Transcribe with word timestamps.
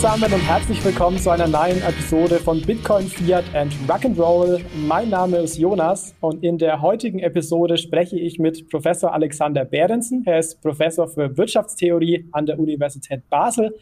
zusammen 0.00 0.32
und 0.32 0.40
herzlich 0.40 0.82
willkommen 0.82 1.18
zu 1.18 1.28
einer 1.28 1.46
neuen 1.46 1.82
Episode 1.82 2.36
von 2.36 2.62
Bitcoin, 2.62 3.06
Fiat 3.06 3.44
and 3.54 3.70
Rock'n'Roll. 3.86 4.64
Mein 4.88 5.10
Name 5.10 5.36
ist 5.36 5.58
Jonas 5.58 6.14
und 6.20 6.42
in 6.42 6.56
der 6.56 6.80
heutigen 6.80 7.18
Episode 7.18 7.76
spreche 7.76 8.18
ich 8.18 8.38
mit 8.38 8.70
Professor 8.70 9.12
Alexander 9.12 9.66
Behrensen. 9.66 10.22
Er 10.24 10.38
ist 10.38 10.62
Professor 10.62 11.06
für 11.06 11.36
Wirtschaftstheorie 11.36 12.26
an 12.32 12.46
der 12.46 12.58
Universität 12.58 13.28
Basel 13.28 13.74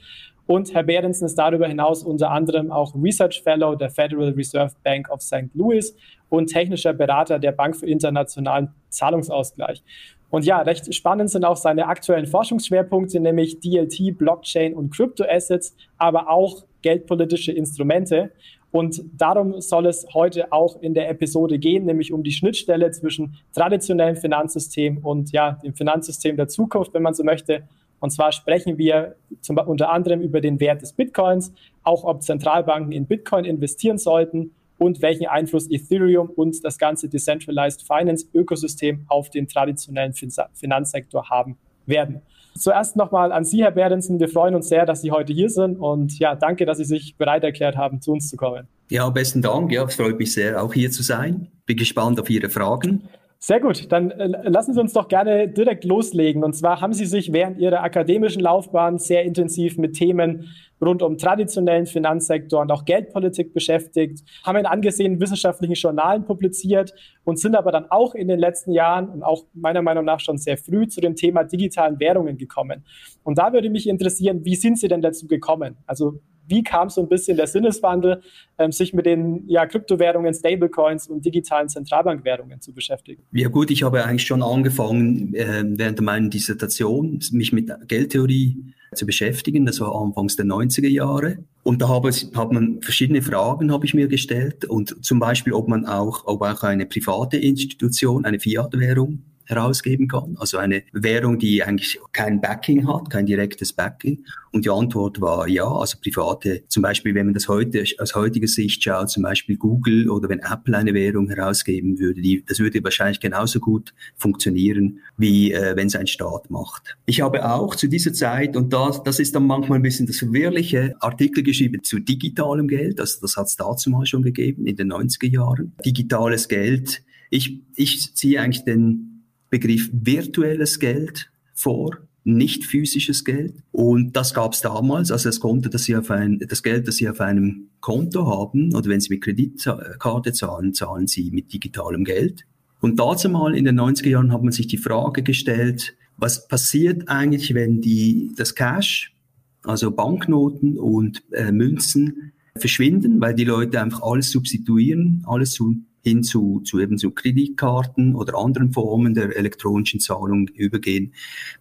und 0.48 0.74
Herr 0.74 0.82
Behrensen 0.82 1.24
ist 1.24 1.36
darüber 1.36 1.68
hinaus 1.68 2.02
unter 2.02 2.32
anderem 2.32 2.72
auch 2.72 2.96
Research 2.96 3.40
Fellow 3.44 3.76
der 3.76 3.90
Federal 3.90 4.30
Reserve 4.30 4.74
Bank 4.82 5.08
of 5.10 5.22
St. 5.22 5.54
Louis 5.54 5.94
und 6.30 6.48
technischer 6.48 6.94
Berater 6.94 7.38
der 7.38 7.52
Bank 7.52 7.76
für 7.76 7.86
internationalen 7.86 8.74
Zahlungsausgleich. 8.88 9.84
Und 10.30 10.44
ja, 10.44 10.60
recht 10.60 10.94
spannend 10.94 11.30
sind 11.30 11.44
auch 11.44 11.56
seine 11.56 11.86
aktuellen 11.86 12.26
Forschungsschwerpunkte, 12.26 13.18
nämlich 13.18 13.60
DLT, 13.60 14.18
Blockchain 14.18 14.74
und 14.74 14.90
Kryptoassets, 14.90 15.74
aber 15.96 16.28
auch 16.28 16.64
geldpolitische 16.82 17.52
Instrumente. 17.52 18.30
Und 18.70 19.02
darum 19.16 19.60
soll 19.62 19.86
es 19.86 20.06
heute 20.12 20.52
auch 20.52 20.80
in 20.82 20.92
der 20.92 21.08
Episode 21.08 21.58
gehen, 21.58 21.86
nämlich 21.86 22.12
um 22.12 22.22
die 22.22 22.32
Schnittstelle 22.32 22.90
zwischen 22.90 23.36
traditionellem 23.54 24.16
Finanzsystem 24.16 24.98
und 24.98 25.32
ja, 25.32 25.52
dem 25.64 25.74
Finanzsystem 25.74 26.36
der 26.36 26.48
Zukunft, 26.48 26.92
wenn 26.92 27.02
man 27.02 27.14
so 27.14 27.24
möchte. 27.24 27.62
Und 28.00 28.10
zwar 28.10 28.30
sprechen 28.30 28.76
wir 28.76 29.16
zum, 29.40 29.56
unter 29.56 29.90
anderem 29.90 30.20
über 30.20 30.42
den 30.42 30.60
Wert 30.60 30.82
des 30.82 30.92
Bitcoins, 30.92 31.52
auch 31.82 32.04
ob 32.04 32.22
Zentralbanken 32.22 32.92
in 32.92 33.06
Bitcoin 33.06 33.46
investieren 33.46 33.96
sollten 33.96 34.52
und 34.78 35.02
welchen 35.02 35.26
Einfluss 35.26 35.70
Ethereum 35.70 36.30
und 36.30 36.64
das 36.64 36.78
ganze 36.78 37.08
Decentralized 37.08 37.82
Finance 37.86 38.26
Ökosystem 38.32 39.04
auf 39.08 39.30
den 39.30 39.48
traditionellen 39.48 40.14
Finanzsektor 40.54 41.28
haben 41.28 41.58
werden. 41.86 42.22
Zuerst 42.56 42.96
nochmal 42.96 43.32
an 43.32 43.44
Sie, 43.44 43.62
Herr 43.62 43.70
Berensen. 43.70 44.18
Wir 44.18 44.28
freuen 44.28 44.54
uns 44.54 44.68
sehr, 44.68 44.84
dass 44.84 45.00
Sie 45.00 45.10
heute 45.10 45.32
hier 45.32 45.48
sind 45.48 45.76
und 45.76 46.18
ja, 46.18 46.34
danke, 46.34 46.66
dass 46.66 46.78
Sie 46.78 46.84
sich 46.84 47.16
bereit 47.16 47.44
erklärt 47.44 47.76
haben, 47.76 48.00
zu 48.00 48.12
uns 48.12 48.28
zu 48.28 48.36
kommen. 48.36 48.66
Ja, 48.90 49.08
besten 49.10 49.42
Dank. 49.42 49.70
Ja, 49.70 49.84
es 49.84 49.94
freut 49.94 50.18
mich 50.18 50.32
sehr, 50.32 50.62
auch 50.62 50.72
hier 50.72 50.90
zu 50.90 51.02
sein. 51.02 51.48
Bin 51.66 51.76
gespannt 51.76 52.18
auf 52.20 52.28
Ihre 52.30 52.48
Fragen. 52.48 53.04
Sehr 53.40 53.60
gut, 53.60 53.92
dann 53.92 54.10
äh, 54.10 54.48
lassen 54.48 54.74
Sie 54.74 54.80
uns 54.80 54.92
doch 54.92 55.06
gerne 55.06 55.48
direkt 55.48 55.84
loslegen. 55.84 56.42
Und 56.42 56.54
zwar 56.54 56.80
haben 56.80 56.92
Sie 56.92 57.06
sich 57.06 57.32
während 57.32 57.58
Ihrer 57.58 57.82
akademischen 57.84 58.42
Laufbahn 58.42 58.98
sehr 58.98 59.22
intensiv 59.22 59.78
mit 59.78 59.94
Themen 59.94 60.48
rund 60.80 61.02
um 61.02 61.18
traditionellen 61.18 61.86
Finanzsektor 61.86 62.60
und 62.60 62.72
auch 62.72 62.84
Geldpolitik 62.84 63.54
beschäftigt, 63.54 64.24
haben 64.44 64.58
in 64.58 64.66
angesehenen 64.66 65.20
wissenschaftlichen 65.20 65.74
Journalen 65.74 66.24
publiziert 66.24 66.92
und 67.24 67.38
sind 67.38 67.54
aber 67.54 67.70
dann 67.70 67.86
auch 67.90 68.16
in 68.16 68.26
den 68.26 68.40
letzten 68.40 68.72
Jahren 68.72 69.08
und 69.08 69.22
auch 69.22 69.44
meiner 69.54 69.82
Meinung 69.82 70.04
nach 70.04 70.18
schon 70.18 70.38
sehr 70.38 70.56
früh 70.56 70.88
zu 70.88 71.00
dem 71.00 71.14
Thema 71.14 71.44
digitalen 71.44 72.00
Währungen 72.00 72.38
gekommen. 72.38 72.84
Und 73.22 73.38
da 73.38 73.52
würde 73.52 73.70
mich 73.70 73.88
interessieren, 73.88 74.44
wie 74.44 74.56
sind 74.56 74.80
Sie 74.80 74.88
denn 74.88 75.02
dazu 75.02 75.28
gekommen? 75.28 75.76
Also 75.86 76.20
wie 76.48 76.62
kam 76.62 76.88
so 76.88 77.00
ein 77.02 77.08
bisschen 77.08 77.36
der 77.36 77.46
Sinneswandel, 77.46 78.22
ähm, 78.58 78.72
sich 78.72 78.92
mit 78.92 79.06
den 79.06 79.44
ja, 79.46 79.66
Kryptowährungen, 79.66 80.34
Stablecoins 80.34 81.08
und 81.08 81.24
digitalen 81.24 81.68
Zentralbankwährungen 81.68 82.60
zu 82.60 82.72
beschäftigen? 82.72 83.22
Ja 83.32 83.48
gut, 83.48 83.70
ich 83.70 83.82
habe 83.82 84.04
eigentlich 84.04 84.26
schon 84.26 84.42
angefangen, 84.42 85.34
äh, 85.34 85.62
während 85.64 86.00
meiner 86.00 86.28
Dissertation 86.28 87.20
mich 87.32 87.52
mit 87.52 87.70
Geldtheorie 87.86 88.56
zu 88.94 89.06
beschäftigen. 89.06 89.66
Das 89.66 89.80
war 89.80 89.94
anfangs 89.94 90.36
der 90.36 90.46
90er 90.46 90.88
Jahre. 90.88 91.38
Und 91.62 91.82
da 91.82 91.88
habe, 91.88 92.10
hat 92.10 92.52
man 92.52 92.80
verschiedene 92.80 93.20
Fragen 93.20 93.70
habe 93.72 93.84
ich 93.84 93.94
mir 93.94 94.08
gestellt. 94.08 94.64
Und 94.64 95.04
zum 95.04 95.18
Beispiel, 95.18 95.52
ob 95.52 95.68
man 95.68 95.84
auch, 95.86 96.26
ob 96.26 96.42
auch 96.42 96.62
eine 96.62 96.86
private 96.86 97.36
Institution, 97.36 98.24
eine 98.24 98.40
Fiat-Währung 98.40 99.22
herausgeben 99.48 100.08
kann. 100.08 100.36
Also 100.38 100.58
eine 100.58 100.82
Währung, 100.92 101.38
die 101.38 101.62
eigentlich 101.62 101.98
kein 102.12 102.40
Backing 102.40 102.86
hat, 102.86 103.10
kein 103.10 103.26
direktes 103.26 103.72
Backing. 103.72 104.24
Und 104.52 104.64
die 104.64 104.70
Antwort 104.70 105.20
war 105.20 105.48
ja, 105.48 105.66
also 105.66 105.98
private, 106.02 106.62
zum 106.68 106.82
Beispiel, 106.82 107.14
wenn 107.14 107.26
man 107.26 107.34
das 107.34 107.48
heute 107.48 107.82
aus 107.98 108.14
heutiger 108.14 108.46
Sicht 108.46 108.82
schaut, 108.82 109.10
zum 109.10 109.22
Beispiel 109.22 109.56
Google 109.56 110.10
oder 110.10 110.28
wenn 110.28 110.40
Apple 110.40 110.76
eine 110.76 110.94
Währung 110.94 111.28
herausgeben 111.28 111.98
würde, 111.98 112.20
die, 112.20 112.44
das 112.46 112.58
würde 112.58 112.82
wahrscheinlich 112.84 113.20
genauso 113.20 113.58
gut 113.58 113.94
funktionieren, 114.16 115.00
wie 115.16 115.52
äh, 115.52 115.76
wenn 115.76 115.86
es 115.86 115.96
ein 115.96 116.06
Staat 116.06 116.50
macht. 116.50 116.96
Ich 117.06 117.20
habe 117.22 117.50
auch 117.50 117.74
zu 117.74 117.88
dieser 117.88 118.12
Zeit, 118.12 118.56
und 118.56 118.72
das, 118.72 119.02
das 119.02 119.18
ist 119.18 119.34
dann 119.34 119.46
manchmal 119.46 119.78
ein 119.78 119.82
bisschen 119.82 120.06
das 120.06 120.18
Verwirrliche, 120.18 120.94
Artikel 121.00 121.42
geschrieben 121.42 121.82
zu 121.82 121.98
digitalem 121.98 122.68
Geld, 122.68 123.00
also 123.00 123.18
das 123.22 123.36
hat 123.36 123.46
es 123.46 123.56
dazu 123.56 123.90
mal 123.90 124.04
schon 124.04 124.22
gegeben, 124.22 124.66
in 124.66 124.76
den 124.76 124.92
90er 124.92 125.28
Jahren. 125.28 125.72
Digitales 125.84 126.48
Geld, 126.48 127.02
ich, 127.30 127.60
ich 127.76 128.14
ziehe 128.14 128.40
eigentlich 128.40 128.64
den 128.64 129.07
Begriff 129.50 129.90
virtuelles 129.92 130.78
Geld 130.78 131.30
vor, 131.54 131.98
nicht 132.24 132.64
physisches 132.64 133.24
Geld. 133.24 133.54
Und 133.72 134.14
das 134.14 134.34
gab 134.34 134.52
es 134.52 134.60
damals, 134.60 135.10
also 135.10 135.28
das 135.28 135.40
Konto, 135.40 135.68
das 135.68 135.84
Sie 135.84 135.96
auf 135.96 136.10
ein, 136.10 136.38
das 136.46 136.62
Geld, 136.62 136.86
das 136.86 136.96
Sie 136.96 137.08
auf 137.08 137.20
einem 137.20 137.68
Konto 137.80 138.26
haben, 138.26 138.74
oder 138.74 138.90
wenn 138.90 139.00
Sie 139.00 139.10
mit 139.10 139.22
Kreditkarte 139.22 140.32
zahlen, 140.32 140.74
zahlen 140.74 141.06
Sie 141.06 141.30
mit 141.30 141.52
digitalem 141.52 142.04
Geld. 142.04 142.44
Und 142.80 143.00
dazu 143.00 143.28
mal 143.28 143.56
in 143.56 143.64
den 143.64 143.80
90er 143.80 144.08
Jahren 144.08 144.32
hat 144.32 144.42
man 144.42 144.52
sich 144.52 144.66
die 144.66 144.76
Frage 144.76 145.22
gestellt, 145.22 145.96
was 146.16 146.48
passiert 146.48 147.08
eigentlich, 147.08 147.54
wenn 147.54 147.80
die, 147.80 148.32
das 148.36 148.54
Cash, 148.54 149.14
also 149.62 149.90
Banknoten 149.90 150.78
und 150.78 151.22
äh, 151.32 151.50
Münzen 151.50 152.32
verschwinden, 152.56 153.20
weil 153.20 153.34
die 153.34 153.44
Leute 153.44 153.80
einfach 153.80 154.02
alles 154.02 154.30
substituieren, 154.30 155.24
alles 155.26 155.52
zu 155.52 155.76
hin 156.08 156.22
zu, 156.22 156.60
zu 156.60 156.80
eben 156.80 156.98
zu 156.98 157.10
Kreditkarten 157.10 158.14
oder 158.14 158.38
anderen 158.38 158.72
Formen 158.72 159.14
der 159.14 159.36
elektronischen 159.36 160.00
Zahlung 160.00 160.48
übergehen. 160.48 161.12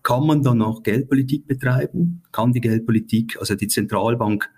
Kann 0.04 0.26
man 0.26 0.44
dann 0.44 0.60
noch 0.60 0.84
Geldpolitik 0.84 1.48
betreiben? 1.48 2.24
Kann 2.32 2.54
die 2.54 2.62
Geldpolitik, 2.62 3.38
also 3.40 3.56
die 3.56 3.68
Zentralbank, 3.68 4.50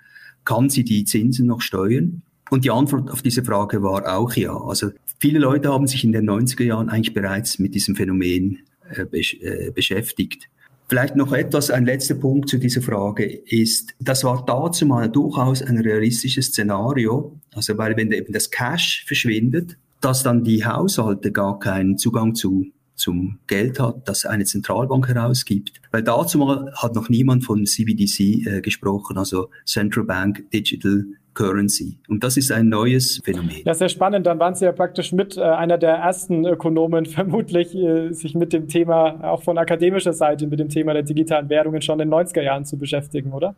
kann 0.45 0.69
sie 0.69 0.83
die 0.83 1.03
Zinsen 1.03 1.47
noch 1.47 1.61
steuern? 1.61 2.22
Und 2.50 2.66
die 2.66 2.72
Antwort 2.72 3.11
auf 3.11 3.22
diese 3.22 3.44
Frage 3.44 3.83
war 3.83 4.17
auch 4.17 4.33
ja. 4.33 4.55
Also 4.55 4.91
viele 5.19 5.39
Leute 5.39 5.69
haben 5.72 5.88
sich 5.88 6.03
in 6.03 6.11
den 6.11 6.29
90er 6.29 6.63
Jahren 6.63 6.89
eigentlich 6.89 7.13
bereits 7.13 7.59
mit 7.59 7.75
diesem 7.75 7.95
Phänomen 7.95 8.59
äh, 8.89 9.06
besch 9.06 9.35
äh, 9.41 9.71
beschäftigt. 9.71 10.50
Vielleicht 10.89 11.16
noch 11.16 11.33
etwas, 11.33 11.69
ein 11.69 11.85
letzter 11.85 12.16
Punkt 12.16 12.50
zu 12.50 12.57
dieser 12.57 12.81
Frage 12.81 13.23
ist, 13.25 13.94
das 14.00 14.23
war 14.23 14.44
dazu 14.44 14.88
mal 14.88 15.07
durchaus 15.07 15.61
ein 15.61 15.77
realistisches 15.77 16.47
Szenario, 16.47 17.39
also 17.53 17.77
weil 17.77 17.95
wenn 17.95 18.11
eben 18.11 18.33
das 18.33 18.50
Cash 18.50 19.05
verschwindet, 19.05 19.77
dass 20.01 20.23
dann 20.23 20.44
die 20.44 20.66
Haushalte 20.66 21.31
gar 21.31 21.59
keinen 21.59 22.00
Zugang 22.00 22.33
zu 22.33 22.66
zum 22.95 23.38
Geld 23.47 23.79
hat, 23.79 24.09
das 24.09 24.25
eine 24.25 24.45
Zentralbank 24.45 25.07
herausgibt. 25.07 25.79
Weil 25.91 26.03
dazu 26.03 26.38
mal 26.39 26.73
hat 26.75 26.95
noch 26.95 27.07
niemand 27.07 27.45
von 27.45 27.66
CBDC 27.66 28.19
äh, 28.45 28.61
gesprochen, 28.61 29.17
also 29.17 29.51
Central 29.66 30.06
Bank 30.06 30.50
Digital 30.51 31.06
Currency. 31.39 31.97
Und 32.09 32.23
das 32.23 32.35
ist 32.35 32.51
ein 32.51 32.67
neues 32.67 33.22
Phänomen. 33.23 33.61
Ja, 33.63 33.73
sehr 33.73 33.88
spannend. 33.88 34.25
Dann 34.25 34.39
waren 34.39 34.55
Sie 34.55 34.66
ja 34.66 34.73
praktisch 34.73 35.13
mit 35.13 35.38
äh, 35.38 35.41
einer 35.41 35.77
der 35.77 35.94
ersten 35.95 36.45
Ökonomen 36.45 37.05
vermutlich, 37.17 37.73
äh, 37.75 38.11
sich 38.11 38.35
mit 38.35 38.51
dem 38.51 38.67
Thema, 38.67 39.23
auch 39.23 39.44
von 39.44 39.57
akademischer 39.57 40.11
Seite, 40.11 40.47
mit 40.47 40.59
dem 40.59 40.67
Thema 40.67 40.94
der 40.94 41.03
digitalen 41.03 41.50
Währungen 41.50 41.81
schon 41.81 42.00
in 42.01 42.09
den 42.09 42.19
90er 42.19 42.41
Jahren 42.41 42.66
zu 42.66 42.77
beschäftigen, 42.77 43.31
oder? 43.31 43.55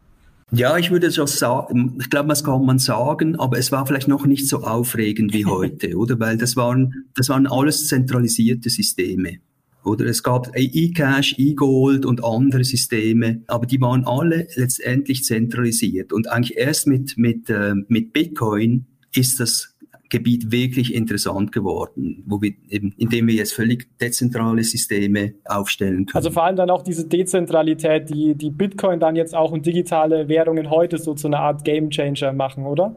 Ja, 0.51 0.77
ich 0.77 0.91
würde 0.91 1.11
schon 1.11 1.27
sagen, 1.27 1.97
ich 1.99 2.09
glaube, 2.09 2.29
das 2.29 2.43
kann 2.43 2.65
man 2.65 2.77
sagen, 2.77 3.39
aber 3.39 3.57
es 3.57 3.71
war 3.71 3.85
vielleicht 3.87 4.09
noch 4.09 4.25
nicht 4.25 4.47
so 4.47 4.63
aufregend 4.63 5.33
wie 5.33 5.45
heute, 5.57 5.95
oder? 5.95 6.19
Weil 6.19 6.37
das 6.37 6.55
waren, 6.55 7.05
das 7.15 7.29
waren 7.29 7.47
alles 7.47 7.87
zentralisierte 7.87 8.69
Systeme. 8.69 9.39
Oder 9.83 10.05
es 10.05 10.21
gab 10.21 10.55
eCash, 10.55 11.37
eGold 11.39 12.05
und 12.05 12.23
andere 12.23 12.63
Systeme, 12.63 13.41
aber 13.47 13.65
die 13.65 13.81
waren 13.81 14.05
alle 14.05 14.47
letztendlich 14.55 15.23
zentralisiert. 15.23 16.13
Und 16.13 16.29
eigentlich 16.29 16.57
erst 16.57 16.87
mit, 16.87 17.17
mit, 17.17 17.49
äh, 17.49 17.73
mit 17.87 18.13
Bitcoin 18.13 18.85
ist 19.13 19.39
das 19.39 19.75
Gebiet 20.11 20.51
wirklich 20.51 20.93
interessant 20.93 21.51
geworden, 21.51 22.21
wo 22.27 22.41
wir 22.41 22.51
eben, 22.69 22.93
indem 22.97 23.27
wir 23.27 23.33
jetzt 23.33 23.53
völlig 23.53 23.87
dezentrale 23.97 24.63
Systeme 24.63 25.33
aufstellen 25.45 26.05
können. 26.05 26.15
Also 26.15 26.31
vor 26.31 26.43
allem 26.43 26.57
dann 26.57 26.69
auch 26.69 26.83
diese 26.83 27.07
Dezentralität, 27.07 28.09
die, 28.09 28.35
die 28.35 28.49
Bitcoin 28.51 28.99
dann 28.99 29.15
jetzt 29.15 29.33
auch 29.33 29.51
und 29.51 29.65
digitale 29.65 30.27
Währungen 30.27 30.69
heute 30.69 30.97
so 30.97 31.15
zu 31.15 31.27
einer 31.27 31.39
Art 31.39 31.63
Gamechanger 31.63 32.33
machen, 32.33 32.65
oder? 32.65 32.95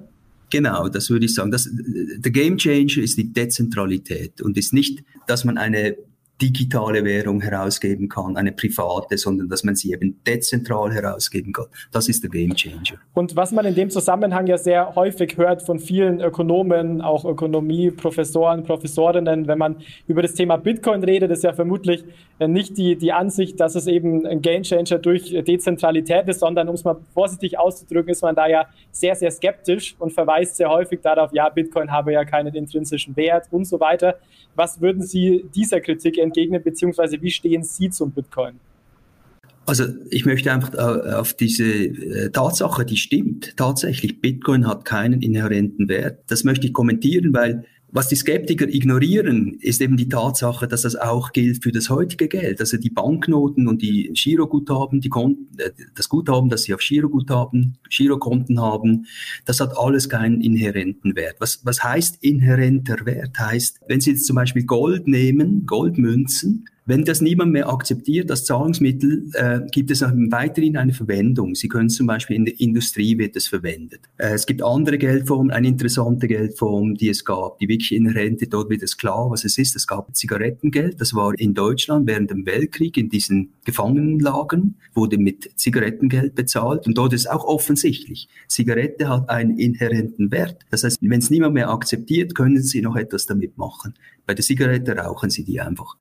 Genau, 0.51 0.89
das 0.89 1.09
würde 1.09 1.25
ich 1.25 1.35
sagen. 1.35 1.51
Das, 1.53 1.69
der 1.73 2.33
Game 2.33 2.59
Changer 2.59 2.99
ist 2.99 3.17
die 3.17 3.33
Dezentralität 3.33 4.43
und 4.43 4.59
ist 4.59 4.73
nicht, 4.73 5.05
dass 5.27 5.45
man 5.45 5.57
eine 5.57 5.97
digitale 6.45 7.05
Währung 7.05 7.41
herausgeben 7.41 8.09
kann, 8.09 8.37
eine 8.37 8.53
private, 8.53 9.17
sondern 9.17 9.49
dass 9.49 9.65
man 9.65 9.75
sie 9.75 9.93
eben 9.93 10.21
dezentral 10.27 10.93
herausgeben 10.93 11.53
kann. 11.55 11.67
Das 11.91 12.09
ist 12.09 12.23
der 12.23 12.31
Game 12.31 12.55
Changer. 12.55 12.99
Und 13.15 13.35
was 13.35 13.53
man 13.53 13.65
in 13.65 13.75
dem 13.75 13.89
Zusammenhang 13.89 14.47
ja 14.47 14.59
sehr 14.59 14.95
häufig 14.95 15.39
hört 15.39 15.63
von 15.63 15.79
vielen 15.79 16.21
Ökonomen, 16.21 17.01
auch 17.01 17.25
Ökonomieprofessoren, 17.25 18.63
Professorinnen, 18.65 19.47
wenn 19.49 19.59
man 19.59 19.77
über 20.07 20.21
das 20.21 20.35
Thema 20.35 20.57
Bitcoin 20.59 21.03
redet, 21.03 21.31
ist 21.31 21.45
ja 21.45 21.55
vermutlich 21.55 22.05
äh, 22.39 22.47
nicht 22.47 22.77
die, 22.77 22.97
die 22.97 23.13
Ansicht, 23.13 23.59
dass 23.59 23.75
es 23.75 23.87
eben 23.87 24.27
ein 24.27 24.43
Game 24.43 24.65
Changer 24.65 24.99
durch 24.99 25.31
Dezentralität 25.31 26.29
ist, 26.29 26.41
sondern 26.41 26.69
um 26.69 26.75
es 26.75 26.85
mal 26.85 26.97
vorsichtig 27.15 27.59
auszudrücken, 27.59 28.11
ist 28.11 28.23
man 28.23 28.35
da 28.35 28.47
ja 28.47 28.67
sehr, 28.93 29.15
sehr 29.15 29.31
skeptisch 29.31 29.97
und 29.99 30.13
verweist 30.13 30.57
sehr 30.57 30.69
häufig 30.69 31.01
darauf, 31.01 31.33
ja, 31.33 31.49
Bitcoin 31.49 31.91
habe 31.91 32.13
ja 32.13 32.25
keinen 32.25 32.55
intrinsischen 32.55 33.17
Wert 33.17 33.47
und 33.51 33.65
so 33.65 33.81
weiter. 33.81 34.17
Was 34.57 34.81
würden 34.81 35.03
Sie 35.03 35.47
dieser 35.55 35.81
Kritik 35.81 36.19
entgegnen, 36.35 36.63
beziehungsweise 36.63 37.21
wie 37.23 37.31
stehen 37.31 37.63
Sie 37.63 37.91
zum 37.91 38.11
Bitcoin? 38.11 38.59
Also 39.67 39.85
ich 40.11 40.27
möchte 40.27 40.53
einfach 40.53 40.75
äh, 40.75 41.15
auf 41.15 41.33
diese 41.33 41.65
äh, 41.65 42.31
Tatsache, 42.31 42.85
die 42.85 42.99
stimmt 42.99 43.57
tatsächlich. 43.57 44.21
Bitcoin 44.21 44.67
hat 44.67 44.85
keinen 44.85 45.23
inhärenten 45.23 45.89
Wert. 45.89 46.19
Das 46.27 46.45
möchte 46.45 46.67
ich 46.67 46.75
kommentieren, 46.75 47.33
weil 47.33 47.65
was 47.95 48.09
die 48.09 48.17
Skeptiker 48.17 48.67
ignorieren, 48.67 49.57
ist 49.61 49.81
eben 49.81 49.97
die 49.97 50.09
Tatsache, 50.09 50.67
dass 50.67 50.83
das 50.83 50.97
auch 50.97 51.31
gilt 51.31 51.63
für 51.63 51.71
das 51.71 51.89
heutige 51.91 52.27
Geld. 52.27 52.59
Also 52.59 52.77
die 52.77 52.91
Banknoten 52.91 53.69
und 53.69 53.83
die 53.83 54.11
Giroguthaben, 54.13 55.01
die 55.01 55.09
Konten, 55.09 55.57
äh, 55.61 55.71
das 55.95 56.09
Guthaben, 56.09 56.51
das 56.51 56.65
sie 56.65 56.75
auf 56.75 56.81
Giroguthaben, 56.81 57.79
Girokonten 57.89 58.61
haben, 58.61 59.07
das 59.45 59.61
hat 59.61 59.79
alles 59.79 60.09
keinen 60.09 60.41
inhärenten 60.41 61.15
Wert. 61.15 61.37
Was, 61.39 61.65
was 61.65 61.85
heißt 61.85 62.19
inhärenter 62.21 63.07
Wert? 63.07 63.39
Heißt, 63.39 63.81
wenn 63.87 64.01
Sie 64.01 64.11
jetzt 64.11 64.27
zum 64.27 64.35
Beispiel 64.35 64.65
Gold 64.65 65.07
nehmen, 65.07 65.65
Goldmünzen, 65.65 66.67
wenn 66.87 67.05
das 67.05 67.21
niemand 67.21 67.53
mehr 67.53 67.69
akzeptiert 67.69 68.31
als 68.31 68.45
Zahlungsmittel, 68.45 69.31
äh, 69.33 69.61
gibt 69.71 69.91
es 69.91 70.03
auch 70.03 70.11
weiterhin 70.13 70.77
eine 70.77 70.93
Verwendung. 70.93 71.55
Sie 71.55 71.69
können 71.69 71.89
zum 71.89 72.07
Beispiel 72.07 72.37
in 72.37 72.45
der 72.45 72.61
Industrie 72.61 73.17
wird 73.17 73.37
es 73.37 73.49
verwendet. 73.49 74.01
Äh, 74.19 74.35
es 74.35 74.45
gibt 74.45 74.63
andere 74.63 74.99
Geldformen, 74.99 75.51
eine 75.51 75.69
interessante 75.69 76.29
Geldform, 76.29 76.95
die 76.95 77.09
es 77.09 77.25
gab, 77.25 77.59
die 77.59 77.69
wirklich 77.69 77.93
inhärente, 77.93 78.47
dort 78.47 78.69
wird 78.69 78.83
es 78.83 78.97
klar, 78.99 79.31
was 79.31 79.45
es 79.45 79.57
ist. 79.57 79.77
Es 79.77 79.87
gab 79.87 80.15
Zigarettengeld, 80.15 81.01
das 81.01 81.15
war 81.15 81.33
in 81.39 81.55
Deutschland 81.55 82.07
während 82.07 82.31
dem 82.31 82.45
Weltkrieg 82.45 82.97
in 82.97 83.09
diesen 83.09 83.55
Gefangenenlagern, 83.65 84.75
wurde 84.93 85.17
mit 85.17 85.51
Zigarettengeld 85.57 86.35
bezahlt 86.35 86.87
und 86.87 86.99
dort 86.99 87.15
ist 87.15 87.31
auch 87.31 87.45
offensichtlich, 87.45 88.29
Zigarette 88.49 89.09
hat 89.09 89.31
einen 89.31 89.59
inhärenten 89.59 90.31
Wert. 90.31 90.65
Das 90.71 90.85
heißt, 90.85 90.99
wenn 91.01 91.19
es 91.19 91.31
niemand 91.31 91.55
mehr 91.55 91.71
akzeptiert, 91.71 92.35
können 92.35 92.63
Sie 92.63 92.83
noch 92.83 92.97
etwas 92.97 93.27
damit 93.27 93.57
machen. 93.57 93.95
Bei 94.27 94.35
der 94.35 94.45
Zigarette 94.45 94.97
rauchen 94.97 95.31
Sie 95.31 95.45
die 95.45 95.61
einfach. 95.61 95.97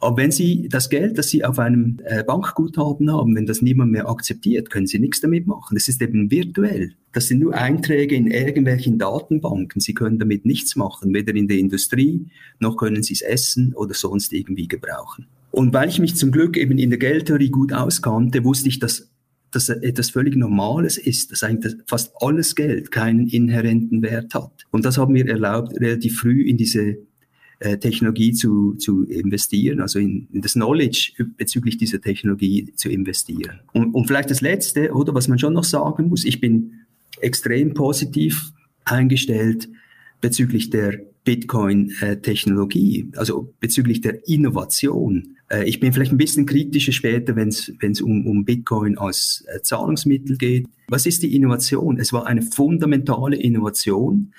Aber 0.00 0.16
wenn 0.16 0.30
Sie 0.30 0.68
das 0.68 0.90
Geld, 0.90 1.16
das 1.18 1.28
Sie 1.28 1.44
auf 1.44 1.58
einem 1.58 1.98
äh, 2.04 2.24
Bankguthaben 2.24 3.10
haben, 3.12 3.34
wenn 3.36 3.46
das 3.46 3.62
niemand 3.62 3.92
mehr 3.92 4.08
akzeptiert, 4.08 4.70
können 4.70 4.86
Sie 4.86 4.98
nichts 4.98 5.20
damit 5.20 5.46
machen. 5.46 5.74
Das 5.74 5.88
ist 5.88 6.02
eben 6.02 6.30
virtuell. 6.30 6.92
Das 7.12 7.28
sind 7.28 7.40
nur 7.40 7.54
Einträge 7.54 8.14
in 8.14 8.26
irgendwelchen 8.26 8.98
Datenbanken. 8.98 9.80
Sie 9.80 9.94
können 9.94 10.18
damit 10.18 10.44
nichts 10.44 10.76
machen, 10.76 11.14
weder 11.14 11.34
in 11.34 11.48
der 11.48 11.58
Industrie, 11.58 12.26
noch 12.58 12.76
können 12.76 13.02
Sie 13.02 13.14
es 13.14 13.22
essen 13.22 13.72
oder 13.74 13.94
sonst 13.94 14.32
irgendwie 14.32 14.68
gebrauchen. 14.68 15.26
Und 15.52 15.72
weil 15.72 15.88
ich 15.88 16.00
mich 16.00 16.16
zum 16.16 16.32
Glück 16.32 16.56
eben 16.56 16.78
in 16.78 16.90
der 16.90 16.98
Geldtheorie 16.98 17.50
gut 17.50 17.72
auskannte, 17.72 18.44
wusste 18.44 18.68
ich, 18.68 18.80
dass 18.80 19.10
dass 19.54 19.68
etwas 19.68 20.10
völlig 20.10 20.34
Normales 20.34 20.98
ist, 20.98 21.30
dass 21.30 21.44
eigentlich 21.44 21.74
fast 21.86 22.12
alles 22.20 22.56
Geld 22.56 22.90
keinen 22.90 23.28
inhärenten 23.28 24.02
Wert 24.02 24.34
hat. 24.34 24.66
Und 24.72 24.84
das 24.84 24.98
haben 24.98 25.12
mir 25.12 25.28
erlaubt, 25.28 25.80
relativ 25.80 26.18
früh 26.18 26.42
in 26.42 26.56
diese 26.56 26.98
äh, 27.64 27.78
Technologie 27.78 28.34
zu, 28.34 28.74
zu 28.74 29.04
investieren, 29.04 29.80
also 29.80 29.98
in, 29.98 30.28
in, 30.30 30.42
das 30.42 30.52
Knowledge 30.52 31.12
bezüglich 31.38 31.78
dieser 31.78 31.98
Technologie 31.98 32.74
zu 32.76 32.90
investieren. 32.90 33.60
Und, 33.72 33.94
und 33.94 34.06
vielleicht 34.06 34.30
das 34.30 34.42
Letzte, 34.42 34.92
oder 34.92 35.14
was 35.14 35.28
man 35.28 35.38
schon 35.38 35.54
noch 35.54 35.64
sagen 35.64 36.08
muss, 36.08 36.26
ich 36.26 36.40
bin 36.40 36.80
extrem 37.22 37.72
positiv 37.72 38.52
eingestellt 38.84 39.70
bezüglich 40.20 40.68
der 40.68 41.00
Bitcoin-Technologie, 41.24 43.12
also 43.16 43.54
bezüglich 43.60 44.02
der 44.02 44.28
Innovation. 44.28 45.38
Äh, 45.48 45.64
ich 45.64 45.80
bin 45.80 45.94
vielleicht 45.94 46.12
ein 46.12 46.18
bisschen 46.18 46.44
kritischer 46.44 46.92
später, 46.92 47.34
wenn 47.34 47.48
es 47.48 48.00
um, 48.02 48.26
um 48.26 48.44
Bitcoin 48.44 48.98
als 48.98 49.42
äh, 49.48 49.62
Zahlungsmittel 49.62 50.36
geht. 50.36 50.66
Was 50.88 51.06
ist 51.06 51.22
die 51.22 51.34
Innovation? 51.34 51.98
Es 51.98 52.12
war 52.12 52.26
eine 52.26 52.42
fundamentale 52.42 53.36
Innovation. 53.36 54.34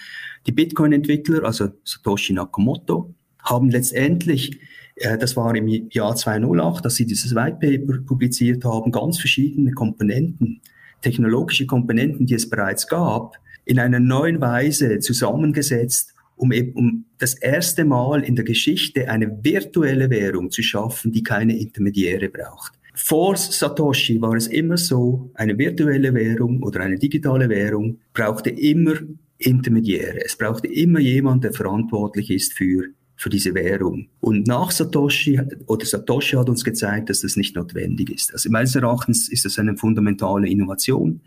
Die 0.45 0.51
Bitcoin-Entwickler, 0.51 1.44
also 1.44 1.69
Satoshi 1.83 2.33
Nakamoto, 2.33 3.14
haben 3.45 3.69
letztendlich, 3.69 4.59
äh, 4.95 5.18
das 5.18 5.36
war 5.36 5.56
im 5.56 5.68
Jahr 5.68 6.15
2008, 6.15 6.83
dass 6.83 6.95
sie 6.95 7.06
dieses 7.06 7.36
White 7.36 7.57
Paper 7.62 8.00
publiziert 8.06 8.65
haben, 8.65 8.92
ganz 8.92 9.19
verschiedene 9.19 9.71
Komponenten, 9.71 10.62
technologische 11.01 11.65
Komponenten, 11.65 12.25
die 12.25 12.33
es 12.33 12.50
bereits 12.50 12.88
gab, 12.88 13.36
in 13.65 13.80
einer 13.80 14.00
neuen 14.00 14.42
Weise 14.42 15.00
zusammengesetzt, 15.00 16.13
um, 16.36 16.51
um 16.74 17.06
das 17.18 17.36
erste 17.36 17.86
Mal 17.86 18.24
in 18.24 18.36
der 18.36 18.45
Geschichte 18.45 19.09
eine 19.09 19.44
virtuelle 19.44 20.09
Währung 20.09 20.51
zu 20.51 20.62
schaffen, 20.62 21.12
die 21.12 21.24
keine 21.24 21.57
Intermediäre 21.57 22.30
braucht. 22.30 22.74
Vor 22.94 23.36
Satoshi 23.36 24.21
war 24.21 24.36
es 24.36 24.48
immer 24.48 24.77
so, 24.77 25.30
eine 25.33 25.57
virtuelle 25.57 26.13
Währung 26.13 26.63
oder 26.63 26.80
eine 26.81 26.98
digitale 26.98 27.50
Währung 27.50 28.00
brauchte 28.13 28.50
immer 28.50 28.94
Intermediäre. 29.38 30.24
Es 30.24 30.38
brauchte 30.38 30.68
immer 30.68 31.00
jemand, 31.00 31.44
der 31.44 31.51
verantwortlich 31.51 32.31
ist 32.31 32.53
für, 32.53 32.86
für 33.15 33.29
diese 33.29 33.53
Währung. 33.53 34.07
Und 34.19 34.47
nach 34.47 34.71
Satoshi, 34.71 35.39
oder 35.67 35.85
Satoshi 35.85 36.35
hat 36.35 36.50
uns 36.50 36.63
gezeigt, 36.63 37.09
dass 37.09 37.21
das 37.21 37.35
nicht 37.35 37.56
notwendig 37.56 38.09
ist. 38.09 38.33
Also 38.33 38.50
meines 38.50 38.75
Erachtens 38.75 39.29
ist 39.29 39.45
das 39.45 39.57
eine 39.59 39.77
fundamentale 39.77 40.47
Innovation 40.47 41.21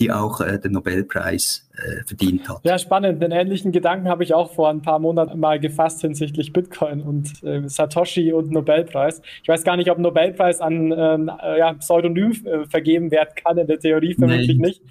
die 0.00 0.10
auch 0.10 0.40
äh, 0.40 0.58
den 0.58 0.72
Nobelpreis 0.72 1.68
äh, 1.76 2.02
verdient 2.06 2.48
hat. 2.48 2.60
Ja, 2.64 2.78
spannend. 2.78 3.22
Den 3.22 3.32
ähnlichen 3.32 3.70
Gedanken 3.70 4.08
habe 4.08 4.24
ich 4.24 4.32
auch 4.32 4.52
vor 4.54 4.70
ein 4.70 4.80
paar 4.80 4.98
Monaten 4.98 5.38
mal 5.38 5.60
gefasst 5.60 6.00
hinsichtlich 6.00 6.52
Bitcoin 6.52 7.02
und 7.02 7.44
äh, 7.44 7.68
Satoshi 7.68 8.32
und 8.32 8.50
Nobelpreis. 8.50 9.20
Ich 9.42 9.48
weiß 9.48 9.62
gar 9.62 9.76
nicht, 9.76 9.90
ob 9.90 9.98
Nobelpreis 9.98 10.60
an 10.60 10.92
ähm, 10.96 11.30
äh, 11.42 11.58
ja, 11.58 11.74
Pseudonym 11.74 12.32
äh, 12.46 12.64
vergeben 12.66 13.10
werden 13.10 13.30
kann, 13.44 13.58
in 13.58 13.66
der 13.66 13.78
Theorie 13.78 14.14
vermutlich 14.14 14.58
Nein. 14.58 14.70
nicht. 14.70 14.82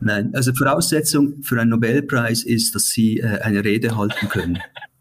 Nein, 0.00 0.34
also 0.34 0.52
Voraussetzung 0.52 1.40
für 1.42 1.60
einen 1.60 1.70
Nobelpreis 1.70 2.42
ist, 2.42 2.74
dass 2.74 2.88
Sie 2.88 3.20
äh, 3.20 3.38
eine 3.42 3.64
Rede 3.64 3.96
halten 3.96 4.28
können. 4.28 4.58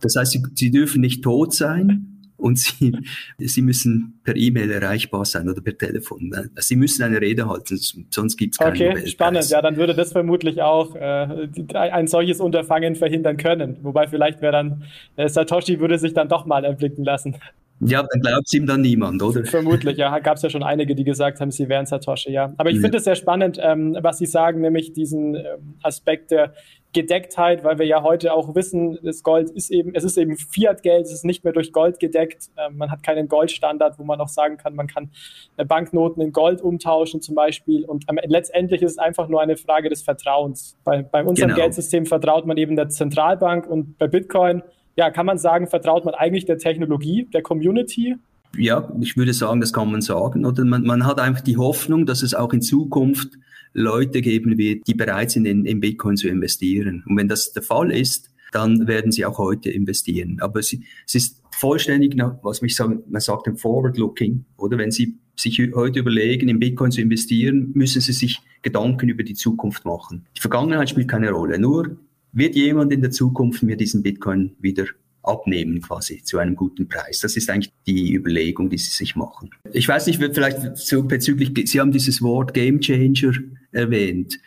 Das 0.00 0.16
heißt, 0.16 0.32
Sie, 0.32 0.42
Sie 0.54 0.70
dürfen 0.70 1.00
nicht 1.00 1.22
tot 1.22 1.54
sein, 1.54 2.18
und 2.38 2.58
sie, 2.58 2.96
sie 3.38 3.62
müssen 3.62 4.20
per 4.24 4.36
E-Mail 4.36 4.70
erreichbar 4.70 5.24
sein 5.24 5.48
oder 5.48 5.60
per 5.60 5.76
Telefon. 5.76 6.32
Sie 6.56 6.76
müssen 6.76 7.02
eine 7.02 7.20
Rede 7.20 7.48
halten, 7.48 7.78
sonst 8.10 8.36
gibt 8.36 8.54
es 8.54 8.58
keinen 8.58 8.74
Okay, 8.74 8.84
Nobelpreis. 8.88 9.10
spannend. 9.10 9.50
Ja, 9.50 9.60
dann 9.60 9.76
würde 9.76 9.94
das 9.94 10.12
vermutlich 10.12 10.62
auch 10.62 10.94
äh, 10.94 11.48
ein 11.74 12.06
solches 12.06 12.40
Unterfangen 12.40 12.94
verhindern 12.94 13.36
können. 13.36 13.78
Wobei 13.82 14.06
vielleicht 14.06 14.40
wäre 14.40 14.52
dann, 14.52 14.84
äh, 15.16 15.28
Satoshi 15.28 15.80
würde 15.80 15.98
sich 15.98 16.14
dann 16.14 16.28
doch 16.28 16.46
mal 16.46 16.64
erblicken 16.64 17.04
lassen. 17.04 17.36
Ja, 17.80 18.02
dann 18.02 18.20
glaubt 18.20 18.46
es 18.46 18.52
ihm 18.54 18.66
dann 18.66 18.80
niemand, 18.80 19.22
oder? 19.22 19.44
Vermutlich, 19.44 19.98
ja. 19.98 20.18
Gab 20.18 20.36
es 20.36 20.42
ja 20.42 20.50
schon 20.50 20.64
einige, 20.64 20.94
die 20.94 21.04
gesagt 21.04 21.40
haben, 21.40 21.50
sie 21.50 21.68
wären 21.68 21.86
Satoshi, 21.86 22.32
ja. 22.32 22.52
Aber 22.56 22.70
ich 22.70 22.76
ja. 22.76 22.82
finde 22.82 22.98
es 22.98 23.04
sehr 23.04 23.14
spannend, 23.14 23.58
ähm, 23.62 23.96
was 24.00 24.18
Sie 24.18 24.26
sagen, 24.26 24.60
nämlich 24.60 24.92
diesen 24.92 25.36
ähm, 25.36 25.74
Aspekt 25.82 26.32
der 26.32 26.54
Gedecktheit, 26.92 27.64
weil 27.64 27.78
wir 27.78 27.86
ja 27.86 28.02
heute 28.02 28.32
auch 28.32 28.54
wissen, 28.54 28.98
das 29.02 29.22
Gold 29.22 29.50
ist 29.50 29.70
eben, 29.70 29.94
es 29.94 30.04
ist 30.04 30.16
eben 30.16 30.36
Fiat-Geld, 30.36 31.04
es 31.04 31.12
ist 31.12 31.24
nicht 31.24 31.44
mehr 31.44 31.52
durch 31.52 31.72
Gold 31.72 32.00
gedeckt. 32.00 32.48
Ähm, 32.56 32.78
man 32.78 32.90
hat 32.90 33.02
keinen 33.02 33.28
Goldstandard, 33.28 33.98
wo 33.98 34.04
man 34.04 34.20
auch 34.20 34.28
sagen 34.28 34.56
kann, 34.56 34.74
man 34.74 34.86
kann 34.86 35.10
äh, 35.56 35.64
Banknoten 35.64 36.22
in 36.22 36.32
Gold 36.32 36.62
umtauschen 36.62 37.20
zum 37.20 37.34
Beispiel. 37.34 37.84
Und 37.84 38.06
letztendlich 38.24 38.82
ist 38.82 38.92
es 38.92 38.98
einfach 38.98 39.28
nur 39.28 39.40
eine 39.40 39.56
Frage 39.56 39.90
des 39.90 40.02
Vertrauens. 40.02 40.76
Bei, 40.82 41.02
bei 41.02 41.22
unserem 41.22 41.50
genau. 41.50 41.60
Geldsystem 41.60 42.06
vertraut 42.06 42.46
man 42.46 42.56
eben 42.56 42.74
der 42.74 42.88
Zentralbank 42.88 43.66
und 43.68 43.98
bei 43.98 44.08
Bitcoin, 44.08 44.62
ja, 44.98 45.10
kann 45.10 45.26
man 45.26 45.38
sagen, 45.38 45.68
vertraut 45.68 46.04
man 46.04 46.14
eigentlich 46.14 46.44
der 46.44 46.58
Technologie, 46.58 47.28
der 47.32 47.42
Community 47.42 48.16
ja, 48.56 48.90
ich 49.00 49.16
würde 49.16 49.34
sagen, 49.34 49.60
das 49.60 49.74
kann 49.74 49.90
man 49.90 50.00
sagen. 50.00 50.46
Oder 50.46 50.64
man, 50.64 50.82
man 50.82 51.04
hat 51.04 51.20
einfach 51.20 51.42
die 51.42 51.58
Hoffnung, 51.58 52.06
dass 52.06 52.22
es 52.22 52.32
auch 52.32 52.52
in 52.54 52.62
Zukunft 52.62 53.38
Leute 53.74 54.22
geben 54.22 54.56
wird, 54.56 54.86
die 54.88 54.94
bereit 54.94 55.30
sind, 55.30 55.44
in, 55.44 55.66
in 55.66 55.80
Bitcoin 55.80 56.16
zu 56.16 56.28
investieren. 56.28 57.04
Und 57.06 57.18
wenn 57.18 57.28
das 57.28 57.52
der 57.52 57.62
Fall 57.62 57.92
ist, 57.92 58.30
dann 58.52 58.88
werden 58.88 59.12
sie 59.12 59.26
auch 59.26 59.36
heute 59.36 59.70
investieren. 59.70 60.38
Aber 60.40 60.60
es, 60.60 60.74
es 61.06 61.14
ist 61.14 61.42
vollständig, 61.54 62.16
was 62.42 62.62
mich 62.62 62.74
sagen, 62.74 63.02
man 63.08 63.20
sagt, 63.20 63.46
im 63.46 63.56
Forward-Looking, 63.56 64.46
oder 64.56 64.78
wenn 64.78 64.90
Sie 64.90 65.18
sich 65.36 65.60
heute 65.74 66.00
überlegen, 66.00 66.48
in 66.48 66.58
Bitcoin 66.58 66.90
zu 66.90 67.02
investieren, 67.02 67.70
müssen 67.74 68.00
Sie 68.00 68.12
sich 68.12 68.40
Gedanken 68.62 69.10
über 69.10 69.22
die 69.22 69.34
Zukunft 69.34 69.84
machen. 69.84 70.24
Die 70.36 70.40
Vergangenheit 70.40 70.88
spielt 70.88 71.08
keine 71.08 71.30
Rolle. 71.30 71.58
Nur 71.58 71.98
wird 72.32 72.54
jemand 72.54 72.92
in 72.92 73.00
der 73.00 73.10
Zukunft 73.10 73.62
mir 73.62 73.76
diesen 73.76 74.02
Bitcoin 74.02 74.54
wieder 74.60 74.86
abnehmen 75.22 75.80
quasi 75.82 76.22
zu 76.22 76.38
einem 76.38 76.56
guten 76.56 76.88
Preis. 76.88 77.20
Das 77.20 77.36
ist 77.36 77.50
eigentlich 77.50 77.72
die 77.86 78.14
Überlegung, 78.14 78.70
die 78.70 78.78
sie 78.78 78.90
sich 78.90 79.14
machen. 79.14 79.50
Ich 79.72 79.86
weiß 79.86 80.06
nicht, 80.06 80.18
vielleicht 80.18 80.76
so 80.76 81.02
bezüglich, 81.02 81.52
Sie 81.70 81.80
haben 81.80 81.92
dieses 81.92 82.22
Wort 82.22 82.54
Game 82.54 82.80
Changer 82.80 83.32
erwähnt. 83.72 84.38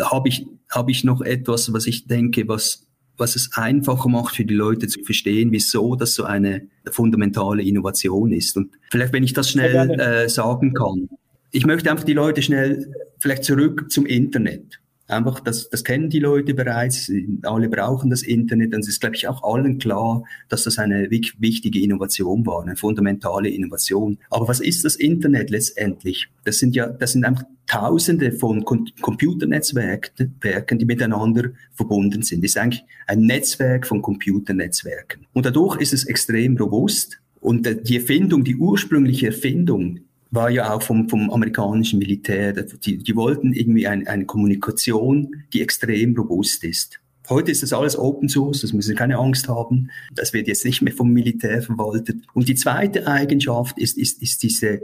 Habe 0.00 0.28
ich, 0.28 0.46
habe 0.70 0.90
ich 0.90 1.04
noch 1.04 1.20
etwas, 1.20 1.72
was 1.72 1.86
ich 1.86 2.06
denke, 2.06 2.48
was, 2.48 2.86
was 3.16 3.36
es 3.36 3.50
einfacher 3.54 4.08
macht 4.08 4.36
für 4.36 4.44
die 4.44 4.54
Leute 4.54 4.88
zu 4.88 5.02
verstehen, 5.02 5.52
wieso 5.52 5.94
das 5.94 6.14
so 6.14 6.24
eine 6.24 6.68
fundamentale 6.90 7.62
Innovation 7.62 8.32
ist. 8.32 8.56
Und 8.56 8.70
vielleicht, 8.90 9.12
wenn 9.12 9.24
ich 9.24 9.34
das 9.34 9.50
schnell 9.50 9.90
äh, 10.00 10.28
sagen 10.28 10.72
kann. 10.74 11.08
Ich 11.50 11.66
möchte 11.66 11.90
einfach 11.90 12.04
die 12.04 12.14
Leute 12.14 12.42
schnell 12.42 12.92
vielleicht 13.18 13.44
zurück 13.44 13.90
zum 13.90 14.06
Internet. 14.06 14.80
Einfach, 15.06 15.40
das, 15.40 15.68
das 15.68 15.84
kennen 15.84 16.08
die 16.08 16.18
Leute 16.18 16.54
bereits, 16.54 17.12
alle 17.42 17.68
brauchen 17.68 18.08
das 18.08 18.22
Internet 18.22 18.74
es 18.74 18.88
ist, 18.88 19.00
glaube 19.00 19.16
ich, 19.16 19.28
auch 19.28 19.42
allen 19.42 19.78
klar, 19.78 20.24
dass 20.48 20.64
das 20.64 20.78
eine 20.78 21.10
wichtige 21.10 21.80
Innovation 21.80 22.46
war, 22.46 22.62
eine 22.62 22.76
fundamentale 22.76 23.50
Innovation. 23.50 24.18
Aber 24.30 24.48
was 24.48 24.60
ist 24.60 24.84
das 24.84 24.96
Internet 24.96 25.50
letztendlich? 25.50 26.28
Das 26.44 26.58
sind 26.58 26.74
ja, 26.74 26.88
das 26.88 27.12
sind 27.12 27.24
einfach 27.24 27.44
Tausende 27.66 28.30
von 28.30 28.62
Com 28.64 28.86
Computernetzwerken, 29.00 30.78
die 30.78 30.84
miteinander 30.84 31.50
verbunden 31.72 32.22
sind. 32.22 32.44
Das 32.44 32.50
ist 32.50 32.58
eigentlich 32.58 32.84
ein 33.06 33.20
Netzwerk 33.22 33.86
von 33.86 34.02
Computernetzwerken. 34.02 35.26
Und 35.32 35.46
dadurch 35.46 35.80
ist 35.80 35.94
es 35.94 36.04
extrem 36.04 36.58
robust 36.58 37.20
und 37.40 37.88
die 37.88 37.96
Erfindung, 37.96 38.44
die 38.44 38.56
ursprüngliche 38.56 39.28
Erfindung 39.28 40.00
war 40.34 40.50
ja 40.50 40.72
auch 40.72 40.82
vom, 40.82 41.08
vom 41.08 41.30
amerikanischen 41.30 41.98
Militär. 41.98 42.52
Die, 42.52 42.98
die 42.98 43.16
wollten 43.16 43.52
irgendwie 43.52 43.86
ein, 43.86 44.06
eine 44.06 44.24
Kommunikation, 44.24 45.44
die 45.52 45.62
extrem 45.62 46.16
robust 46.16 46.64
ist. 46.64 47.00
Heute 47.28 47.50
ist 47.50 47.62
das 47.62 47.72
alles 47.72 47.98
Open 47.98 48.28
Source, 48.28 48.60
das 48.60 48.74
müssen 48.74 48.88
Sie 48.88 48.94
keine 48.94 49.16
Angst 49.16 49.48
haben. 49.48 49.90
Das 50.14 50.34
wird 50.34 50.46
jetzt 50.46 50.64
nicht 50.64 50.82
mehr 50.82 50.92
vom 50.92 51.10
Militär 51.10 51.62
verwaltet. 51.62 52.18
Und 52.34 52.48
die 52.48 52.54
zweite 52.54 53.06
Eigenschaft 53.06 53.78
ist, 53.78 53.96
ist, 53.96 54.20
ist 54.20 54.42
diese 54.42 54.82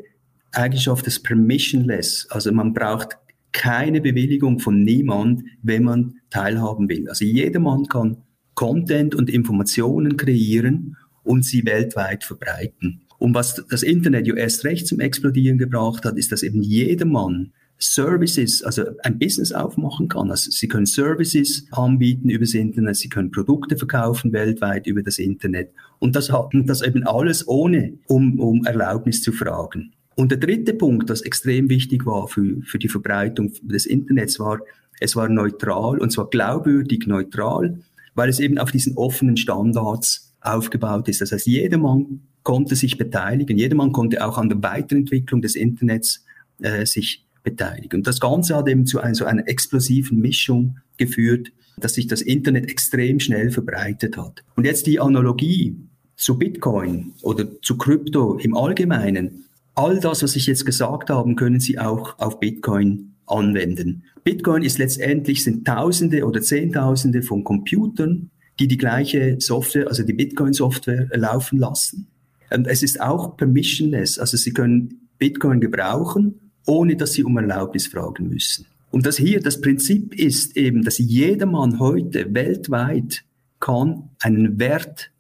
Eigenschaft 0.53 1.05
des 1.05 1.23
Permissionless. 1.23 2.29
Also 2.31 2.51
man 2.53 2.73
braucht 2.73 3.19
keine 3.53 4.01
Bewilligung 4.01 4.59
von 4.59 4.83
niemand, 4.83 5.43
wenn 5.63 5.85
man 5.85 6.15
teilhaben 6.31 6.89
will. 6.89 7.09
Also 7.09 7.25
jedermann 7.25 7.87
kann 7.87 8.19
Content 8.55 9.15
und 9.15 9.29
Informationen 9.29 10.17
kreieren 10.17 10.97
und 11.23 11.45
sie 11.45 11.65
weltweit 11.67 12.25
verbreiten. 12.25 13.03
Und 13.21 13.35
was 13.35 13.63
das 13.69 13.83
Internet 13.83 14.27
ja 14.27 14.35
erst 14.35 14.65
recht 14.65 14.87
zum 14.87 14.99
Explodieren 14.99 15.59
gebracht 15.59 16.07
hat, 16.07 16.17
ist, 16.17 16.33
dass 16.33 16.43
eben 16.43 16.63
jedermann 16.63 17.53
Services, 17.79 18.63
also 18.63 18.85
ein 19.03 19.19
Business 19.19 19.53
aufmachen 19.53 20.09
kann. 20.09 20.31
Also 20.31 20.51
Sie 20.51 20.69
können 20.69 20.87
Services 20.87 21.67
anbieten 21.71 22.31
über 22.31 22.45
das 22.45 22.55
Internet, 22.55 22.97
Sie 22.97 23.11
können 23.11 23.31
Produkte 23.31 23.77
verkaufen 23.77 24.33
weltweit 24.33 24.87
über 24.87 25.03
das 25.03 25.19
Internet. 25.19 25.71
Und 25.99 26.17
das 26.17 26.33
hat 26.33 26.51
das 26.53 26.81
eben 26.81 27.07
alles 27.07 27.47
ohne, 27.47 27.93
um, 28.07 28.41
um 28.41 28.65
Erlaubnis 28.65 29.23
zu 29.23 29.33
fragen. 29.33 29.93
Und 30.17 30.31
der 30.31 30.39
dritte 30.39 30.73
Punkt, 30.73 31.11
das 31.11 31.21
extrem 31.21 31.69
wichtig 31.69 32.07
war 32.07 32.27
für, 32.27 32.63
für 32.65 32.79
die 32.79 32.89
Verbreitung 32.89 33.53
des 33.63 33.85
Internets, 33.85 34.41
war, 34.41 34.61
es 34.99 35.15
war 35.15 35.29
neutral 35.29 35.99
und 35.99 36.11
zwar 36.11 36.31
glaubwürdig 36.31 37.07
neutral, 37.07 37.79
weil 38.15 38.31
es 38.31 38.41
eben 38.41 38.57
auf 38.57 38.71
diesen 38.71 38.97
offenen 38.97 39.37
Standards 39.37 40.30
aufgebaut 40.41 41.09
ist. 41.09 41.21
Das 41.21 41.33
heißt, 41.33 41.47
jedermann 41.47 42.21
konnte 42.43 42.77
sich 42.77 42.99
beteiligen, 42.99 43.59
jedermann 43.59 43.93
konnte 43.93 44.25
auch 44.25 44.39
an 44.39 44.49
der 44.49 44.63
Weiterentwicklung 44.63 45.43
des 45.43 45.55
Internets 45.55 46.25
äh, 46.61 46.87
sich 46.87 47.27
beteiligen. 47.43 48.01
Und 48.01 48.07
das 48.07 48.21
Ganze 48.21 48.57
hat 48.57 48.69
eben 48.69 48.87
zu 48.87 49.01
einer, 49.01 49.15
so 49.15 49.25
einer 49.25 49.47
explosiven 49.49 50.21
Mischung 50.21 50.79
geführt, 50.97 51.53
dass 51.79 51.95
sich 51.95 52.07
das 52.07 52.21
Internet 52.21 52.71
extrem 52.71 53.21
schnell 53.21 53.51
verbreitet 53.51 54.17
hat. 54.17 54.43
Und 54.57 54.65
jetzt 54.65 54.87
die 54.87 55.01
Analogie 55.01 55.77
zu 56.17 56.39
Bitcoin 56.39 57.13
oder 57.23 57.47
zu 57.63 57.79
Krypto 57.79 58.37
im 58.37 58.55
Allgemeinen 58.55 59.45
all 59.75 59.99
das, 59.99 60.23
was 60.23 60.37
ich 60.37 60.47
jetzt 60.47 60.67
gesagt 60.67 61.11
habe, 61.11 61.35
können 61.35 61.61
Sie 61.61 61.79
auch 61.79 62.19
auf 62.19 62.41
Bitcoin 62.41 63.15
anwenden. 63.27 64.05
Bitcoin 64.25 64.63
ist 64.63 64.79
letztendlich 64.79 65.43
sind 65.43 65.67
Tausende 65.67 66.27
oder 66.27 66.43
Zehntausende 66.43 67.23
von 67.23 67.45
Computern, 67.45 68.31
die 68.61 68.69
die 68.69 68.77
gleiche 68.77 69.41
Software, 69.41 69.89
also 69.89 70.03
die 70.03 70.13
Bitcoin-Software 70.13 71.09
laufen 71.15 71.59
lassen. 71.59 72.07
Und 72.51 72.67
es 72.67 72.83
ist 72.83 73.01
auch 73.01 73.37
permissionless, 73.37 74.19
also 74.19 74.37
Sie 74.37 74.53
können 74.53 75.09
Bitcoin 75.19 75.61
gebrauchen, 75.61 76.53
ohne 76.67 76.97
dass 76.97 77.15
Sie 77.15 77.25
um 77.25 77.37
Erlaubnis 77.39 77.87
fragen 77.87 78.29
müssen. 78.29 78.67
Und 78.91 79.07
das 79.07 79.17
hier, 79.17 79.41
das 79.41 79.61
Prinzip 79.61 80.15
ist 80.15 80.57
eben, 80.57 80.83
dass 80.83 80.99
jedermann 80.99 81.79
heute 81.79 82.35
weltweit 82.35 83.25
kann 83.61 84.11
einen 84.21 84.59
Wert 84.59 85.11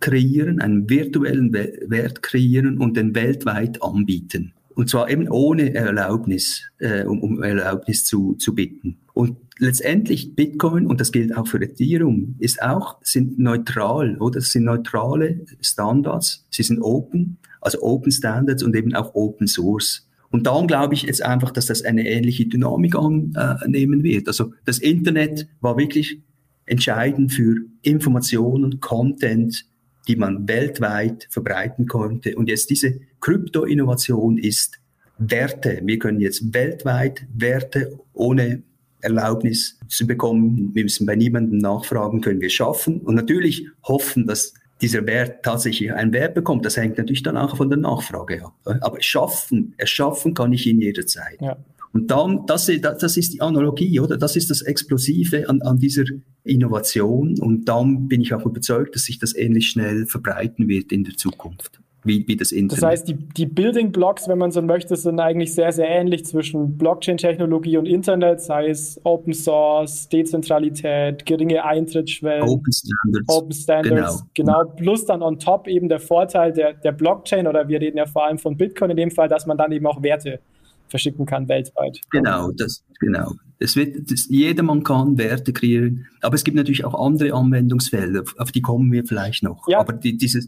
kreieren, 0.00 0.60
einen 0.60 0.90
virtuellen 0.90 1.52
Wert 1.52 2.22
kreieren 2.22 2.78
und 2.78 2.96
den 2.96 3.14
weltweit 3.14 3.82
anbieten. 3.82 4.52
Und 4.74 4.90
zwar 4.90 5.08
eben 5.08 5.28
ohne 5.28 5.72
Erlaubnis, 5.72 6.64
äh, 6.78 7.04
um, 7.04 7.22
um 7.22 7.42
Erlaubnis 7.42 8.04
zu, 8.04 8.34
zu 8.34 8.54
bitten. 8.54 8.98
Und 9.12 9.36
letztendlich 9.58 10.34
Bitcoin, 10.34 10.86
und 10.86 11.00
das 11.00 11.12
gilt 11.12 11.36
auch 11.36 11.46
für 11.46 11.60
Ethereum, 11.60 12.36
ist 12.38 12.62
auch, 12.62 12.98
sind 13.02 13.38
neutral, 13.38 14.16
oder? 14.18 14.40
Das 14.40 14.50
sind 14.50 14.64
neutrale 14.64 15.44
Standards. 15.60 16.46
Sie 16.50 16.62
sind 16.62 16.80
open, 16.80 17.38
also 17.60 17.82
Open 17.82 18.12
Standards 18.12 18.62
und 18.62 18.74
eben 18.76 18.94
auch 18.94 19.14
Open 19.14 19.46
Source. 19.46 20.08
Und 20.30 20.46
darum 20.46 20.66
glaube 20.66 20.94
ich 20.94 21.02
jetzt 21.02 21.22
einfach, 21.22 21.52
dass 21.52 21.66
das 21.66 21.84
eine 21.84 22.08
ähnliche 22.08 22.46
Dynamik 22.46 22.96
annehmen 22.96 24.02
wird. 24.02 24.26
Also 24.26 24.52
das 24.64 24.80
Internet 24.80 25.46
war 25.60 25.78
wirklich 25.78 26.20
entscheidend 26.66 27.32
für 27.32 27.56
Informationen, 27.82 28.80
Content, 28.80 29.64
die 30.08 30.16
man 30.16 30.48
weltweit 30.48 31.28
verbreiten 31.30 31.86
konnte. 31.86 32.34
Und 32.36 32.48
jetzt 32.48 32.68
diese 32.70 33.00
Krypto-Innovation 33.20 34.38
ist 34.38 34.80
Werte. 35.18 35.80
Wir 35.84 35.98
können 36.00 36.20
jetzt 36.20 36.52
weltweit 36.52 37.26
Werte 37.32 37.96
ohne 38.12 38.64
Erlaubnis 39.04 39.78
zu 39.88 40.06
bekommen. 40.06 40.70
Wir 40.74 40.82
müssen 40.82 41.06
bei 41.06 41.14
niemandem 41.14 41.58
nachfragen, 41.58 42.20
können 42.20 42.40
wir 42.40 42.50
schaffen 42.50 43.00
und 43.00 43.14
natürlich 43.14 43.66
hoffen, 43.84 44.26
dass 44.26 44.54
dieser 44.80 45.06
Wert 45.06 45.44
tatsächlich 45.44 45.92
einen 45.92 46.12
Wert 46.12 46.34
bekommt. 46.34 46.64
Das 46.64 46.76
hängt 46.76 46.98
natürlich 46.98 47.22
dann 47.22 47.36
auch 47.36 47.56
von 47.56 47.70
der 47.70 47.78
Nachfrage 47.78 48.44
ab. 48.44 48.54
Aber 48.64 49.00
schaffen, 49.00 49.74
erschaffen 49.76 50.34
kann 50.34 50.52
ich 50.52 50.66
in 50.66 50.80
jeder 50.80 51.06
Zeit. 51.06 51.40
Ja. 51.40 51.56
Und 51.92 52.10
dann, 52.10 52.44
das, 52.46 52.68
das 52.80 53.16
ist 53.16 53.34
die 53.34 53.40
Analogie, 53.40 54.00
oder? 54.00 54.16
Das 54.16 54.34
ist 54.34 54.50
das 54.50 54.62
Explosive 54.62 55.48
an, 55.48 55.62
an 55.62 55.78
dieser 55.78 56.04
Innovation. 56.42 57.38
Und 57.38 57.66
dann 57.68 58.08
bin 58.08 58.20
ich 58.20 58.34
auch 58.34 58.44
überzeugt, 58.44 58.96
dass 58.96 59.04
sich 59.04 59.20
das 59.20 59.34
ähnlich 59.36 59.68
schnell 59.70 60.04
verbreiten 60.06 60.66
wird 60.66 60.90
in 60.90 61.04
der 61.04 61.16
Zukunft. 61.16 61.80
Wie, 62.04 62.26
wie 62.28 62.36
das 62.36 62.52
Internet. 62.52 62.82
Das 62.82 62.88
heißt, 62.90 63.08
die, 63.08 63.14
die 63.14 63.46
Building 63.46 63.90
Blocks, 63.90 64.28
wenn 64.28 64.38
man 64.38 64.50
so 64.50 64.60
möchte, 64.60 64.94
sind 64.96 65.18
eigentlich 65.20 65.54
sehr, 65.54 65.72
sehr 65.72 65.88
ähnlich 65.88 66.26
zwischen 66.26 66.76
Blockchain-Technologie 66.76 67.78
und 67.78 67.86
Internet, 67.86 68.40
sei 68.40 68.68
es 68.68 69.00
Open 69.04 69.32
Source, 69.32 70.08
Dezentralität, 70.10 71.24
geringe 71.24 71.64
Eintrittsschwellen, 71.64 72.48
Open 72.48 72.72
Standards. 72.72 73.28
Open 73.28 73.52
Standards, 73.52 74.24
genau. 74.34 74.64
genau. 74.64 74.74
Plus 74.76 75.06
dann 75.06 75.22
on 75.22 75.38
top 75.38 75.66
eben 75.66 75.88
der 75.88 76.00
Vorteil 76.00 76.52
der, 76.52 76.74
der 76.74 76.92
Blockchain 76.92 77.46
oder 77.46 77.66
wir 77.68 77.80
reden 77.80 77.96
ja 77.96 78.06
vor 78.06 78.26
allem 78.26 78.38
von 78.38 78.56
Bitcoin 78.56 78.90
in 78.90 78.96
dem 78.96 79.10
Fall, 79.10 79.28
dass 79.28 79.46
man 79.46 79.56
dann 79.56 79.72
eben 79.72 79.86
auch 79.86 80.02
Werte 80.02 80.40
verschicken 80.88 81.26
kann 81.26 81.48
weltweit. 81.48 82.00
Genau, 82.10 82.50
das, 82.52 82.84
genau. 83.00 83.32
Es 83.58 83.76
wird, 83.76 84.10
das, 84.10 84.26
jedermann 84.28 84.82
kann 84.82 85.16
Werte 85.16 85.52
kreieren, 85.52 86.06
aber 86.20 86.34
es 86.34 86.44
gibt 86.44 86.56
natürlich 86.56 86.84
auch 86.84 86.94
andere 86.94 87.32
Anwendungsfelder, 87.32 88.24
auf 88.38 88.52
die 88.52 88.60
kommen 88.60 88.92
wir 88.92 89.04
vielleicht 89.04 89.42
noch. 89.42 89.66
Ja. 89.68 89.80
Aber 89.80 89.92
die, 89.92 90.16
diese 90.16 90.40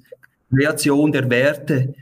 Kreation 0.50 1.12
der 1.12 1.28
Werte, 1.30 1.94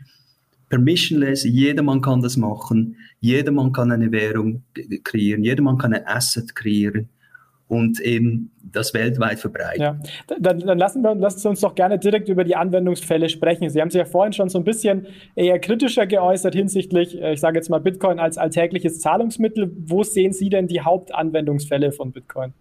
permissionless, 0.69 1.45
jedermann 1.45 2.01
kann 2.01 2.21
das 2.21 2.37
machen, 2.37 2.97
jedermann 3.21 3.73
kann 3.73 3.93
eine 3.93 4.11
Währung 4.13 4.63
kreieren, 5.03 5.45
jedermann 5.45 5.79
kann 5.79 5.95
ein 5.95 6.07
Asset 6.07 6.55
kreieren 6.55 7.09
und 7.69 8.01
eben 8.01 8.51
das 8.63 8.93
weltweit 8.93 9.39
verbreiten. 9.39 9.81
Ja, 9.81 9.99
dann, 10.39 10.61
dann 10.61 10.79
lassen, 10.79 11.03
wir, 11.03 11.15
lassen 11.15 11.39
Sie 11.39 11.49
uns 11.49 11.61
doch 11.61 11.75
gerne 11.75 11.99
direkt 11.99 12.29
über 12.29 12.45
die 12.45 12.57
Anwendungsfälle 12.57 13.29
sprechen. 13.29 13.69
Sie 13.71 13.81
haben 13.81 13.91
sich 13.91 13.99
ja 13.99 14.05
vorhin 14.05 14.33
schon 14.33 14.49
so 14.49 14.59
ein 14.59 14.65
bisschen 14.65 15.07
eher 15.35 15.59
kritischer 15.59 16.07
geäußert 16.07 16.55
hinsichtlich, 16.55 17.21
äh, 17.21 17.33
ich 17.35 17.41
sage 17.41 17.57
jetzt 17.57 17.71
mal 17.71 17.79
Bitcoin 17.79 18.19
als 18.19 18.37
alltägliches 18.37 19.01
Zahlungsmittel. 19.01 19.73
Wo 19.77 20.03
sehen 20.03 20.33
Sie 20.33 20.51
denn 20.51 20.67
die 20.67 20.81
Hauptanwendungsfälle 20.81 21.93
von 21.93 22.13
Bitcoin? 22.13 22.53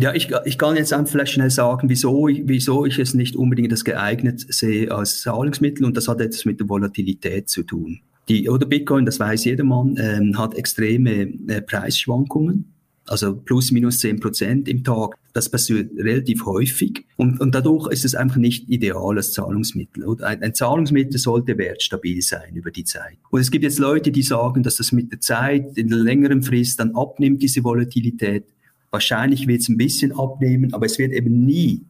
Ja, 0.00 0.14
ich, 0.14 0.30
ich 0.44 0.56
kann 0.56 0.76
jetzt 0.76 0.92
einfach 0.92 1.12
vielleicht 1.12 1.32
schnell 1.32 1.50
sagen, 1.50 1.88
wieso, 1.88 2.26
wieso 2.26 2.86
ich 2.86 2.98
es 2.98 3.14
nicht 3.14 3.36
unbedingt 3.36 3.72
das 3.72 3.84
geeignet 3.84 4.44
sehe 4.48 4.90
als 4.90 5.22
Zahlungsmittel 5.22 5.84
und 5.84 5.96
das 5.96 6.08
hat 6.08 6.20
etwas 6.20 6.44
mit 6.44 6.60
der 6.60 6.68
Volatilität 6.68 7.48
zu 7.48 7.62
tun. 7.62 8.00
Die, 8.28 8.48
oder 8.48 8.66
Bitcoin, 8.66 9.04
das 9.04 9.18
weiß 9.18 9.44
jedermann, 9.44 9.96
ähm, 9.98 10.38
hat 10.38 10.54
extreme 10.54 11.28
äh, 11.48 11.60
Preisschwankungen 11.62 12.72
also 13.10 13.34
plus 13.34 13.72
minus 13.72 13.98
zehn 13.98 14.20
Prozent 14.20 14.68
im 14.68 14.84
Tag. 14.84 15.16
Das 15.32 15.48
passiert 15.48 15.90
relativ 15.96 16.44
häufig 16.46 17.04
und, 17.16 17.40
und 17.40 17.54
dadurch 17.54 17.88
ist 17.92 18.04
es 18.04 18.14
einfach 18.14 18.36
nicht 18.36 18.68
ideal 18.68 19.16
als 19.16 19.32
Zahlungsmittel. 19.32 20.04
Ein, 20.22 20.42
ein 20.42 20.54
Zahlungsmittel 20.54 21.18
sollte 21.18 21.58
wertstabil 21.58 22.22
sein 22.22 22.54
über 22.54 22.70
die 22.70 22.84
Zeit. 22.84 23.18
Und 23.30 23.40
es 23.40 23.50
gibt 23.50 23.64
jetzt 23.64 23.78
Leute, 23.78 24.12
die 24.12 24.22
sagen, 24.22 24.62
dass 24.62 24.76
das 24.76 24.92
mit 24.92 25.12
der 25.12 25.20
Zeit 25.20 25.76
in 25.76 25.88
der 25.88 25.98
längeren 25.98 26.42
Frist 26.42 26.80
dann 26.80 26.94
abnimmt, 26.94 27.42
diese 27.42 27.64
Volatilität. 27.64 28.44
Wahrscheinlich 28.90 29.46
wird 29.46 29.60
es 29.60 29.68
ein 29.68 29.76
bisschen 29.76 30.12
abnehmen, 30.12 30.74
aber 30.74 30.86
es 30.86 30.98
wird 30.98 31.12
eben 31.12 31.44
nie 31.44 31.82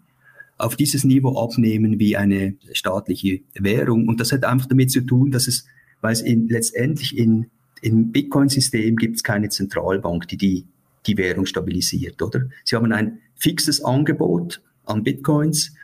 auf 0.59 0.77
dieses 0.77 1.05
Niveau 1.05 1.43
abnehmen 1.43 1.99
wie 1.99 2.17
eine 2.17 2.55
staatliche 2.73 3.41
Währung. 3.55 4.09
Und 4.09 4.21
das 4.21 4.33
hat 4.33 4.45
einfach 4.45 4.67
damit 4.67 4.91
zu 4.91 5.01
tun, 5.01 5.31
dass 5.31 5.49
es, 5.49 5.67
weil 6.03 6.13
es 6.13 6.21
in, 6.21 6.49
letztendlich 6.49 7.17
in, 7.17 7.47
im 7.81 8.13
Bitcoin-System 8.13 8.97
gibt 8.97 9.17
es 9.17 9.23
keine 9.23 9.49
Zentralbank, 9.49 10.29
die 10.29 10.37
die 10.37 10.67
die 11.07 11.17
Währung 11.17 11.47
stabilisiert, 11.47 12.21
oder? 12.23 12.49
Sie 12.65 12.77
haben 12.77 12.93
ein 12.93 13.19
fixes 13.37 13.83
Angebot 13.83 14.63
an 14.85 15.03
Bitcoins 15.03 15.75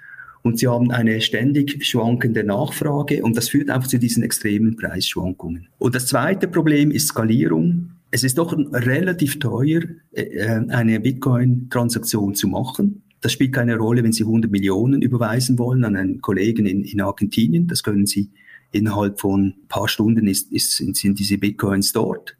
und 0.43 0.59
sie 0.59 0.69
haben 0.69 0.91
eine 0.91 1.21
ständig 1.21 1.85
schwankende 1.87 2.45
Nachfrage 2.45 3.23
und 3.23 3.37
das 3.37 3.49
führt 3.49 3.71
einfach 3.71 3.89
zu 3.89 3.99
diesen 3.99 4.23
extremen 4.23 4.77
Preisschwankungen. 4.77 5.69
Und 5.79 5.95
das 5.95 6.07
zweite 6.07 6.49
Problem 6.49 6.91
ist 6.91 7.09
Skalierung. 7.09 7.93
Es 8.11 8.25
ist 8.25 8.39
doch 8.39 8.57
relativ 8.73 9.39
teuer, 9.39 9.83
äh, 10.13 10.61
eine 10.69 11.01
Bitcoin-Transaktion 11.01 12.35
zu 12.35 12.49
machen. 12.49 13.03
Das 13.21 13.33
spielt 13.33 13.53
keine 13.53 13.77
Rolle, 13.77 14.05
wenn 14.05 14.13
Sie 14.13 14.25
100 14.25 14.51
Millionen 14.51 15.03
überweisen 15.03 15.59
wollen 15.59 15.85
an 15.85 15.97
einen 15.97 16.21
Kollegen 16.21 16.67
in, 16.67 16.85
in 16.85 17.01
Argentinien. 17.01 17.67
Das 17.67 17.83
können 17.83 18.07
Sie 18.07 18.31
innerhalb 18.73 19.21
von 19.21 19.47
ein 19.47 19.69
paar 19.69 19.89
Stunden 19.89 20.27
ist, 20.27 20.53
ist, 20.53 20.77
sind 20.77 21.19
diese 21.19 21.39
Bitcoins 21.39 21.93
dort 21.93 22.37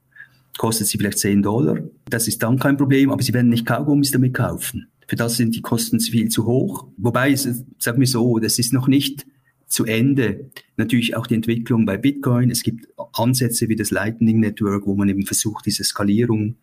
kostet 0.57 0.87
sie 0.87 0.99
vielleicht 0.99 1.19
10 1.19 1.43
Dollar. 1.43 1.79
Das 2.09 2.29
ist 2.29 2.43
dann 2.43 2.59
kein 2.59 2.77
Problem, 2.77 3.11
aber 3.11 3.23
sie 3.23 3.35
werden 3.35 3.49
nicht 3.49 3.67
Kaugummis 3.67 4.11
damit 4.11 4.35
kaufen. 4.35 4.89
Für 5.07 5.17
das 5.17 5.37
sind 5.37 5.55
die 5.55 5.63
Kosten 5.63 6.01
viel 6.01 6.29
zu 6.29 6.47
hoch. 6.47 6.87
Wobei, 6.97 7.35
sagen 7.35 8.01
wir 8.01 8.07
so, 8.07 8.39
das 8.39 8.59
ist 8.59 8.73
noch 8.73 8.89
nicht 8.89 9.27
zu 9.69 9.85
Ende. 9.85 10.51
Natürlich 10.77 11.17
auch 11.17 11.27
die 11.27 11.35
Entwicklung 11.35 11.87
bei 11.87 11.97
Bitcoin. 11.97 12.51
Es 12.51 12.63
gibt 12.63 12.89
Ansätze 13.13 13.69
wie 13.69 13.77
das 13.77 13.91
Lightning 13.91 14.41
Network, 14.41 14.87
wo 14.87 14.95
man 14.95 15.09
eben 15.09 15.27
versucht, 15.27 15.67
diese 15.67 15.85
Skalierung 15.85 16.57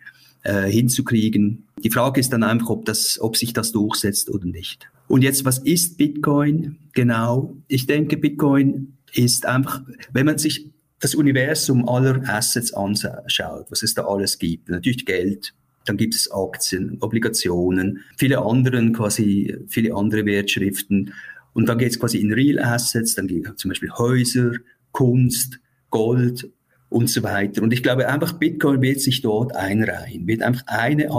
äh, 0.43 0.69
hinzukriegen. 0.69 1.67
Die 1.83 1.89
Frage 1.89 2.19
ist 2.19 2.31
dann 2.31 2.43
einfach, 2.43 2.69
ob, 2.69 2.85
das, 2.85 3.19
ob 3.19 3.37
sich 3.37 3.53
das 3.53 3.71
durchsetzt 3.71 4.29
oder 4.29 4.45
nicht. 4.45 4.89
Und 5.07 5.21
jetzt, 5.21 5.45
was 5.45 5.59
ist 5.59 5.97
Bitcoin 5.97 6.77
genau? 6.93 7.57
Ich 7.67 7.87
denke, 7.87 8.17
Bitcoin 8.17 8.93
ist 9.13 9.45
einfach, 9.45 9.81
wenn 10.11 10.25
man 10.25 10.37
sich 10.37 10.71
das 10.99 11.15
Universum 11.15 11.87
aller 11.87 12.21
Assets 12.29 12.73
anschaut, 12.73 13.65
was 13.69 13.83
es 13.83 13.93
da 13.93 14.05
alles 14.05 14.39
gibt, 14.39 14.69
natürlich 14.69 15.05
Geld, 15.05 15.53
dann 15.85 15.97
gibt 15.97 16.15
es 16.15 16.31
Aktien, 16.31 16.97
Obligationen, 17.01 17.99
viele 18.17 18.41
anderen 18.41 18.93
quasi, 18.93 19.57
viele 19.67 19.93
andere 19.95 20.25
Wertschriften. 20.25 21.13
Und 21.53 21.69
dann 21.69 21.77
geht 21.77 21.91
es 21.91 21.99
quasi 21.99 22.17
in 22.17 22.33
Real 22.33 22.59
Assets, 22.59 23.15
dann 23.15 23.27
geht 23.27 23.47
zum 23.57 23.69
Beispiel 23.69 23.91
Häuser, 23.91 24.53
Kunst, 24.91 25.59
Gold 25.89 26.49
und 26.89 27.09
so 27.09 27.23
weiter. 27.23 27.61
Und 27.61 27.73
ich 27.73 27.83
glaube 27.83 28.07
einfach, 28.07 28.33
Bitcoin 28.33 28.81
wird 28.81 29.01
sich 29.01 29.21
dort 29.21 29.55
einreihen, 29.55 30.27
wird 30.27 30.41
einfach 30.41 30.63
eine 30.67 31.09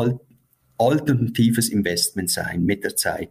alternatives 0.78 1.68
Investment 1.68 2.30
sein 2.30 2.64
mit 2.64 2.84
der 2.84 2.96
Zeit. 2.96 3.30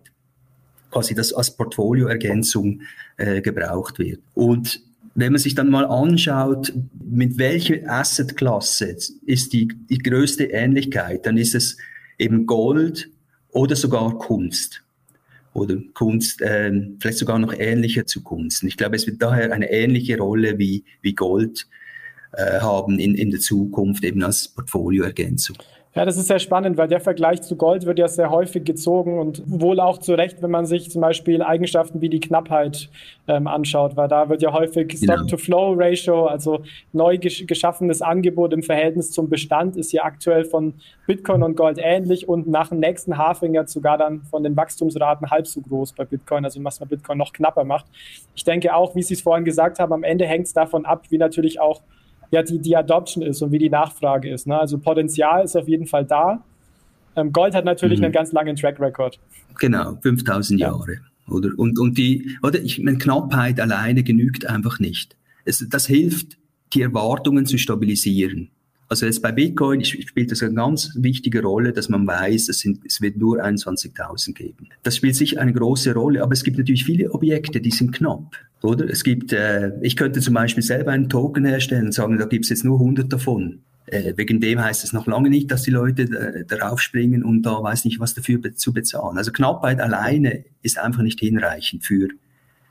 Quasi 0.92 1.16
das 1.16 1.34
als 1.34 1.56
Portfolioergänzung 1.56 2.82
äh, 3.18 3.42
gebraucht 3.42 4.00
wird. 4.00 4.22
Und 4.34 4.82
wenn 5.16 5.32
man 5.32 5.40
sich 5.40 5.56
dann 5.56 5.70
mal 5.70 5.86
anschaut, 5.86 6.74
mit 7.04 7.38
welcher 7.38 7.88
Assetklasse 7.90 8.96
ist 9.26 9.54
die, 9.54 9.68
die 9.90 9.98
größte 10.00 10.46
Ähnlichkeit, 10.46 11.26
dann 11.26 11.38
ist 11.38 11.56
es 11.56 11.78
eben 12.18 12.46
Gold 12.46 13.10
oder 13.50 13.76
sogar 13.76 14.18
Kunst. 14.18 14.83
Oder 15.54 15.78
Kunst, 15.94 16.42
äh, 16.42 16.72
vielleicht 17.00 17.20
sogar 17.20 17.40
noch 17.40 17.54
ähnlicher 17.54 18.06
zu 18.06 18.24
Kunst. 18.24 18.64
Und 18.64 18.70
ich 18.70 18.78
glaube, 18.78 18.96
es 18.96 19.06
wird 19.06 19.22
daher 19.22 19.52
eine 19.52 19.72
ähnliche 19.72 20.18
Rolle 20.18 20.58
wie, 20.58 20.84
wie 21.02 21.14
Gold 21.14 21.68
äh, 22.34 22.60
haben 22.60 23.00
in, 23.00 23.16
in 23.16 23.30
der 23.30 23.40
Zukunft 23.40 24.04
eben 24.04 24.24
als 24.24 24.48
Portfolioergänzung. 24.48 25.58
Ja, 25.96 26.06
das 26.06 26.18
ist 26.18 26.26
sehr 26.26 26.40
spannend, 26.40 26.76
weil 26.78 26.88
der 26.88 27.00
Vergleich 27.00 27.44
zu 27.44 27.56
Gold 27.56 27.86
wird 27.86 28.00
ja 28.00 28.08
sehr 28.08 28.32
häufig 28.32 28.64
gezogen 28.64 29.20
und 29.20 29.44
wohl 29.46 29.80
auch 29.80 30.00
zu 30.00 30.16
Recht, 30.16 30.42
wenn 30.42 30.50
man 30.50 30.66
sich 30.66 30.90
zum 30.90 31.02
Beispiel 31.02 31.44
Eigenschaften 31.44 32.02
wie 32.02 32.10
die 32.10 32.20
Knappheit 32.20 32.90
ähm, 33.28 33.46
anschaut, 33.46 33.96
weil 33.96 34.08
da 34.08 34.28
wird 34.28 34.42
ja 34.42 34.52
häufig. 34.54 34.98
Stock-to-Flow-Ratio, 34.98 36.26
also 36.26 36.64
neu 36.94 37.20
gesch 37.20 37.46
geschaffenes 37.46 38.02
Angebot 38.02 38.54
im 38.54 38.64
Verhältnis 38.64 39.12
zum 39.12 39.30
Bestand, 39.30 39.78
ist 39.78 39.92
ja 39.92 40.04
aktuell 40.04 40.46
von 40.46 40.74
Bitcoin 41.06 41.44
und 41.44 41.56
Gold 41.56 41.78
ähnlich 41.80 42.28
und 42.28 42.48
nach 42.48 42.70
dem 42.70 42.80
nächsten 42.80 43.20
Halving 43.20 43.54
ja 43.54 43.68
sogar 43.68 44.00
dann 44.00 44.24
von 44.24 44.44
den 44.44 44.58
Wachstumsraten 44.58 45.30
halb 45.30 45.46
so 45.46 45.62
groß 45.62 45.94
bei 45.94 46.06
Bitcoin, 46.06 46.44
also 46.44 46.64
was 46.64 46.80
man 46.80 46.90
Bitcoin 46.90 47.20
noch 47.20 47.34
knapper 47.34 47.66
macht. 47.66 47.86
Ich 48.34 48.44
denke 48.44 48.74
auch, 48.74 48.96
wie 48.96 49.04
Sie 49.04 49.14
es 49.14 49.22
vorhin 49.22 49.46
gesagt 49.46 49.78
haben, 49.78 49.94
am 49.94 50.04
Ende 50.04 50.26
hängt 50.26 50.48
es 50.48 50.54
davon 50.54 50.86
ab, 50.86 51.04
wie 51.10 51.20
natürlich 51.20 51.60
auch 51.60 51.82
ja, 52.34 52.42
die, 52.42 52.58
die 52.58 52.76
Adoption 52.76 53.24
ist 53.24 53.44
und 53.44 53.52
wie 53.52 53.60
die 53.60 53.70
Nachfrage 53.70 54.28
ist. 54.28 54.48
Ne? 54.48 54.58
Also 54.58 54.80
Potenzial 54.80 55.44
ist 55.44 55.56
auf 55.56 55.68
jeden 55.68 55.86
Fall 55.86 56.04
da. 56.04 56.44
Ähm, 57.16 57.32
Gold 57.32 57.54
hat 57.54 57.64
natürlich 57.64 58.00
mhm. 58.00 58.06
einen 58.06 58.14
ganz 58.14 58.32
langen 58.32 58.56
Track 58.56 58.80
Record. 58.80 59.20
Genau, 59.60 60.00
5000 60.02 60.60
ja. 60.60 60.70
Jahre. 60.70 60.98
Oder? 61.30 61.52
Und, 61.56 61.78
und 61.78 61.96
die, 61.96 62.36
oder 62.42 62.60
ich 62.60 62.82
meine, 62.82 62.98
Knappheit 62.98 63.60
alleine 63.60 64.02
genügt 64.02 64.48
einfach 64.48 64.80
nicht. 64.80 65.16
Es, 65.46 65.64
das 65.70 65.86
hilft, 65.86 66.40
die 66.74 66.82
Erwartungen 66.82 67.46
zu 67.46 67.60
stabilisieren. 67.60 68.50
Also 68.90 69.06
jetzt 69.06 69.22
bei 69.22 69.32
Bitcoin 69.32 69.84
spielt 69.86 70.32
das 70.32 70.42
eine 70.42 70.56
ganz 70.56 70.90
wichtige 70.96 71.44
Rolle, 71.44 71.72
dass 71.72 71.88
man 71.88 72.06
weiß, 72.08 72.50
es, 72.50 72.60
sind, 72.60 72.80
es 72.84 73.00
wird 73.00 73.18
nur 73.18 73.44
21.000 73.44 74.34
geben. 74.34 74.70
Das 74.82 74.98
spielt 74.98 75.16
sicher 75.16 75.40
eine 75.40 75.54
große 75.54 75.94
Rolle, 75.94 76.24
aber 76.24 76.34
es 76.34 76.44
gibt 76.44 76.58
natürlich 76.58 76.84
viele 76.84 77.12
Objekte, 77.12 77.62
die 77.62 77.72
sind 77.72 77.92
knapp. 77.92 78.36
Oder? 78.64 78.90
Es 78.90 79.04
gibt, 79.04 79.34
äh, 79.34 79.72
ich 79.82 79.96
könnte 79.96 80.22
zum 80.22 80.34
Beispiel 80.34 80.64
selber 80.64 80.92
einen 80.92 81.10
Token 81.10 81.46
herstellen 81.46 81.86
und 81.86 81.92
sagen, 81.92 82.18
da 82.18 82.26
gibt 82.26 82.46
es 82.46 82.50
jetzt 82.50 82.66
nur 82.66 82.80
100 82.80 83.12
davon. 83.12 83.60
Äh, 83.86 84.14
wegen 84.16 84.40
dem 84.40 84.64
heißt 84.64 84.84
es 84.84 84.94
noch 84.94 85.06
lange 85.06 85.30
nicht, 85.30 85.52
dass 85.52 85.64
die 85.64 85.72
Leute 85.72 86.04
äh, 86.04 86.46
darauf 86.46 86.80
springen 86.80 87.24
und 87.24 87.44
da 87.44 87.62
weiß 87.62 87.86
nicht, 87.86 88.00
was 88.00 88.14
dafür 88.14 88.40
be 88.40 88.56
zu 88.56 88.74
bezahlen. 88.74 89.18
Also 89.18 89.32
Knappheit 89.32 89.82
alleine 89.82 90.46
ist 90.62 90.80
einfach 90.80 91.04
nicht 91.04 91.20
hinreichend 91.20 91.84
für, 91.84 92.08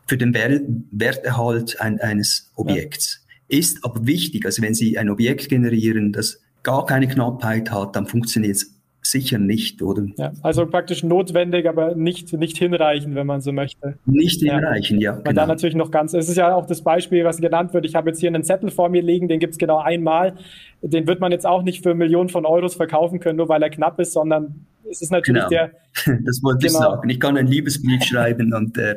für 0.07 0.17
den 0.17 0.35
Werterhalt 0.35 1.81
ein, 1.81 2.01
eines 2.01 2.51
Objekts. 2.57 3.17
Ja 3.17 3.23
ist 3.53 3.85
aber 3.85 4.07
wichtig. 4.07 4.47
Also 4.47 4.63
wenn 4.63 4.75
Sie 4.75 4.99
ein 4.99 5.11
Objekt 5.11 5.51
generieren, 5.51 6.13
das 6.13 6.41
gar 6.63 6.87
keine 6.87 7.07
Knappheit 7.07 7.71
hat, 7.71 7.95
dann 7.95 8.07
funktioniert 8.07 8.57
es 8.57 8.75
sicher 9.03 9.39
nicht, 9.39 9.83
oder? 9.83 10.05
Ja, 10.17 10.33
also 10.43 10.67
praktisch 10.67 11.03
notwendig, 11.03 11.69
aber 11.69 11.95
nicht, 11.95 12.33
nicht 12.33 12.57
hinreichend, 12.57 13.15
wenn 13.15 13.27
man 13.27 13.41
so 13.41 13.53
möchte. 13.53 13.99
Nicht 14.07 14.41
hinreichend, 14.41 15.03
ja. 15.03 15.13
ja 15.13 15.17
Weil 15.19 15.35
da 15.35 15.43
genau. 15.43 15.47
natürlich 15.47 15.75
noch 15.75 15.91
ganz, 15.91 16.15
es 16.15 16.29
ist 16.29 16.37
ja 16.37 16.55
auch 16.55 16.67
das 16.67 16.83
Beispiel, 16.83 17.25
was 17.25 17.39
genannt 17.39 17.75
wird. 17.75 17.85
Ich 17.85 17.95
habe 17.95 18.11
jetzt 18.11 18.21
hier 18.21 18.29
einen 18.29 18.45
Zettel 18.45 18.71
vor 18.71 18.89
mir 18.89 19.03
liegen, 19.03 19.29
den 19.29 19.41
gibt 19.41 19.53
es 19.53 19.59
genau 19.59 19.79
einmal. 19.79 20.35
Den 20.81 21.07
wird 21.07 21.21
man 21.21 21.33
jetzt 21.33 21.47
auch 21.47 21.63
nicht 21.63 21.83
für 21.83 21.95
Millionen 21.95 22.29
von 22.29 22.47
Euros 22.47 22.75
verkaufen 22.75 23.21
können, 23.21 23.37
nur 23.37 23.49
weil 23.49 23.63
er 23.63 23.71
knapp 23.71 23.99
ist, 24.01 24.13
sondern 24.13 24.67
es 24.91 25.03
ist 25.03 25.11
natürlich 25.11 25.49
genau. 25.49 25.49
der. 25.49 25.73
Das 26.25 26.43
wollte 26.43 26.67
genau. 26.67 26.79
ich 26.79 26.85
sagen. 26.85 27.09
Ich 27.11 27.21
kann 27.21 27.37
einen 27.37 27.49
Liebesbrief 27.49 28.03
schreiben 28.05 28.55
und 28.55 28.77
der 28.77 28.93
äh, 28.93 28.97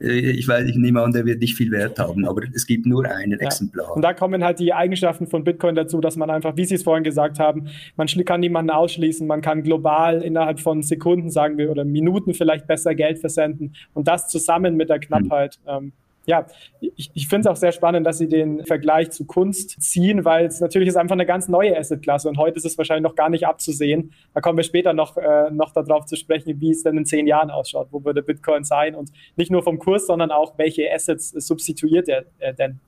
ich 0.00 0.48
weiß, 0.48 0.66
ich 0.66 0.76
nehme 0.76 1.02
an, 1.02 1.12
der 1.12 1.26
wird 1.26 1.40
nicht 1.40 1.54
viel 1.54 1.70
Wert 1.70 1.98
haben, 1.98 2.26
aber 2.26 2.42
es 2.54 2.66
gibt 2.66 2.86
nur 2.86 3.04
einen 3.04 3.38
ja. 3.38 3.46
Exemplar. 3.46 3.94
Und 3.94 4.02
da 4.02 4.14
kommen 4.14 4.42
halt 4.42 4.58
die 4.58 4.72
Eigenschaften 4.72 5.26
von 5.26 5.44
Bitcoin 5.44 5.74
dazu, 5.74 6.00
dass 6.00 6.16
man 6.16 6.30
einfach, 6.30 6.56
wie 6.56 6.64
Sie 6.64 6.76
es 6.76 6.82
vorhin 6.82 7.04
gesagt 7.04 7.38
haben, 7.38 7.68
man 7.96 8.06
kann 8.06 8.40
niemanden 8.40 8.70
ausschließen, 8.70 9.26
man 9.26 9.42
kann 9.42 9.62
global 9.62 10.22
innerhalb 10.22 10.58
von 10.58 10.82
Sekunden, 10.82 11.30
sagen 11.30 11.58
wir, 11.58 11.70
oder 11.70 11.84
Minuten 11.84 12.32
vielleicht 12.32 12.66
besser 12.66 12.94
Geld 12.94 13.18
versenden 13.18 13.74
und 13.92 14.08
das 14.08 14.28
zusammen 14.28 14.76
mit 14.76 14.88
der 14.88 15.00
Knappheit. 15.00 15.58
Mhm. 15.64 15.70
Ähm, 15.70 15.92
ja, 16.26 16.46
ich, 16.80 17.10
ich 17.14 17.28
finde 17.28 17.40
es 17.40 17.46
auch 17.46 17.56
sehr 17.56 17.72
spannend, 17.72 18.06
dass 18.06 18.18
Sie 18.18 18.28
den 18.28 18.64
Vergleich 18.64 19.10
zu 19.10 19.24
Kunst 19.24 19.80
ziehen, 19.82 20.24
weil 20.24 20.46
es 20.46 20.60
natürlich 20.60 20.88
ist 20.88 20.96
einfach 20.96 21.14
eine 21.14 21.26
ganz 21.26 21.48
neue 21.48 21.76
Assetklasse 21.76 22.28
und 22.28 22.38
heute 22.38 22.58
ist 22.58 22.64
es 22.64 22.76
wahrscheinlich 22.78 23.02
noch 23.02 23.16
gar 23.16 23.30
nicht 23.30 23.46
abzusehen. 23.46 24.12
Da 24.34 24.40
kommen 24.40 24.58
wir 24.58 24.64
später 24.64 24.92
noch, 24.92 25.16
äh, 25.16 25.50
noch 25.50 25.72
darauf 25.72 26.06
zu 26.06 26.16
sprechen, 26.16 26.60
wie 26.60 26.70
es 26.70 26.82
denn 26.82 26.96
in 26.96 27.06
zehn 27.06 27.26
Jahren 27.26 27.50
ausschaut. 27.50 27.88
Wo 27.90 28.04
würde 28.04 28.22
Bitcoin 28.22 28.64
sein 28.64 28.94
und 28.94 29.10
nicht 29.36 29.50
nur 29.50 29.62
vom 29.62 29.78
Kurs, 29.78 30.06
sondern 30.06 30.30
auch, 30.30 30.58
welche 30.58 30.92
Assets 30.92 31.30
substituiert 31.30 32.08
er 32.08 32.24
äh, 32.38 32.54
denn? 32.54 32.80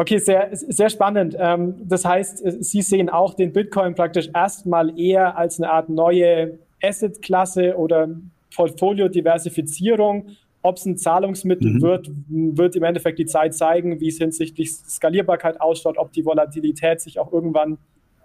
Okay, 0.00 0.18
sehr, 0.18 0.50
sehr 0.52 0.90
spannend. 0.90 1.36
Ähm, 1.36 1.74
das 1.84 2.04
heißt, 2.04 2.62
Sie 2.62 2.82
sehen 2.82 3.08
auch 3.08 3.34
den 3.34 3.52
Bitcoin 3.52 3.96
praktisch 3.96 4.30
erstmal 4.32 4.96
eher 4.96 5.36
als 5.36 5.60
eine 5.60 5.72
Art 5.72 5.88
neue 5.88 6.60
Assetklasse 6.80 7.76
oder 7.76 8.08
Portfolio-Diversifizierung 8.54 10.36
ob 10.62 10.76
es 10.76 10.86
ein 10.86 10.96
Zahlungsmittel 10.96 11.74
mhm. 11.74 11.82
wird, 11.82 12.10
wird 12.28 12.76
im 12.76 12.82
Endeffekt 12.82 13.18
die 13.18 13.26
Zeit 13.26 13.54
zeigen, 13.54 14.00
wie 14.00 14.08
es 14.08 14.18
hinsichtlich 14.18 14.72
Skalierbarkeit 14.72 15.60
ausschaut, 15.60 15.98
ob 15.98 16.12
die 16.12 16.24
Volatilität 16.24 17.00
sich 17.00 17.18
auch 17.18 17.32
irgendwann 17.32 17.78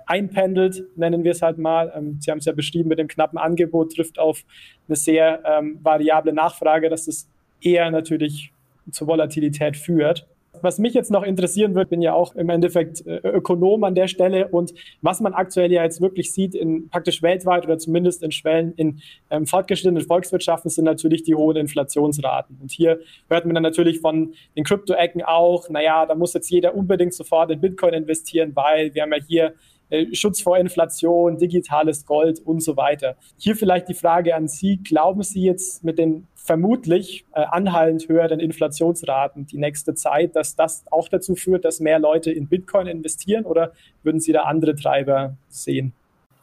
einpendelt, 0.06 0.84
nennen 0.96 1.24
wir 1.24 1.32
es 1.32 1.42
halt 1.42 1.58
mal. 1.58 1.92
Ähm, 1.96 2.18
Sie 2.20 2.32
haben 2.32 2.40
es 2.40 2.46
ja 2.46 2.54
beschrieben 2.54 2.90
mit 2.90 3.00
dem 3.00 3.08
knappen 3.08 3.38
Angebot, 3.38 3.96
trifft 3.96 4.20
auf 4.20 4.44
eine 4.88 4.96
sehr 4.96 5.42
ähm, 5.46 5.80
variable 5.82 6.34
Nachfrage, 6.34 6.90
dass 6.90 7.08
es 7.08 7.30
eher 7.62 7.90
natürlich 7.92 8.52
zur 8.92 9.08
Volatilität 9.08 9.78
führt. 9.78 10.28
Was 10.64 10.80
mich 10.80 10.94
jetzt 10.94 11.12
noch 11.12 11.24
interessieren 11.24 11.76
wird, 11.76 11.90
bin 11.90 12.02
ja 12.02 12.14
auch 12.14 12.36
im 12.36 12.50
Endeffekt 12.50 13.06
äh, 13.06 13.18
Ökonom 13.18 13.84
an 13.84 13.96
der 13.96 14.08
Stelle 14.08 14.48
und 14.48 14.74
was 15.02 15.20
man 15.20 15.34
aktuell 15.34 15.70
ja 15.74 15.84
jetzt 15.84 16.00
wirklich 16.00 16.32
sieht, 16.32 16.56
in 16.56 16.88
praktisch 16.88 17.22
weltweit 17.22 17.66
oder 17.66 17.78
zumindest 17.78 18.24
in 18.24 18.32
Schwellen 18.32 18.74
in 18.78 19.02
ähm, 19.30 19.46
fortgeschrittenen 19.46 20.06
Volkswirtschaften 20.06 20.72
sind 20.72 20.86
natürlich 20.86 21.24
die 21.24 21.36
hohen 21.36 21.58
Inflationsraten. 21.58 22.58
Und 22.62 22.72
hier 22.72 23.02
hört 23.30 23.46
man 23.46 23.56
dann 23.56 23.64
natürlich 23.64 24.00
von 24.00 24.36
den 24.56 24.64
Krypto-Ecken 24.64 25.22
auch, 25.24 25.70
naja, 25.70 26.06
da 26.06 26.16
muss 26.16 26.34
jetzt 26.34 26.50
jeder 26.50 26.76
unbedingt 26.76 27.14
sofort 27.14 27.52
in 27.52 27.60
Bitcoin 27.60 27.94
investieren, 27.94 28.56
weil 28.56 28.94
wir 28.94 29.02
haben 29.02 29.12
ja 29.12 29.20
hier 29.28 29.54
äh, 29.90 30.16
Schutz 30.16 30.42
vor 30.42 30.58
Inflation, 30.58 31.38
digitales 31.38 32.06
Gold 32.06 32.40
und 32.40 32.62
so 32.64 32.78
weiter. 32.78 33.18
Hier 33.38 33.58
vielleicht 33.58 33.90
die 33.90 33.94
Frage 33.94 34.34
an 34.34 34.48
Sie, 34.48 34.78
glauben 34.78 35.24
Sie 35.24 35.44
jetzt 35.44 35.84
mit 35.84 36.00
den 36.00 36.28
vermutlich 36.44 37.26
äh, 37.34 37.40
anhallend 37.40 38.10
höheren 38.10 38.42
Inflationsraten 38.42 39.46
die 39.48 39.58
nächste 39.58 39.96
Zeit, 39.96 40.36
dass 40.36 40.56
das 40.56 40.84
auch 40.92 41.08
dazu 41.08 41.36
führt, 41.36 41.64
dass 41.64 41.80
mehr 41.80 42.00
Leute 42.00 42.32
in 42.32 42.48
Bitcoin 42.48 42.88
investieren 42.88 43.46
oder 43.46 43.72
würden 44.04 44.20
Sie 44.20 44.34
da 44.34 44.44
andere 44.44 44.76
Treiber 44.76 45.38
sehen? 45.48 45.94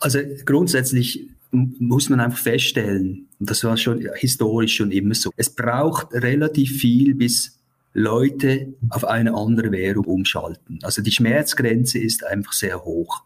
Also 0.00 0.20
grundsätzlich 0.46 1.28
muss 1.50 2.08
man 2.08 2.20
einfach 2.20 2.38
feststellen, 2.38 3.26
und 3.38 3.50
das 3.50 3.62
war 3.62 3.76
schon 3.76 4.08
historisch 4.14 4.76
schon 4.76 4.90
immer 4.90 5.14
so, 5.14 5.30
es 5.36 5.50
braucht 5.50 6.14
relativ 6.14 6.80
viel, 6.80 7.14
bis 7.14 7.58
Leute 7.92 8.72
auf 8.88 9.04
eine 9.04 9.34
andere 9.34 9.70
Währung 9.70 10.06
umschalten. 10.06 10.78
Also 10.82 11.02
die 11.02 11.10
Schmerzgrenze 11.10 11.98
ist 11.98 12.24
einfach 12.24 12.52
sehr 12.52 12.84
hoch. 12.84 13.22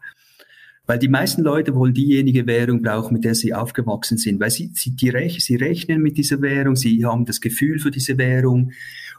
Weil 0.87 0.99
die 0.99 1.07
meisten 1.07 1.41
Leute 1.41 1.73
wollen 1.73 1.93
diejenige 1.93 2.45
Währung 2.45 2.81
brauchen, 2.81 3.13
mit 3.13 3.23
der 3.23 3.33
sie 3.33 3.53
aufgewachsen 3.53 4.17
sind, 4.17 4.39
weil 4.39 4.51
sie, 4.51 4.69
sie, 4.73 4.91
die 4.91 5.09
rech 5.09 5.43
sie 5.43 5.55
rechnen 5.55 6.01
mit 6.01 6.17
dieser 6.17 6.41
Währung, 6.41 6.75
sie 6.75 7.03
haben 7.05 7.25
das 7.25 7.41
Gefühl 7.41 7.79
für 7.79 7.91
diese 7.91 8.17
Währung. 8.17 8.71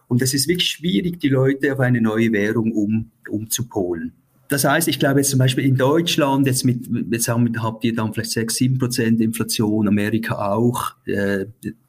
Und 0.08 0.22
es 0.22 0.32
ist 0.32 0.46
wirklich 0.46 0.68
schwierig, 0.68 1.18
die 1.18 1.28
Leute 1.28 1.72
auf 1.72 1.80
eine 1.80 2.00
neue 2.00 2.30
Währung 2.30 2.70
um, 2.72 3.10
umzupolen. 3.28 4.12
Das 4.48 4.64
heißt, 4.64 4.86
ich 4.86 5.00
glaube 5.00 5.20
jetzt 5.20 5.30
zum 5.30 5.40
Beispiel 5.40 5.64
in 5.64 5.76
Deutschland, 5.76 6.46
jetzt 6.46 6.64
mit, 6.64 6.88
jetzt 7.10 7.26
haben, 7.26 7.60
habt 7.60 7.82
ihr 7.82 7.94
dann 7.94 8.14
vielleicht 8.14 8.30
sechs, 8.30 8.54
sieben 8.54 8.78
Prozent 8.78 9.20
Inflation, 9.20 9.88
Amerika 9.88 10.52
auch, 10.52 10.94
äh, 11.06 11.46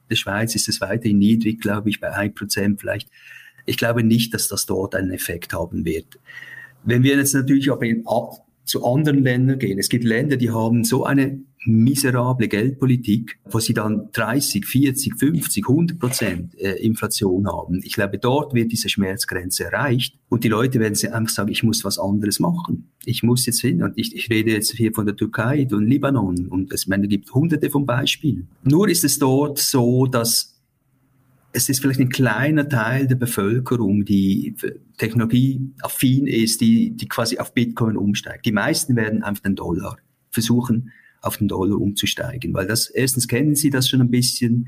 der 0.09 0.15
Schweiz 0.15 0.55
ist 0.55 0.67
es 0.67 0.81
weiterhin 0.81 1.19
niedrig, 1.19 1.61
glaube 1.61 1.89
ich, 1.89 1.99
bei 1.99 2.11
ein 2.11 2.33
Prozent 2.33 2.79
vielleicht. 2.79 3.09
Ich 3.65 3.77
glaube 3.77 4.03
nicht, 4.03 4.33
dass 4.33 4.47
das 4.47 4.65
dort 4.65 4.95
einen 4.95 5.11
Effekt 5.11 5.53
haben 5.53 5.85
wird. 5.85 6.17
Wenn 6.83 7.03
wir 7.03 7.17
jetzt 7.17 7.35
natürlich 7.35 7.69
aber 7.71 7.85
in, 7.85 8.07
zu 8.67 8.85
anderen 8.85 9.23
Ländern 9.23 9.59
gehen, 9.59 9.79
es 9.79 9.89
gibt 9.89 10.03
Länder, 10.03 10.37
die 10.37 10.51
haben 10.51 10.83
so 10.83 11.05
eine 11.05 11.39
miserable 11.65 12.47
Geldpolitik, 12.47 13.39
wo 13.45 13.59
sie 13.59 13.73
dann 13.73 14.09
30, 14.13 14.65
40, 14.65 15.15
50, 15.17 15.67
100 15.67 15.99
Prozent 15.99 16.59
äh, 16.59 16.73
Inflation 16.73 17.47
haben. 17.47 17.81
Ich 17.83 17.93
glaube, 17.93 18.17
dort 18.17 18.53
wird 18.53 18.71
diese 18.71 18.89
Schmerzgrenze 18.89 19.65
erreicht 19.65 20.17
und 20.29 20.43
die 20.43 20.49
Leute 20.49 20.79
werden 20.79 20.95
einfach 21.13 21.33
sagen, 21.33 21.51
ich 21.51 21.63
muss 21.63 21.83
was 21.83 21.99
anderes 21.99 22.39
machen. 22.39 22.89
Ich 23.05 23.23
muss 23.23 23.45
jetzt 23.45 23.61
hin 23.61 23.83
und 23.83 23.97
ich, 23.97 24.15
ich 24.15 24.29
rede 24.29 24.51
jetzt 24.51 24.71
hier 24.71 24.93
von 24.93 25.05
der 25.05 25.15
Türkei 25.15 25.67
und 25.71 25.87
Libanon 25.87 26.47
und 26.47 26.71
es 26.71 26.85
gibt 26.87 27.33
hunderte 27.33 27.69
von 27.69 27.85
Beispielen. 27.85 28.47
Nur 28.63 28.87
ist 28.87 29.03
es 29.03 29.19
dort 29.19 29.59
so, 29.59 30.05
dass 30.05 30.56
es 31.53 31.69
ist 31.69 31.81
vielleicht 31.81 31.99
ein 31.99 32.09
kleiner 32.09 32.67
Teil 32.67 33.07
der 33.07 33.15
Bevölkerung, 33.15 34.05
die 34.05 34.55
technologieaffin 34.97 36.27
ist, 36.27 36.61
die, 36.61 36.91
die 36.91 37.07
quasi 37.07 37.39
auf 37.39 37.53
Bitcoin 37.53 37.97
umsteigt. 37.97 38.45
Die 38.45 38.51
meisten 38.51 38.95
werden 38.95 39.23
einfach 39.23 39.43
den 39.43 39.55
Dollar 39.55 39.97
versuchen, 40.29 40.91
auf 41.21 41.37
den 41.37 41.47
Dollar 41.47 41.79
umzusteigen, 41.79 42.53
weil 42.53 42.67
das, 42.67 42.89
erstens 42.89 43.27
kennen 43.27 43.55
sie 43.55 43.69
das 43.69 43.89
schon 43.89 44.01
ein 44.01 44.11
bisschen, 44.11 44.67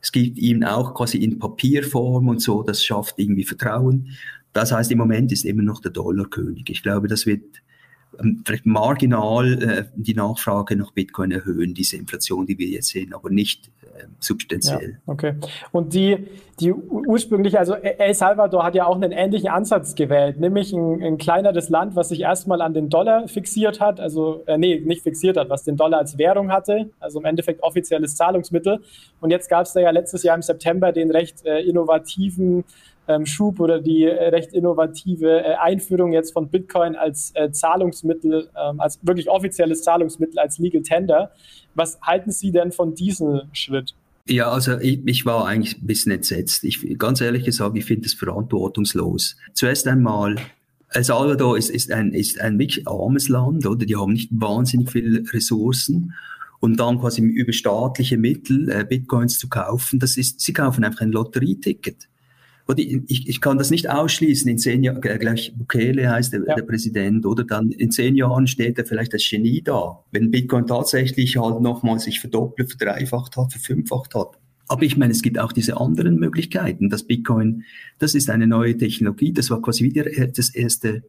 es 0.00 0.12
gibt 0.12 0.38
ihnen 0.38 0.64
auch 0.64 0.94
quasi 0.94 1.18
in 1.18 1.38
Papierform 1.38 2.28
und 2.28 2.40
so, 2.40 2.62
das 2.62 2.84
schafft 2.84 3.18
irgendwie 3.18 3.44
Vertrauen. 3.44 4.10
Das 4.52 4.72
heißt, 4.72 4.90
im 4.92 4.98
Moment 4.98 5.32
ist 5.32 5.44
immer 5.44 5.62
noch 5.62 5.80
der 5.80 5.90
Dollar 5.90 6.26
König. 6.30 6.70
Ich 6.70 6.82
glaube, 6.82 7.08
das 7.08 7.26
wird 7.26 7.42
vielleicht 8.44 8.66
marginal 8.66 9.62
äh, 9.62 9.84
die 9.94 10.14
Nachfrage 10.14 10.76
nach 10.76 10.92
Bitcoin 10.92 11.30
erhöhen, 11.30 11.74
diese 11.74 11.96
Inflation, 11.96 12.46
die 12.46 12.58
wir 12.58 12.68
jetzt 12.68 12.88
sehen, 12.88 13.12
aber 13.12 13.30
nicht 13.30 13.70
äh, 13.82 14.04
substanziell. 14.20 14.90
Ja, 14.90 15.12
okay. 15.12 15.34
Und 15.72 15.92
die, 15.92 16.26
die 16.60 16.72
ursprünglich, 16.72 17.58
also 17.58 17.74
El 17.74 18.14
Salvador 18.14 18.64
hat 18.64 18.74
ja 18.74 18.86
auch 18.86 18.96
einen 18.96 19.12
ähnlichen 19.12 19.48
Ansatz 19.48 19.94
gewählt, 19.94 20.40
nämlich 20.40 20.72
ein, 20.72 21.02
ein 21.02 21.18
kleineres 21.18 21.68
Land, 21.68 21.96
was 21.96 22.08
sich 22.08 22.20
erstmal 22.20 22.62
an 22.62 22.74
den 22.74 22.88
Dollar 22.88 23.28
fixiert 23.28 23.80
hat, 23.80 24.00
also 24.00 24.42
äh, 24.46 24.56
nee, 24.56 24.80
nicht 24.80 25.02
fixiert 25.02 25.36
hat, 25.36 25.50
was 25.50 25.64
den 25.64 25.76
Dollar 25.76 25.98
als 25.98 26.18
Währung 26.18 26.50
hatte, 26.50 26.90
also 27.00 27.18
im 27.18 27.24
Endeffekt 27.24 27.62
offizielles 27.62 28.16
Zahlungsmittel. 28.16 28.80
Und 29.20 29.30
jetzt 29.30 29.48
gab 29.48 29.66
es 29.66 29.72
da 29.72 29.80
ja 29.80 29.90
letztes 29.90 30.22
Jahr 30.22 30.36
im 30.36 30.42
September 30.42 30.92
den 30.92 31.10
recht 31.10 31.44
äh, 31.44 31.60
innovativen 31.60 32.58
ähm, 32.58 32.64
Schub 33.26 33.60
oder 33.60 33.80
die 33.80 34.04
äh, 34.04 34.28
recht 34.28 34.52
innovative 34.52 35.44
äh, 35.44 35.54
Einführung 35.54 36.12
jetzt 36.12 36.32
von 36.32 36.48
Bitcoin 36.48 36.96
als 36.96 37.32
äh, 37.34 37.50
Zahlungsmittel, 37.50 38.48
ähm, 38.56 38.80
als 38.80 38.98
wirklich 39.02 39.28
offizielles 39.30 39.82
Zahlungsmittel, 39.82 40.38
als 40.38 40.58
Legal 40.58 40.82
Tender. 40.82 41.30
Was 41.74 42.00
halten 42.02 42.32
Sie 42.32 42.52
denn 42.52 42.72
von 42.72 42.94
diesem 42.94 43.42
Schritt? 43.52 43.94
Ja, 44.28 44.50
also 44.50 44.78
ich, 44.78 45.00
ich 45.06 45.24
war 45.24 45.46
eigentlich 45.46 45.80
ein 45.80 45.86
bisschen 45.86 46.12
entsetzt. 46.12 46.64
Ich, 46.64 46.98
ganz 46.98 47.20
ehrlich 47.20 47.44
gesagt, 47.44 47.76
ich 47.76 47.84
finde 47.84 48.06
es 48.06 48.14
verantwortungslos. 48.14 49.36
Zuerst 49.54 49.86
einmal 49.86 50.36
El 50.90 51.04
Salvador 51.04 51.56
ist, 51.56 51.70
ist, 51.70 51.92
ein, 51.92 52.12
ist 52.12 52.40
ein 52.40 52.58
wirklich 52.58 52.88
armes 52.88 53.28
Land, 53.28 53.66
oder? 53.66 53.86
Die 53.86 53.96
haben 53.96 54.12
nicht 54.12 54.30
wahnsinnig 54.32 54.90
viele 54.90 55.22
Ressourcen. 55.32 56.14
Und 56.58 56.80
dann 56.80 56.98
quasi 56.98 57.20
über 57.20 57.52
staatliche 57.52 58.16
Mittel 58.16 58.70
äh, 58.70 58.84
Bitcoins 58.84 59.38
zu 59.38 59.48
kaufen, 59.48 59.98
das 59.98 60.16
ist, 60.16 60.40
sie 60.40 60.54
kaufen 60.54 60.84
einfach 60.84 61.02
ein 61.02 61.12
Lotterieticket. 61.12 62.08
Und 62.66 62.80
ich, 62.80 63.28
ich 63.28 63.40
kann 63.40 63.58
das 63.58 63.70
nicht 63.70 63.88
ausschließen. 63.88 64.50
In 64.50 64.58
zehn 64.58 64.82
Jahren, 64.82 65.00
gleich 65.00 65.54
Bukele 65.56 66.10
heißt 66.10 66.32
der, 66.32 66.40
ja. 66.46 66.54
der 66.56 66.62
Präsident, 66.62 67.24
oder 67.24 67.44
dann 67.44 67.70
in 67.70 67.92
zehn 67.92 68.16
Jahren 68.16 68.48
steht 68.48 68.76
er 68.78 68.84
vielleicht 68.84 69.12
als 69.12 69.28
Genie 69.28 69.62
da. 69.62 70.00
Wenn 70.10 70.32
Bitcoin 70.32 70.66
tatsächlich 70.66 71.36
halt 71.36 71.60
nochmal 71.60 72.00
sich 72.00 72.20
verdoppelt, 72.20 72.70
verdreifacht 72.70 73.36
hat, 73.36 73.52
verfünffacht 73.52 74.14
hat. 74.16 74.38
Aber 74.68 74.82
ich 74.82 74.96
meine, 74.96 75.12
es 75.12 75.22
gibt 75.22 75.38
auch 75.38 75.52
diese 75.52 75.76
anderen 75.76 76.16
Möglichkeiten. 76.16 76.90
Das 76.90 77.04
Bitcoin, 77.04 77.62
das 78.00 78.16
ist 78.16 78.30
eine 78.30 78.48
neue 78.48 78.76
Technologie. 78.76 79.32
Das 79.32 79.48
war 79.50 79.62
quasi 79.62 79.84
wieder 79.84 80.04
das 80.04 80.48
erste 80.48 81.04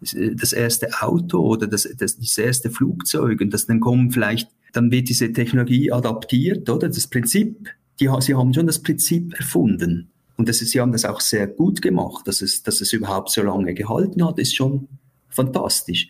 das 0.00 0.52
erste 0.52 0.88
Auto 1.00 1.40
oder 1.40 1.66
das, 1.66 1.88
das, 1.98 2.18
das 2.18 2.38
erste 2.38 2.70
Flugzeug 2.70 3.40
und 3.40 3.52
das 3.52 3.66
dann 3.66 3.80
kommen 3.80 4.12
vielleicht, 4.12 4.48
dann 4.72 4.90
wird 4.90 5.08
diese 5.08 5.32
Technologie 5.32 5.90
adaptiert, 5.90 6.70
oder? 6.70 6.88
Das 6.88 7.08
Prinzip, 7.08 7.68
die, 7.98 8.08
sie 8.20 8.34
haben 8.34 8.54
schon 8.54 8.66
das 8.66 8.80
Prinzip 8.80 9.34
erfunden. 9.34 10.08
Und 10.38 10.48
das 10.48 10.62
ist, 10.62 10.70
sie 10.70 10.80
haben 10.80 10.92
das 10.92 11.04
auch 11.04 11.20
sehr 11.20 11.48
gut 11.48 11.82
gemacht, 11.82 12.26
dass 12.26 12.40
es, 12.42 12.62
dass 12.62 12.80
es 12.80 12.92
überhaupt 12.92 13.30
so 13.30 13.42
lange 13.42 13.74
gehalten 13.74 14.24
hat, 14.24 14.38
ist 14.38 14.54
schon 14.54 14.88
fantastisch. 15.28 16.08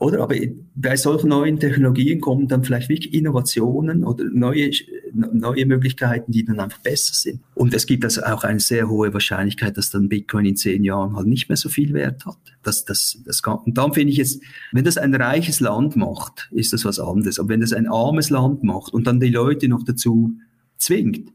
Oder? 0.00 0.20
Aber 0.20 0.36
bei 0.74 0.96
solchen 0.96 1.28
neuen 1.30 1.58
Technologien 1.58 2.20
kommen 2.20 2.46
dann 2.46 2.62
vielleicht 2.62 2.88
wirklich 2.88 3.14
Innovationen 3.14 4.04
oder 4.04 4.24
neue, 4.24 4.70
neue 5.12 5.66
Möglichkeiten, 5.66 6.30
die 6.30 6.44
dann 6.44 6.60
einfach 6.60 6.78
besser 6.78 7.14
sind. 7.14 7.40
Und 7.54 7.74
es 7.74 7.86
gibt 7.86 8.04
also 8.04 8.22
auch 8.22 8.44
eine 8.44 8.60
sehr 8.60 8.88
hohe 8.88 9.12
Wahrscheinlichkeit, 9.12 9.76
dass 9.76 9.90
dann 9.90 10.08
Bitcoin 10.08 10.46
in 10.46 10.56
zehn 10.56 10.84
Jahren 10.84 11.16
halt 11.16 11.26
nicht 11.26 11.48
mehr 11.48 11.56
so 11.56 11.68
viel 11.68 11.94
Wert 11.94 12.26
hat. 12.26 12.38
Das, 12.62 12.84
das, 12.84 13.18
das 13.24 13.42
kann, 13.42 13.58
und 13.58 13.76
dann 13.78 13.92
finde 13.92 14.12
ich 14.12 14.18
jetzt, 14.18 14.40
wenn 14.72 14.84
das 14.84 14.98
ein 14.98 15.14
reiches 15.14 15.58
Land 15.58 15.96
macht, 15.96 16.48
ist 16.52 16.72
das 16.72 16.84
was 16.84 17.00
anderes. 17.00 17.40
Aber 17.40 17.48
wenn 17.48 17.60
das 17.60 17.72
ein 17.72 17.88
armes 17.88 18.30
Land 18.30 18.62
macht 18.62 18.92
und 18.92 19.06
dann 19.06 19.18
die 19.18 19.30
Leute 19.30 19.68
noch 19.68 19.84
dazu 19.84 20.32
zwingt, 20.76 21.32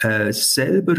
äh, 0.00 0.32
selber 0.32 0.94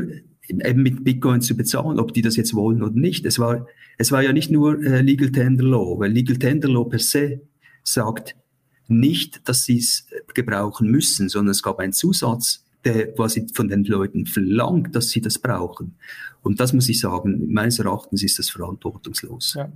mit 0.50 1.04
Bitcoin 1.04 1.42
zu 1.42 1.56
bezahlen, 1.56 2.00
ob 2.00 2.14
die 2.14 2.22
das 2.22 2.36
jetzt 2.36 2.54
wollen 2.54 2.84
oder 2.84 2.94
nicht. 2.94 3.26
Es 3.26 3.40
war, 3.40 3.68
es 3.98 4.12
war 4.12 4.22
ja 4.24 4.34
nicht 4.34 4.52
nur 4.52 4.84
äh, 4.84 5.02
Legal 5.02 5.32
Tender 5.32 5.64
Law, 5.64 6.00
weil 6.00 6.12
Legal 6.12 6.38
Tender 6.38 6.70
Law 6.70 6.86
per 6.86 7.00
se 7.00 7.42
sagt 7.84 8.36
nicht, 8.88 9.48
dass 9.48 9.64
sie 9.64 9.80
es 9.80 10.08
gebrauchen 10.34 10.90
müssen, 10.90 11.30
sondern 11.30 11.52
es 11.52 11.64
gab 11.64 11.80
einen 11.80 11.94
Zusatz, 11.94 12.64
der 12.84 13.14
quasi 13.14 13.48
von 13.54 13.68
den 13.68 13.84
Leuten 13.84 14.26
verlangt, 14.28 14.96
dass 14.96 15.10
sie 15.10 15.22
das 15.22 15.40
brauchen. 15.40 15.96
Und 16.44 16.60
das 16.60 16.74
muss 16.74 16.88
ich 16.88 17.00
sagen, 17.00 17.52
meines 17.52 17.80
Erachtens 17.80 18.22
ist 18.22 18.38
das 18.38 18.50
verantwortungslos. 18.52 19.56
Ja, 19.56 19.70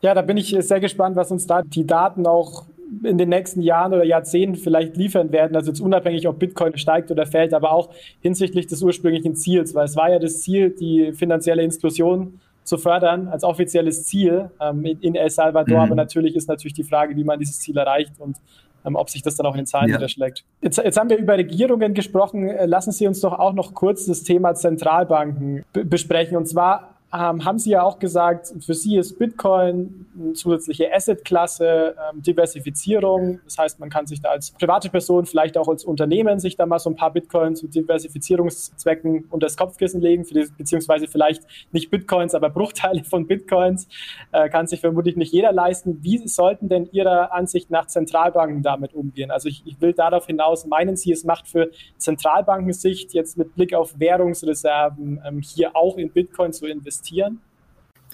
ja 0.00 0.14
da 0.14 0.22
bin 0.22 0.36
ich 0.36 0.56
sehr 0.60 0.78
gespannt, 0.78 1.16
was 1.16 1.32
uns 1.32 1.46
da 1.46 1.62
die 1.62 1.84
Daten 1.84 2.26
auch 2.26 2.66
in 3.04 3.18
den 3.18 3.28
nächsten 3.28 3.60
Jahren 3.60 3.92
oder 3.92 4.04
Jahrzehnten 4.04 4.56
vielleicht 4.56 4.96
liefern 4.96 5.32
werden, 5.32 5.56
also 5.56 5.70
jetzt 5.70 5.80
unabhängig, 5.80 6.26
ob 6.26 6.38
Bitcoin 6.38 6.76
steigt 6.78 7.10
oder 7.10 7.26
fällt, 7.26 7.54
aber 7.54 7.72
auch 7.72 7.90
hinsichtlich 8.20 8.66
des 8.66 8.82
ursprünglichen 8.82 9.34
Ziels, 9.36 9.74
weil 9.74 9.84
es 9.84 9.96
war 9.96 10.10
ja 10.10 10.18
das 10.18 10.40
Ziel, 10.40 10.70
die 10.70 11.12
finanzielle 11.12 11.62
Inklusion 11.62 12.40
zu 12.64 12.78
fördern 12.78 13.28
als 13.28 13.44
offizielles 13.44 14.04
Ziel 14.04 14.50
ähm, 14.60 14.84
in, 14.84 15.14
El 15.14 15.30
Salvador, 15.30 15.78
mhm. 15.78 15.84
aber 15.84 15.94
natürlich 15.94 16.36
ist 16.36 16.48
natürlich 16.48 16.74
die 16.74 16.84
Frage, 16.84 17.16
wie 17.16 17.24
man 17.24 17.38
dieses 17.38 17.58
Ziel 17.60 17.76
erreicht 17.76 18.12
und 18.18 18.36
ähm, 18.84 18.96
ob 18.96 19.10
sich 19.10 19.22
das 19.22 19.36
dann 19.36 19.46
auch 19.46 19.54
in 19.54 19.60
den 19.60 19.66
Zahlen 19.66 19.88
ja. 19.88 19.96
niederschlägt. 19.96 20.44
Jetzt, 20.60 20.78
jetzt 20.78 20.98
haben 20.98 21.10
wir 21.10 21.18
über 21.18 21.36
Regierungen 21.36 21.94
gesprochen. 21.94 22.48
Lassen 22.66 22.92
Sie 22.92 23.06
uns 23.06 23.20
doch 23.20 23.38
auch 23.38 23.52
noch 23.52 23.74
kurz 23.74 24.06
das 24.06 24.22
Thema 24.22 24.54
Zentralbanken 24.54 25.64
besprechen. 25.72 26.36
Und 26.36 26.46
zwar 26.46 26.94
ähm, 27.12 27.44
haben 27.44 27.58
Sie 27.58 27.70
ja 27.70 27.82
auch 27.82 27.98
gesagt, 27.98 28.52
für 28.60 28.74
Sie 28.74 28.96
ist 28.96 29.18
Bitcoin 29.18 30.06
eine 30.18 30.32
zusätzliche 30.32 30.92
Assetklasse, 30.92 31.94
ähm, 32.12 32.22
Diversifizierung. 32.22 33.40
Das 33.44 33.58
heißt, 33.58 33.80
man 33.80 33.90
kann 33.90 34.06
sich 34.06 34.20
da 34.20 34.30
als 34.30 34.50
private 34.52 34.90
Person, 34.90 35.26
vielleicht 35.26 35.56
auch 35.56 35.68
als 35.68 35.84
Unternehmen, 35.84 36.38
sich 36.38 36.56
da 36.56 36.66
mal 36.66 36.78
so 36.78 36.90
ein 36.90 36.96
paar 36.96 37.12
Bitcoins 37.12 37.60
zu 37.60 37.68
Diversifizierungszwecken 37.68 39.26
unter 39.30 39.46
das 39.46 39.56
Kopfkissen 39.56 40.00
legen, 40.00 40.26
beziehungsweise 40.56 41.08
vielleicht 41.08 41.42
nicht 41.72 41.90
Bitcoins, 41.90 42.34
aber 42.34 42.50
Bruchteile 42.50 43.04
von 43.04 43.26
Bitcoins. 43.26 43.88
Äh, 44.32 44.48
kann 44.48 44.66
sich 44.66 44.80
vermutlich 44.80 45.16
nicht 45.16 45.32
jeder 45.32 45.52
leisten. 45.52 46.02
Wie 46.02 46.26
sollten 46.28 46.68
denn 46.68 46.88
Ihrer 46.92 47.32
Ansicht 47.32 47.70
nach 47.70 47.86
Zentralbanken 47.86 48.62
damit 48.62 48.94
umgehen? 48.94 49.30
Also 49.30 49.48
ich, 49.48 49.62
ich 49.66 49.80
will 49.80 49.92
darauf 49.92 50.26
hinaus, 50.26 50.66
meinen 50.66 50.96
Sie, 50.96 51.12
es 51.12 51.24
macht 51.24 51.48
für 51.48 51.70
Zentralbanken 51.98 52.72
Sicht 52.72 53.14
jetzt 53.14 53.36
mit 53.38 53.54
Blick 53.54 53.74
auf 53.74 53.98
Währungsreserven 53.98 55.22
ähm, 55.26 55.40
hier 55.40 55.76
auch 55.76 55.96
in 55.96 56.10
Bitcoin 56.10 56.52
zu 56.52 56.66
investieren? 56.66 57.40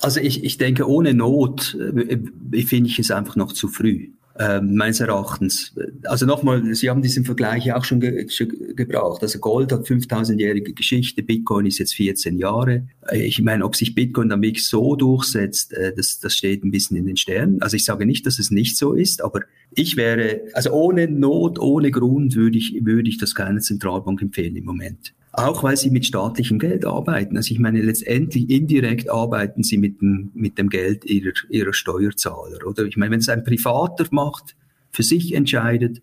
Also 0.00 0.20
ich, 0.20 0.44
ich 0.44 0.58
denke, 0.58 0.88
ohne 0.88 1.14
Not 1.14 1.76
äh, 1.78 2.62
finde 2.64 2.90
ich 2.90 2.98
es 2.98 3.10
einfach 3.10 3.36
noch 3.36 3.52
zu 3.52 3.68
früh. 3.68 4.10
Äh, 4.36 4.60
meines 4.60 4.98
Erachtens. 4.98 5.72
Also 6.02 6.26
nochmal, 6.26 6.74
Sie 6.74 6.90
haben 6.90 7.02
diesen 7.02 7.24
Vergleich 7.24 7.72
auch 7.72 7.84
schon, 7.84 8.00
ge 8.00 8.28
schon 8.28 8.48
gebraucht. 8.74 9.22
Also 9.22 9.38
Gold 9.38 9.70
hat 9.70 9.86
5000-jährige 9.86 10.72
Geschichte, 10.72 11.22
Bitcoin 11.22 11.66
ist 11.66 11.78
jetzt 11.78 11.94
14 11.94 12.36
Jahre. 12.36 12.88
Äh, 13.08 13.24
ich 13.24 13.40
meine, 13.42 13.64
ob 13.64 13.76
sich 13.76 13.94
Bitcoin 13.94 14.30
wirklich 14.30 14.66
so 14.66 14.96
durchsetzt, 14.96 15.72
äh, 15.72 15.94
das, 15.94 16.18
das 16.18 16.34
steht 16.34 16.64
ein 16.64 16.72
bisschen 16.72 16.96
in 16.96 17.06
den 17.06 17.16
Sternen. 17.16 17.62
Also 17.62 17.76
ich 17.76 17.84
sage 17.84 18.06
nicht, 18.06 18.26
dass 18.26 18.40
es 18.40 18.50
nicht 18.50 18.76
so 18.76 18.94
ist, 18.94 19.22
aber 19.22 19.42
ich 19.72 19.96
wäre, 19.96 20.40
also 20.54 20.72
ohne 20.72 21.06
Not, 21.06 21.60
ohne 21.60 21.92
Grund 21.92 22.34
würde 22.34 22.58
ich, 22.58 22.84
würde 22.84 23.08
ich 23.08 23.18
das 23.18 23.36
keiner 23.36 23.60
Zentralbank 23.60 24.20
empfehlen 24.20 24.56
im 24.56 24.64
Moment 24.64 25.14
auch 25.36 25.62
weil 25.62 25.76
sie 25.76 25.90
mit 25.90 26.06
staatlichem 26.06 26.58
Geld 26.58 26.84
arbeiten. 26.84 27.36
Also 27.36 27.52
ich 27.52 27.58
meine, 27.58 27.82
letztendlich 27.82 28.48
indirekt 28.50 29.10
arbeiten 29.10 29.62
sie 29.62 29.78
mit 29.78 30.00
dem, 30.00 30.30
mit 30.34 30.58
dem 30.58 30.68
Geld 30.68 31.04
ihrer, 31.04 31.32
ihrer 31.48 31.72
Steuerzahler. 31.72 32.66
Oder 32.66 32.84
ich 32.84 32.96
meine, 32.96 33.12
wenn 33.12 33.20
es 33.20 33.28
ein 33.28 33.44
Privater 33.44 34.06
macht, 34.10 34.56
für 34.92 35.02
sich 35.02 35.34
entscheidet, 35.34 36.02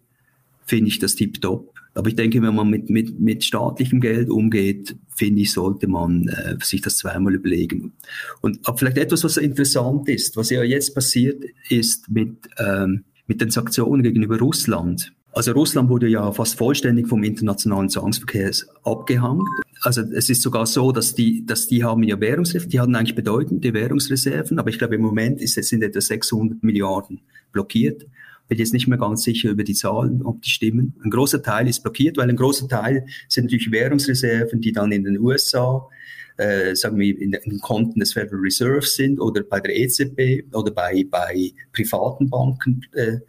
finde 0.65 0.89
ich 0.89 0.99
das 0.99 1.15
tiptop. 1.15 1.73
Aber 1.93 2.07
ich 2.07 2.15
denke, 2.15 2.41
wenn 2.41 2.55
man 2.55 2.69
mit, 2.69 2.89
mit, 2.89 3.19
mit 3.19 3.43
staatlichem 3.43 3.99
Geld 3.99 4.29
umgeht, 4.29 4.95
finde 5.13 5.41
ich, 5.41 5.51
sollte 5.51 5.87
man 5.87 6.29
äh, 6.29 6.55
sich 6.61 6.81
das 6.81 6.97
zweimal 6.97 7.35
überlegen. 7.35 7.93
Und 8.41 8.59
vielleicht 8.75 8.97
etwas, 8.97 9.23
was 9.23 9.37
interessant 9.37 10.07
ist, 10.07 10.37
was 10.37 10.49
ja 10.49 10.63
jetzt 10.63 10.95
passiert 10.95 11.43
ist 11.69 12.09
mit, 12.09 12.35
ähm, 12.57 13.03
mit 13.27 13.41
den 13.41 13.51
Sanktionen 13.51 14.03
gegenüber 14.03 14.39
Russland 14.39 15.13
also 15.33 15.51
Russland 15.53 15.89
wurde 15.89 16.07
ja 16.07 16.31
fast 16.31 16.57
vollständig 16.57 17.07
vom 17.07 17.23
internationalen 17.23 17.89
Zahlungsverkehr 17.89 18.51
abgehangen. 18.83 19.45
also 19.81 20.01
es 20.01 20.29
ist 20.29 20.41
sogar 20.41 20.65
so, 20.65 20.91
dass 20.91 21.15
die, 21.15 21.45
dass 21.45 21.67
die 21.67 21.83
haben 21.83 22.03
ja 22.03 22.19
Währungsreserven, 22.19 22.69
die 22.69 22.79
hatten 22.79 22.95
eigentlich 22.95 23.15
bedeutende 23.15 23.73
Währungsreserven, 23.73 24.59
aber 24.59 24.69
ich 24.69 24.77
glaube 24.77 24.95
im 24.95 25.01
Moment 25.01 25.41
ist, 25.41 25.55
sind 25.55 25.83
etwa 25.83 26.01
600 26.01 26.63
Milliarden 26.63 27.21
blockiert. 27.51 28.05
Bin 28.47 28.57
jetzt 28.57 28.73
nicht 28.73 28.87
mehr 28.87 28.97
ganz 28.97 29.23
sicher 29.23 29.49
über 29.49 29.63
die 29.63 29.73
Zahlen, 29.73 30.23
ob 30.23 30.41
die 30.41 30.49
stimmen. 30.49 30.93
Ein 31.03 31.09
großer 31.09 31.41
Teil 31.41 31.69
ist 31.69 31.83
blockiert, 31.83 32.17
weil 32.17 32.29
ein 32.29 32.35
großer 32.35 32.67
Teil 32.67 33.05
sind 33.29 33.45
natürlich 33.45 33.71
Währungsreserven, 33.71 34.59
die 34.59 34.73
dann 34.73 34.91
in 34.91 35.05
den 35.05 35.17
USA, 35.19 35.87
äh, 36.35 36.75
sagen 36.75 36.99
wir, 36.99 37.17
in, 37.17 37.31
in 37.31 37.49
den 37.49 37.59
Konten 37.61 38.01
des 38.01 38.11
Federal 38.11 38.39
Reserve 38.39 38.81
sind 38.81 39.21
oder 39.21 39.43
bei 39.43 39.61
der 39.61 39.73
EZB 39.77 40.53
oder 40.53 40.71
bei, 40.71 41.05
bei 41.09 41.51
privaten 41.71 42.29
Banken 42.29 42.85
äh, 42.91 43.19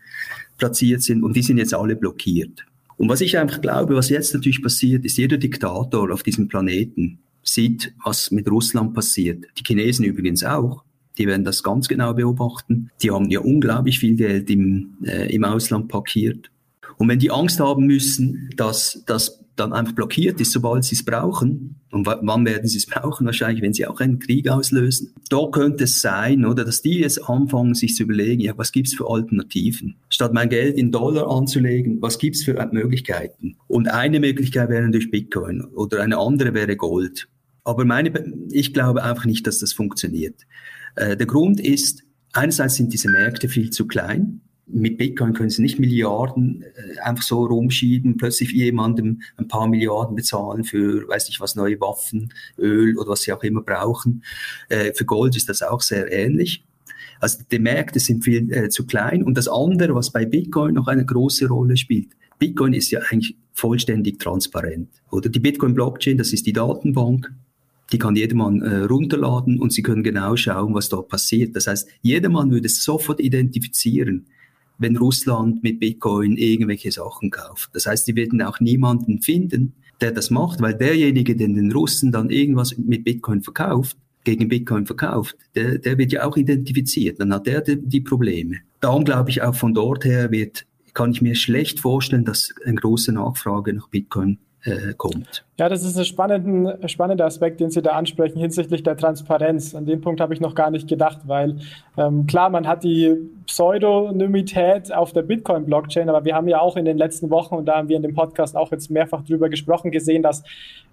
platziert 0.62 1.02
sind 1.02 1.24
und 1.24 1.34
die 1.34 1.42
sind 1.42 1.58
jetzt 1.58 1.74
alle 1.74 1.96
blockiert. 1.96 2.64
Und 2.96 3.08
was 3.08 3.20
ich 3.20 3.36
einfach 3.36 3.60
glaube, 3.60 3.96
was 3.96 4.10
jetzt 4.10 4.32
natürlich 4.32 4.62
passiert, 4.62 5.04
ist, 5.04 5.18
jeder 5.18 5.36
Diktator 5.36 6.12
auf 6.12 6.22
diesem 6.22 6.46
Planeten 6.46 7.18
sieht, 7.42 7.92
was 8.04 8.30
mit 8.30 8.48
Russland 8.48 8.94
passiert. 8.94 9.44
Die 9.58 9.64
Chinesen 9.66 10.04
übrigens 10.04 10.44
auch. 10.44 10.84
Die 11.18 11.26
werden 11.26 11.44
das 11.44 11.64
ganz 11.64 11.88
genau 11.88 12.14
beobachten. 12.14 12.90
Die 13.02 13.10
haben 13.10 13.28
ja 13.28 13.40
unglaublich 13.40 13.98
viel 13.98 14.14
Geld 14.14 14.48
im, 14.50 14.98
äh, 15.04 15.34
im 15.34 15.42
Ausland 15.42 15.88
parkiert. 15.88 16.52
Und 16.96 17.08
wenn 17.08 17.18
die 17.18 17.32
Angst 17.32 17.58
haben 17.58 17.86
müssen, 17.86 18.50
dass 18.56 19.02
das 19.04 19.41
dann 19.56 19.72
einfach 19.72 19.94
blockiert 19.94 20.40
ist, 20.40 20.52
sobald 20.52 20.84
sie 20.84 20.94
es 20.94 21.04
brauchen, 21.04 21.76
und 21.90 22.06
wann 22.06 22.46
werden 22.46 22.66
sie 22.66 22.78
es 22.78 22.86
brauchen? 22.86 23.26
Wahrscheinlich, 23.26 23.62
wenn 23.62 23.74
sie 23.74 23.86
auch 23.86 24.00
einen 24.00 24.18
Krieg 24.18 24.48
auslösen. 24.48 25.12
Da 25.28 25.46
könnte 25.52 25.84
es 25.84 26.00
sein, 26.00 26.46
oder, 26.46 26.64
dass 26.64 26.80
die 26.80 27.00
jetzt 27.00 27.28
anfangen, 27.28 27.74
sich 27.74 27.94
zu 27.94 28.04
überlegen, 28.04 28.40
ja, 28.40 28.56
was 28.56 28.72
gibt's 28.72 28.94
für 28.94 29.10
Alternativen? 29.10 29.96
Statt 30.08 30.32
mein 30.32 30.48
Geld 30.48 30.76
in 30.76 30.90
Dollar 30.90 31.30
anzulegen, 31.30 32.00
was 32.00 32.18
gibt's 32.18 32.44
für 32.44 32.54
Möglichkeiten? 32.72 33.56
Und 33.68 33.88
eine 33.88 34.20
Möglichkeit 34.20 34.70
wäre 34.70 34.82
natürlich 34.82 35.10
Bitcoin 35.10 35.62
oder 35.74 36.02
eine 36.02 36.16
andere 36.16 36.54
wäre 36.54 36.76
Gold. 36.76 37.28
Aber 37.64 37.84
meine, 37.84 38.10
ich 38.50 38.72
glaube 38.72 39.02
einfach 39.02 39.26
nicht, 39.26 39.46
dass 39.46 39.58
das 39.58 39.74
funktioniert. 39.74 40.40
Äh, 40.96 41.16
der 41.16 41.26
Grund 41.26 41.60
ist, 41.60 42.04
einerseits 42.32 42.76
sind 42.76 42.92
diese 42.92 43.10
Märkte 43.10 43.48
viel 43.48 43.68
zu 43.70 43.86
klein 43.86 44.40
mit 44.72 44.98
Bitcoin 44.98 45.34
können 45.34 45.50
sie 45.50 45.62
nicht 45.62 45.78
Milliarden 45.78 46.62
äh, 46.62 46.98
einfach 47.00 47.24
so 47.24 47.44
rumschieben, 47.44 48.16
plötzlich 48.16 48.52
jemandem 48.52 49.22
ein 49.36 49.48
paar 49.48 49.68
Milliarden 49.68 50.16
bezahlen 50.16 50.64
für, 50.64 51.06
weiß 51.08 51.28
nicht 51.28 51.40
was, 51.40 51.54
neue 51.54 51.80
Waffen, 51.80 52.32
Öl 52.58 52.98
oder 52.98 53.10
was 53.10 53.22
sie 53.22 53.32
auch 53.32 53.42
immer 53.42 53.62
brauchen. 53.62 54.24
Äh, 54.68 54.92
für 54.94 55.04
Gold 55.04 55.36
ist 55.36 55.48
das 55.48 55.62
auch 55.62 55.80
sehr 55.80 56.10
ähnlich. 56.12 56.64
Also 57.20 57.38
die 57.50 57.58
Märkte 57.58 58.00
sind 58.00 58.24
viel 58.24 58.52
äh, 58.52 58.68
zu 58.68 58.84
klein. 58.86 59.22
Und 59.22 59.36
das 59.36 59.46
andere, 59.46 59.94
was 59.94 60.10
bei 60.10 60.26
Bitcoin 60.26 60.74
noch 60.74 60.88
eine 60.88 61.04
große 61.04 61.46
Rolle 61.46 61.76
spielt, 61.76 62.08
Bitcoin 62.38 62.72
ist 62.72 62.90
ja 62.90 63.00
eigentlich 63.10 63.36
vollständig 63.52 64.18
transparent. 64.18 64.88
Oder 65.10 65.28
die 65.28 65.38
Bitcoin-Blockchain, 65.38 66.18
das 66.18 66.32
ist 66.32 66.46
die 66.46 66.52
Datenbank, 66.52 67.30
die 67.92 67.98
kann 67.98 68.16
jedermann 68.16 68.62
äh, 68.62 68.84
runterladen 68.84 69.60
und 69.60 69.72
Sie 69.72 69.82
können 69.82 70.02
genau 70.02 70.34
schauen, 70.34 70.74
was 70.74 70.88
dort 70.88 71.08
passiert. 71.08 71.54
Das 71.54 71.66
heißt, 71.66 71.88
jedermann 72.00 72.50
würde 72.50 72.66
es 72.66 72.82
sofort 72.82 73.20
identifizieren, 73.20 74.26
wenn 74.82 74.96
Russland 74.96 75.62
mit 75.62 75.80
Bitcoin 75.80 76.36
irgendwelche 76.36 76.92
Sachen 76.92 77.30
kauft. 77.30 77.70
Das 77.72 77.86
heißt, 77.86 78.06
die 78.08 78.16
werden 78.16 78.42
auch 78.42 78.60
niemanden 78.60 79.22
finden, 79.22 79.74
der 80.00 80.12
das 80.12 80.30
macht, 80.30 80.60
weil 80.60 80.74
derjenige, 80.74 81.36
der 81.36 81.48
den 81.48 81.72
Russen 81.72 82.12
dann 82.12 82.30
irgendwas 82.30 82.76
mit 82.76 83.04
Bitcoin 83.04 83.42
verkauft, 83.42 83.96
gegen 84.24 84.48
Bitcoin 84.48 84.86
verkauft, 84.86 85.36
der, 85.54 85.78
der 85.78 85.98
wird 85.98 86.12
ja 86.12 86.24
auch 86.24 86.36
identifiziert. 86.36 87.20
Dann 87.20 87.32
hat 87.32 87.46
der 87.46 87.60
die, 87.60 87.80
die 87.80 88.00
Probleme. 88.00 88.58
Darum 88.80 89.04
glaube 89.04 89.30
ich 89.30 89.42
auch 89.42 89.54
von 89.54 89.74
dort 89.74 90.04
her 90.04 90.30
wird, 90.30 90.66
kann 90.94 91.12
ich 91.12 91.22
mir 91.22 91.34
schlecht 91.34 91.80
vorstellen, 91.80 92.24
dass 92.24 92.54
eine 92.64 92.76
große 92.76 93.12
Nachfrage 93.12 93.72
nach 93.72 93.88
Bitcoin 93.88 94.38
äh, 94.64 94.94
kommt. 94.96 95.44
Ja, 95.58 95.68
das 95.68 95.84
ist 95.84 95.96
ein 95.96 96.04
spannender, 96.04 96.88
spannender 96.88 97.24
Aspekt, 97.24 97.60
den 97.60 97.70
Sie 97.70 97.82
da 97.82 97.90
ansprechen 97.92 98.38
hinsichtlich 98.38 98.82
der 98.82 98.96
Transparenz. 98.96 99.74
An 99.74 99.86
den 99.86 100.00
Punkt 100.00 100.20
habe 100.20 100.34
ich 100.34 100.40
noch 100.40 100.54
gar 100.54 100.70
nicht 100.70 100.88
gedacht, 100.88 101.20
weil 101.26 101.56
ähm, 101.96 102.26
klar, 102.26 102.50
man 102.50 102.66
hat 102.66 102.84
die 102.84 103.16
Pseudonymität 103.46 104.92
auf 104.92 105.12
der 105.12 105.22
Bitcoin-Blockchain, 105.22 106.08
aber 106.08 106.24
wir 106.24 106.34
haben 106.34 106.48
ja 106.48 106.60
auch 106.60 106.76
in 106.76 106.84
den 106.84 106.96
letzten 106.96 107.30
Wochen, 107.30 107.54
und 107.54 107.66
da 107.66 107.76
haben 107.76 107.88
wir 107.88 107.96
in 107.96 108.02
dem 108.02 108.14
Podcast 108.14 108.56
auch 108.56 108.70
jetzt 108.70 108.90
mehrfach 108.90 109.22
drüber 109.22 109.48
gesprochen, 109.48 109.90
gesehen, 109.90 110.22
dass 110.22 110.42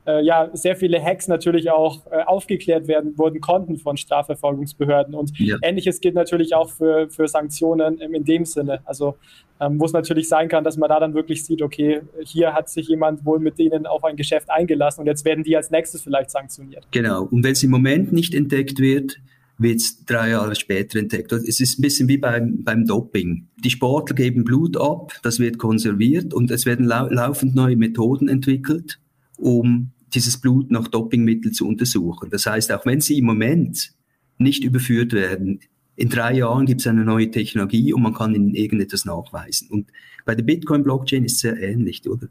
äh, 0.06 0.24
ja 0.24 0.50
sehr 0.54 0.76
viele 0.76 1.04
Hacks 1.04 1.28
natürlich 1.28 1.72
auch 1.72 2.06
äh, 2.12 2.24
aufgeklärt 2.24 2.88
werden 2.88 3.18
wurden 3.18 3.42
konnten 3.42 3.78
von 3.78 3.98
Strafverfolgungsbehörden. 3.98 5.14
Und 5.14 5.38
ja. 5.40 5.58
ähnliches 5.62 6.02
gilt 6.02 6.16
natürlich 6.16 6.56
auch 6.56 6.70
für, 6.70 7.10
für 7.10 7.28
Sanktionen 7.28 8.00
in 8.00 8.24
dem 8.24 8.46
Sinne. 8.46 8.80
Also 8.86 9.16
ähm, 9.62 9.80
wo 9.80 9.86
es 9.86 9.94
natürlich 9.94 10.30
sein 10.30 10.48
kann, 10.48 10.64
dass 10.64 10.78
man 10.78 10.90
da 10.90 11.00
dann 11.00 11.14
wirklich 11.14 11.44
sieht, 11.44 11.62
okay, 11.62 12.02
hier 12.24 12.54
hat 12.54 12.70
sich 12.70 12.88
jemand 12.88 13.26
wohl 13.26 13.40
mit 13.40 13.59
denen 13.60 13.86
auf 13.86 14.04
ein 14.04 14.16
Geschäft 14.16 14.50
eingelassen 14.50 15.02
und 15.02 15.08
jetzt 15.08 15.26
werden 15.26 15.44
die 15.44 15.56
als 15.56 15.70
nächstes 15.70 16.02
vielleicht 16.02 16.32
sanktioniert. 16.32 16.88
Genau. 16.92 17.26
Und 17.26 17.44
wenn 17.44 17.52
es 17.52 17.64
im 17.64 17.70
Moment 17.70 18.12
nicht 18.14 18.34
entdeckt 18.34 18.80
wird, 18.80 19.20
wird 19.60 19.82
es 19.82 20.06
drei 20.06 20.30
Jahre 20.30 20.56
später 20.56 20.98
entdeckt. 20.98 21.32
Es 21.34 21.60
ist 21.60 21.78
ein 21.78 21.82
bisschen 21.82 22.08
wie 22.08 22.18
beim, 22.18 22.64
beim 22.64 22.86
Doping. 22.86 23.48
Die 23.58 23.70
Sportler 23.70 24.16
geben 24.16 24.46
Blut 24.46 24.78
ab, 24.78 25.20
das 25.22 25.40
wird 25.40 25.58
konserviert 25.58 26.34
und 26.34 26.50
es 26.50 26.66
werden 26.66 26.86
lau 26.86 27.08
laufend 27.10 27.56
neue 27.56 27.76
Methoden 27.76 28.30
entwickelt, 28.30 29.00
um 29.38 29.92
dieses 30.14 30.40
Blut 30.40 30.72
nach 30.72 30.88
Dopingmittel 30.88 31.52
zu 31.52 31.68
untersuchen. 31.68 32.30
Das 32.30 32.46
heißt, 32.46 32.72
auch 32.72 32.86
wenn 32.86 33.02
sie 33.02 33.18
im 33.18 33.26
Moment 33.26 33.92
nicht 34.38 34.64
überführt 34.64 35.12
werden, 35.14 35.60
in 36.00 36.08
drei 36.08 36.36
Jahren 36.36 36.66
gibt 36.66 36.80
es 36.80 36.88
eine 36.88 37.04
neue 37.04 37.30
Technologie 37.30 37.92
und 37.92 38.02
man 38.02 38.14
kann 38.14 38.34
ihnen 38.34 38.56
irgendetwas 38.56 39.04
nachweisen. 39.04 39.70
Und 39.70 39.92
bei 40.26 40.34
der 40.34 40.44
Bitcoin-Blockchain 40.44 41.26
ist 41.26 41.34
es 41.34 41.40
sehr 41.40 41.62
ähnlich, 41.62 42.10
oder? 42.10 42.30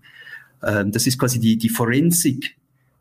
Ähm, 0.62 0.92
das 0.92 1.06
ist 1.06 1.18
quasi 1.18 1.38
die, 1.38 1.56
die 1.56 1.68
Forensik 1.68 2.56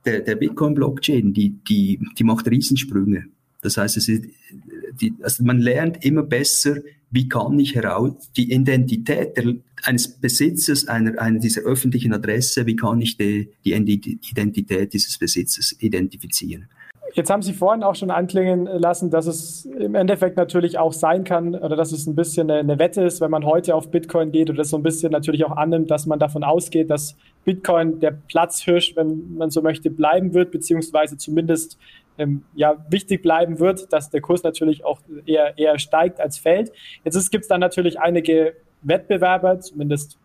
der, 0.06 0.22
der 0.22 0.36
Bitcoin-Blockchain, 0.36 1.34
die, 1.34 1.50
die, 1.68 2.00
die 2.18 2.24
macht 2.24 2.48
Riesensprünge. 2.50 3.26
Das 3.62 3.78
heißt, 3.78 3.98
es 3.98 4.08
ist, 4.08 4.24
die, 5.02 5.14
also 5.22 5.44
man 5.44 5.60
lernt 5.60 6.04
immer 6.06 6.24
besser, 6.24 6.78
wie 7.10 7.28
kann 7.28 7.58
ich 7.60 7.76
heraus, 7.76 8.14
die 8.36 8.52
Identität 8.52 9.38
der, 9.38 9.56
eines 9.84 10.08
Besitzers 10.08 10.88
einer, 10.88 11.20
einer 11.20 11.40
dieser 11.40 11.62
öffentlichen 11.62 12.14
Adresse, 12.14 12.66
wie 12.66 12.76
kann 12.76 13.02
ich 13.02 13.18
die, 13.18 13.50
die 13.64 13.74
Identität 13.74 14.94
dieses 14.94 15.18
Besitzers 15.18 15.76
identifizieren. 15.80 16.68
Jetzt 17.14 17.30
haben 17.30 17.42
Sie 17.42 17.54
vorhin 17.54 17.84
auch 17.84 17.96
schon 17.96 18.12
anklingen 18.12 18.66
lassen, 18.66 19.10
dass 19.10 19.28
es 19.28 19.66
im 19.66 19.96
Endeffekt 19.96 20.38
natürlich 20.38 20.78
auch 20.78 20.94
sein 20.94 21.24
kann 21.24 21.56
oder 21.56 21.76
dass 21.76 21.92
es 21.92 22.06
ein 22.06 22.16
bisschen 22.16 22.52
eine, 22.52 22.80
Wette 22.80 23.04
ist, 23.04 23.22
wenn 23.22 23.32
man 23.32 23.46
heute 23.46 23.76
auf 23.76 23.90
Bitcoin 23.90 24.32
geht 24.32 24.50
oder 24.50 24.58
das 24.58 24.70
so 24.70 24.78
ein 24.78 24.84
bisschen 24.84 25.12
natürlich 25.12 25.46
auch 25.46 25.56
annimmt, 25.56 25.90
dass 25.90 26.06
man 26.06 26.20
davon 26.20 26.44
ausgeht, 26.44 26.90
dass 26.90 27.16
Bitcoin 27.46 28.00
der 28.00 28.12
Platzhirsch, 28.12 28.96
wenn 28.96 29.36
man 29.38 29.50
so 29.50 29.62
möchte, 29.62 29.90
bleiben 29.90 30.34
wird, 30.34 30.52
beziehungsweise 30.52 31.18
zumindest 31.18 31.78
ähm, 32.18 32.44
ja, 32.56 32.76
wichtig 32.90 33.22
bleiben 33.22 33.60
wird, 33.60 33.92
dass 33.94 34.10
der 34.10 34.22
Kurs 34.22 34.44
natürlich 34.44 34.86
auch 34.86 35.00
eher, 35.26 35.58
eher 35.58 35.80
steigt 35.80 36.20
als 36.20 36.38
fällt. 36.38 36.72
Jetzt 37.04 37.32
gibt 37.32 37.44
es 37.44 37.48
dann 37.48 37.62
natürlich 37.62 38.00
einige 38.00 38.54
Wettbewerber, 38.82 39.60
zumindest 39.60 40.20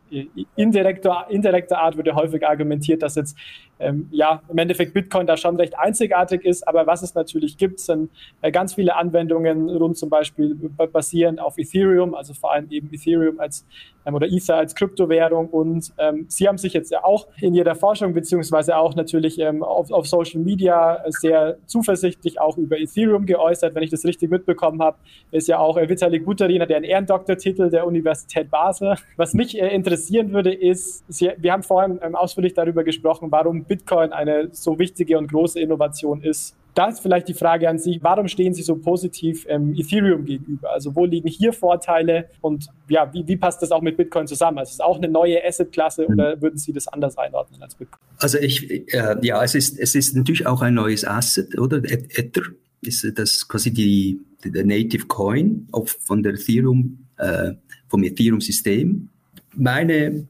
indirekter, 0.56 1.26
indirekter 1.30 1.78
Art 1.78 1.96
wird 1.96 2.06
ja 2.06 2.14
häufig 2.14 2.46
argumentiert, 2.46 3.02
dass 3.02 3.14
jetzt 3.14 3.36
ähm, 3.78 4.08
ja 4.10 4.42
im 4.48 4.58
Endeffekt 4.58 4.94
Bitcoin 4.94 5.26
da 5.26 5.36
schon 5.36 5.56
recht 5.56 5.78
einzigartig 5.78 6.44
ist, 6.44 6.66
aber 6.68 6.86
was 6.86 7.02
es 7.02 7.14
natürlich 7.14 7.56
gibt, 7.56 7.80
sind 7.80 8.10
äh, 8.42 8.52
ganz 8.52 8.74
viele 8.74 8.96
Anwendungen 8.96 9.70
rund 9.70 9.96
zum 9.96 10.10
Beispiel 10.10 10.54
basierend 10.92 11.40
auf 11.40 11.58
Ethereum, 11.58 12.14
also 12.14 12.34
vor 12.34 12.52
allem 12.52 12.70
eben 12.70 12.92
Ethereum 12.92 13.40
als 13.40 13.66
ähm, 14.04 14.14
oder 14.14 14.26
Ether 14.28 14.56
als 14.56 14.74
Kryptowährung 14.74 15.48
und 15.48 15.92
ähm, 15.98 16.26
Sie 16.28 16.46
haben 16.46 16.58
sich 16.58 16.72
jetzt 16.74 16.90
ja 16.90 17.04
auch 17.04 17.26
in 17.40 17.54
Ihrer 17.54 17.74
Forschung 17.74 18.12
beziehungsweise 18.14 18.76
auch 18.76 18.94
natürlich 18.94 19.38
ähm, 19.38 19.62
auf, 19.62 19.90
auf 19.90 20.06
Social 20.06 20.40
Media 20.40 21.02
sehr 21.08 21.56
zuversichtlich 21.66 22.40
auch 22.40 22.58
über 22.58 22.78
Ethereum 22.78 23.26
geäußert, 23.26 23.74
wenn 23.74 23.82
ich 23.82 23.90
das 23.90 24.04
richtig 24.04 24.30
mitbekommen 24.30 24.82
habe, 24.82 24.98
ist 25.30 25.48
ja 25.48 25.58
auch 25.58 25.76
äh, 25.76 25.88
Vitalik 25.88 26.24
Buterin, 26.24 26.62
der 26.68 26.76
einen 26.76 26.84
Ehrendoktortitel 26.84 27.70
der 27.70 27.86
Universität 27.86 28.50
Basel. 28.50 28.96
Was 29.16 29.34
mich 29.34 29.60
äh, 29.60 29.74
interessiert 29.74 30.01
interessieren 30.02 30.32
würde, 30.32 30.52
ist, 30.52 31.04
Sie, 31.08 31.30
wir 31.38 31.52
haben 31.52 31.62
vorhin 31.62 31.98
ähm, 32.02 32.14
ausführlich 32.14 32.54
darüber 32.54 32.84
gesprochen, 32.84 33.28
warum 33.30 33.64
Bitcoin 33.64 34.12
eine 34.12 34.48
so 34.52 34.78
wichtige 34.78 35.18
und 35.18 35.30
große 35.30 35.60
Innovation 35.60 36.22
ist. 36.22 36.56
Da 36.74 36.88
ist 36.88 37.00
vielleicht 37.00 37.28
die 37.28 37.34
Frage 37.34 37.68
an 37.68 37.78
Sie, 37.78 37.98
warum 38.02 38.28
stehen 38.28 38.54
Sie 38.54 38.62
so 38.62 38.76
positiv 38.76 39.44
ähm, 39.48 39.74
Ethereum 39.76 40.24
gegenüber? 40.24 40.72
Also 40.72 40.96
wo 40.96 41.04
liegen 41.04 41.28
hier 41.28 41.52
Vorteile 41.52 42.30
und 42.40 42.66
ja, 42.88 43.12
wie, 43.12 43.26
wie 43.28 43.36
passt 43.36 43.60
das 43.60 43.72
auch 43.72 43.82
mit 43.82 43.98
Bitcoin 43.98 44.26
zusammen? 44.26 44.58
Also 44.58 44.70
ist 44.70 44.74
es 44.74 44.80
auch 44.80 44.96
eine 44.96 45.08
neue 45.08 45.44
Assetklasse 45.44 46.06
oder 46.06 46.40
würden 46.40 46.56
Sie 46.56 46.72
das 46.72 46.88
anders 46.88 47.18
einordnen 47.18 47.62
als 47.62 47.74
Bitcoin? 47.74 48.00
Also 48.18 48.38
ich, 48.38 48.94
äh, 48.94 49.16
ja, 49.20 49.42
es 49.44 49.54
ist, 49.54 49.78
es 49.78 49.94
ist 49.94 50.16
natürlich 50.16 50.46
auch 50.46 50.62
ein 50.62 50.74
neues 50.74 51.06
Asset, 51.06 51.58
oder? 51.58 51.82
Ether 51.84 52.42
ist 52.80 53.06
das 53.16 53.46
quasi 53.46 53.72
die, 53.72 54.20
der 54.42 54.64
Native 54.64 55.06
Coin 55.06 55.68
auf, 55.72 55.96
von 56.00 56.22
der 56.22 56.32
Ethereum, 56.32 57.06
äh, 57.18 57.52
vom 57.88 58.02
Ethereum-System 58.02 59.10
meine 59.54 60.26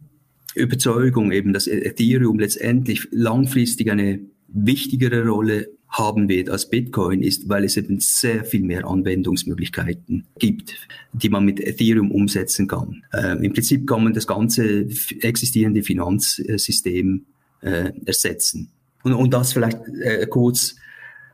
Überzeugung 0.55 1.33
eben, 1.33 1.53
dass 1.53 1.67
Ethereum 1.67 2.39
letztendlich 2.39 3.09
langfristig 3.11 3.91
eine 3.91 4.21
wichtigere 4.49 5.27
Rolle 5.27 5.69
haben 5.89 6.29
wird 6.29 6.49
als 6.49 6.71
Bitcoin 6.71 7.23
ist, 7.23 7.49
weil 7.49 7.65
es 7.65 7.77
eben 7.77 8.01
sehr 8.01 8.45
viel 8.45 8.63
mehr 8.63 8.87
Anwendungsmöglichkeiten 8.87 10.27
gibt, 10.39 10.75
die 11.13 11.29
man 11.29 11.45
mit 11.45 11.61
Ethereum 11.61 12.11
umsetzen 12.11 12.67
kann. 12.67 13.05
Äh, 13.13 13.45
Im 13.45 13.53
Prinzip 13.53 13.87
kann 13.87 14.05
man 14.05 14.15
das 14.15 14.27
ganze 14.27 14.87
existierende 15.21 15.83
Finanzsystem 15.83 17.27
äh, 17.61 17.93
ersetzen. 18.07 18.71
Und 19.03 19.13
um 19.13 19.31
das 19.31 19.53
vielleicht 19.53 19.81
äh, 20.01 20.27
kurz 20.27 20.77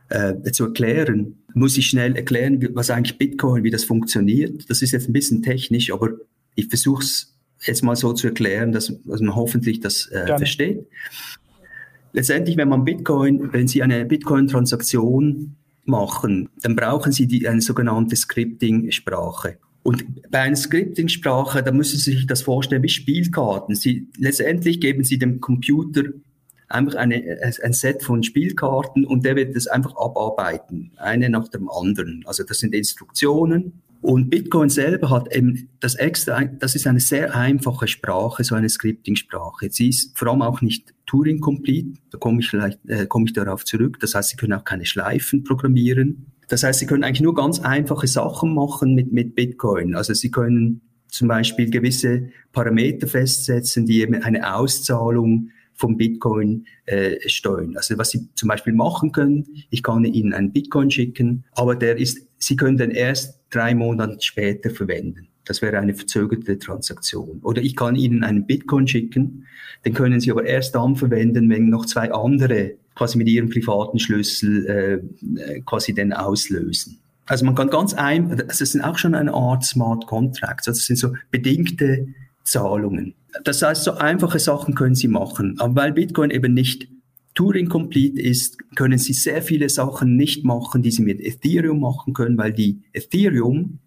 äh, 0.08 0.34
zu 0.50 0.64
erklären, 0.64 1.36
muss 1.54 1.78
ich 1.78 1.86
schnell 1.86 2.16
erklären, 2.16 2.68
was 2.72 2.90
eigentlich 2.90 3.16
Bitcoin, 3.16 3.62
wie 3.62 3.70
das 3.70 3.84
funktioniert. 3.84 4.68
Das 4.68 4.82
ist 4.82 4.90
jetzt 4.90 5.08
ein 5.08 5.12
bisschen 5.12 5.42
technisch, 5.42 5.92
aber 5.92 6.10
ich 6.56 6.66
versuche 6.66 7.04
es 7.04 7.37
jetzt 7.62 7.82
mal 7.82 7.96
so 7.96 8.12
zu 8.12 8.28
erklären, 8.28 8.72
dass, 8.72 8.92
dass 9.04 9.20
man 9.20 9.34
hoffentlich 9.34 9.80
das 9.80 10.06
äh, 10.08 10.26
versteht. 10.26 10.86
Letztendlich, 12.12 12.56
wenn 12.56 12.68
man 12.68 12.84
Bitcoin, 12.84 13.52
wenn 13.52 13.68
Sie 13.68 13.82
eine 13.82 14.04
Bitcoin-Transaktion 14.04 15.56
machen, 15.84 16.48
dann 16.62 16.76
brauchen 16.76 17.12
Sie 17.12 17.26
die, 17.26 17.48
eine 17.48 17.60
sogenannte 17.60 18.16
Scripting-Sprache. 18.16 19.58
Und 19.82 20.04
bei 20.30 20.40
einer 20.40 20.56
Scripting-Sprache, 20.56 21.62
da 21.62 21.72
müssen 21.72 21.98
Sie 21.98 22.12
sich 22.12 22.26
das 22.26 22.42
vorstellen 22.42 22.82
wie 22.82 22.88
Spielkarten. 22.88 23.74
Sie, 23.74 24.08
letztendlich 24.16 24.80
geben 24.80 25.04
Sie 25.04 25.18
dem 25.18 25.40
Computer 25.40 26.02
einfach 26.68 26.96
eine, 26.96 27.40
ein 27.62 27.72
Set 27.72 28.02
von 28.02 28.22
Spielkarten 28.22 29.06
und 29.06 29.24
der 29.24 29.36
wird 29.36 29.56
das 29.56 29.66
einfach 29.66 29.96
abarbeiten, 29.96 30.92
eine 30.96 31.30
nach 31.30 31.48
dem 31.48 31.70
anderen. 31.70 32.22
Also 32.26 32.44
das 32.44 32.58
sind 32.58 32.74
Instruktionen. 32.74 33.80
Und 34.00 34.30
Bitcoin 34.30 34.68
selber 34.68 35.10
hat 35.10 35.34
eben 35.34 35.68
das 35.80 35.96
extra, 35.96 36.44
das 36.44 36.74
ist 36.74 36.86
eine 36.86 37.00
sehr 37.00 37.34
einfache 37.34 37.88
Sprache, 37.88 38.44
so 38.44 38.54
eine 38.54 38.68
Scripting-Sprache. 38.68 39.68
Sie 39.70 39.88
ist 39.88 40.16
vor 40.16 40.28
allem 40.28 40.42
auch 40.42 40.60
nicht 40.60 40.94
Turing-complete, 41.06 41.98
da 42.10 42.18
komme 42.18 42.40
ich 42.40 42.48
vielleicht, 42.48 42.78
äh, 42.86 43.06
komme 43.06 43.26
ich 43.26 43.32
darauf 43.32 43.64
zurück. 43.64 43.98
Das 44.00 44.14
heißt, 44.14 44.30
Sie 44.30 44.36
können 44.36 44.52
auch 44.52 44.64
keine 44.64 44.86
Schleifen 44.86 45.42
programmieren. 45.42 46.26
Das 46.48 46.62
heißt, 46.62 46.80
Sie 46.80 46.86
können 46.86 47.02
eigentlich 47.02 47.22
nur 47.22 47.34
ganz 47.34 47.60
einfache 47.60 48.06
Sachen 48.06 48.54
machen 48.54 48.94
mit, 48.94 49.12
mit 49.12 49.34
Bitcoin. 49.34 49.94
Also 49.94 50.14
Sie 50.14 50.30
können 50.30 50.82
zum 51.08 51.28
Beispiel 51.28 51.70
gewisse 51.70 52.28
Parameter 52.52 53.06
festsetzen, 53.06 53.86
die 53.86 54.00
eben 54.00 54.14
eine 54.14 54.54
Auszahlung 54.54 55.50
vom 55.74 55.96
Bitcoin 55.96 56.66
äh, 56.86 57.16
steuern. 57.28 57.76
Also 57.76 57.96
was 57.98 58.10
Sie 58.10 58.28
zum 58.34 58.48
Beispiel 58.48 58.72
machen 58.72 59.12
können, 59.12 59.46
ich 59.70 59.82
kann 59.82 60.04
Ihnen 60.04 60.34
einen 60.34 60.52
Bitcoin 60.52 60.90
schicken, 60.90 61.44
aber 61.52 61.76
der 61.76 61.96
ist, 61.98 62.27
Sie 62.38 62.56
können 62.56 62.76
den 62.76 62.90
erst 62.90 63.40
drei 63.50 63.74
Monate 63.74 64.18
später 64.20 64.70
verwenden. 64.70 65.28
Das 65.44 65.62
wäre 65.62 65.78
eine 65.78 65.94
verzögerte 65.94 66.58
Transaktion. 66.58 67.40
Oder 67.42 67.62
ich 67.62 67.74
kann 67.74 67.96
Ihnen 67.96 68.22
einen 68.22 68.46
Bitcoin 68.46 68.86
schicken, 68.86 69.46
den 69.84 69.94
können 69.94 70.20
Sie 70.20 70.30
aber 70.30 70.44
erst 70.44 70.74
dann 70.74 70.94
verwenden, 70.94 71.48
wenn 71.48 71.70
noch 71.70 71.86
zwei 71.86 72.12
andere 72.12 72.74
quasi 72.94 73.16
mit 73.16 73.28
Ihrem 73.28 73.48
privaten 73.48 73.98
Schlüssel 73.98 74.66
äh, 74.66 75.40
äh 75.40 75.60
quasi 75.62 75.94
den 75.94 76.12
auslösen. 76.12 76.98
Also 77.26 77.44
man 77.44 77.54
kann 77.54 77.70
ganz 77.70 77.94
ein, 77.94 78.30
also 78.30 78.44
das 78.46 78.58
sind 78.58 78.82
auch 78.82 78.98
schon 78.98 79.14
eine 79.14 79.32
Art 79.32 79.64
Smart 79.64 80.06
Contracts, 80.06 80.68
also 80.68 80.78
das 80.78 80.86
sind 80.86 80.96
so 80.96 81.12
bedingte 81.30 82.08
Zahlungen. 82.44 83.14
Das 83.44 83.62
heißt, 83.62 83.84
so 83.84 83.92
einfache 83.92 84.38
Sachen 84.38 84.74
können 84.74 84.94
Sie 84.94 85.08
machen. 85.08 85.56
Aber 85.58 85.76
weil 85.76 85.92
Bitcoin 85.92 86.30
eben 86.30 86.54
nicht 86.54 86.88
Turing-complete 87.38 88.20
ist, 88.20 88.58
können 88.74 88.98
Sie 88.98 89.12
sehr 89.12 89.42
viele 89.42 89.68
Sachen 89.68 90.16
nicht 90.16 90.44
machen, 90.44 90.82
die 90.82 90.90
Sie 90.90 91.02
mit 91.02 91.20
Ethereum 91.20 91.78
machen 91.78 92.12
können, 92.12 92.36
weil 92.36 92.52
die 92.52 92.80
Ethereum 92.92 93.78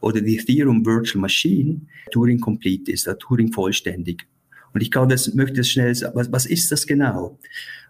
oder 0.00 0.22
die 0.22 0.38
Ethereum 0.38 0.86
Virtual 0.86 1.20
Machine 1.20 1.82
Turing-complete 2.10 2.90
ist, 2.90 3.06
Turing 3.18 3.52
vollständig. 3.52 4.26
Und 4.72 4.80
ich 4.80 4.90
kann 4.90 5.10
das, 5.10 5.34
möchte 5.34 5.56
das 5.56 5.68
schnell 5.68 5.94
sagen. 5.94 6.16
Was, 6.16 6.32
was 6.32 6.46
ist 6.46 6.72
das 6.72 6.86
genau? 6.86 7.38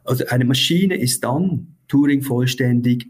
Also 0.03 0.27
eine 0.27 0.45
Maschine 0.45 0.97
ist 0.97 1.23
dann 1.23 1.77
Turing 1.87 2.23
vollständig, 2.23 3.07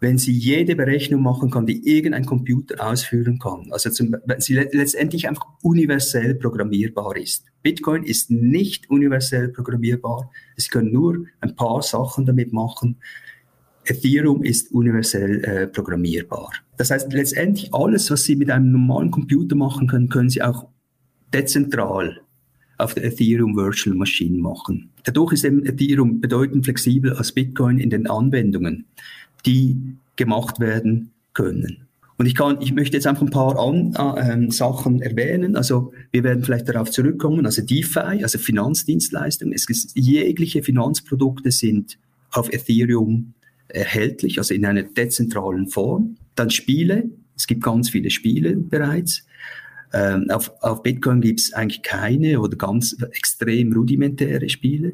wenn 0.00 0.18
sie 0.18 0.32
jede 0.32 0.76
Berechnung 0.76 1.22
machen 1.22 1.50
kann, 1.50 1.66
die 1.66 1.96
irgendein 1.96 2.24
Computer 2.24 2.86
ausführen 2.86 3.38
kann. 3.38 3.68
Also 3.70 3.90
zum, 3.90 4.14
wenn 4.26 4.40
sie 4.40 4.54
letztendlich 4.54 5.28
einfach 5.28 5.46
universell 5.62 6.34
programmierbar 6.36 7.16
ist. 7.16 7.44
Bitcoin 7.62 8.04
ist 8.04 8.30
nicht 8.30 8.88
universell 8.90 9.48
programmierbar. 9.48 10.30
Sie 10.56 10.68
können 10.68 10.92
nur 10.92 11.26
ein 11.40 11.56
paar 11.56 11.82
Sachen 11.82 12.26
damit 12.26 12.52
machen. 12.52 12.96
Ethereum 13.84 14.42
ist 14.44 14.70
universell 14.70 15.44
äh, 15.44 15.66
programmierbar. 15.66 16.52
Das 16.76 16.90
heißt, 16.90 17.12
letztendlich 17.12 17.72
alles, 17.74 18.10
was 18.10 18.24
Sie 18.24 18.36
mit 18.36 18.50
einem 18.50 18.70
normalen 18.70 19.10
Computer 19.10 19.56
machen 19.56 19.88
können, 19.88 20.08
können 20.08 20.28
Sie 20.28 20.42
auch 20.42 20.68
dezentral 21.32 22.20
auf 22.76 22.94
der 22.94 23.04
Ethereum 23.04 23.56
Virtual 23.56 23.96
Machine 23.96 24.38
machen. 24.38 24.90
Dadurch 25.04 25.32
ist 25.32 25.44
eben 25.44 25.66
Ethereum 25.66 26.20
bedeutend 26.20 26.64
flexibler 26.64 27.18
als 27.18 27.32
Bitcoin 27.32 27.78
in 27.78 27.90
den 27.90 28.06
Anwendungen 28.06 28.84
die 29.46 29.96
gemacht 30.16 30.60
werden 30.60 31.10
können. 31.32 31.88
Und 32.18 32.26
ich 32.26 32.34
kann, 32.34 32.60
ich 32.60 32.72
möchte 32.72 32.96
jetzt 32.96 33.06
einfach 33.06 33.22
ein 33.22 33.30
paar 33.30 33.56
an, 33.58 33.94
äh, 33.94 34.50
Sachen 34.50 35.00
erwähnen. 35.00 35.54
Also 35.54 35.92
wir 36.10 36.24
werden 36.24 36.42
vielleicht 36.42 36.68
darauf 36.68 36.90
zurückkommen. 36.90 37.46
Also 37.46 37.62
DeFi, 37.62 38.22
also 38.22 38.38
Finanzdienstleistungen. 38.38 39.54
Es 39.54 39.68
ist, 39.70 39.92
jegliche 39.94 40.64
Finanzprodukte 40.64 41.52
sind 41.52 41.96
auf 42.32 42.52
Ethereum 42.52 43.34
erhältlich, 43.68 44.38
also 44.38 44.52
in 44.52 44.66
einer 44.66 44.82
dezentralen 44.82 45.68
Form. 45.68 46.16
Dann 46.34 46.50
Spiele. 46.50 47.04
Es 47.36 47.46
gibt 47.46 47.62
ganz 47.62 47.88
viele 47.90 48.10
Spiele 48.10 48.56
bereits. 48.56 49.24
Ähm, 49.92 50.28
auf, 50.28 50.50
auf 50.60 50.82
Bitcoin 50.82 51.20
gibt 51.20 51.38
es 51.38 51.52
eigentlich 51.52 51.82
keine 51.82 52.40
oder 52.40 52.56
ganz 52.56 52.96
extrem 53.12 53.72
rudimentäre 53.72 54.48
Spiele. 54.48 54.92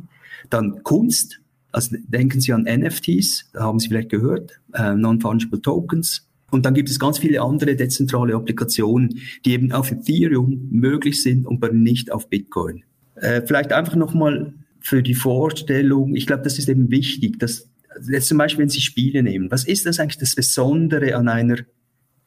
Dann 0.50 0.82
Kunst. 0.82 1.40
Also 1.74 1.96
denken 2.06 2.40
Sie 2.40 2.52
an 2.52 2.62
NFTs, 2.62 3.50
da 3.52 3.60
haben 3.60 3.80
Sie 3.80 3.88
vielleicht 3.88 4.08
gehört, 4.08 4.60
äh, 4.74 4.94
Non-Fungible 4.94 5.60
Tokens. 5.60 6.28
Und 6.50 6.64
dann 6.64 6.74
gibt 6.74 6.88
es 6.88 7.00
ganz 7.00 7.18
viele 7.18 7.42
andere 7.42 7.74
dezentrale 7.74 8.36
Applikationen, 8.36 9.18
die 9.44 9.52
eben 9.52 9.72
auf 9.72 9.90
Ethereum 9.90 10.68
möglich 10.70 11.20
sind 11.20 11.46
und 11.46 11.62
aber 11.62 11.74
nicht 11.74 12.12
auf 12.12 12.28
Bitcoin. 12.28 12.84
Äh, 13.16 13.42
vielleicht 13.44 13.72
einfach 13.72 13.96
nochmal 13.96 14.54
für 14.78 15.02
die 15.02 15.14
Vorstellung, 15.14 16.14
ich 16.14 16.28
glaube, 16.28 16.44
das 16.44 16.58
ist 16.60 16.68
eben 16.68 16.92
wichtig, 16.92 17.40
dass 17.40 17.68
jetzt 18.08 18.28
zum 18.28 18.38
Beispiel, 18.38 18.62
wenn 18.62 18.68
Sie 18.68 18.80
Spiele 18.80 19.24
nehmen, 19.24 19.50
was 19.50 19.64
ist 19.64 19.84
das 19.84 19.98
eigentlich 19.98 20.18
das 20.18 20.36
Besondere 20.36 21.16
an 21.16 21.26
einer 21.26 21.56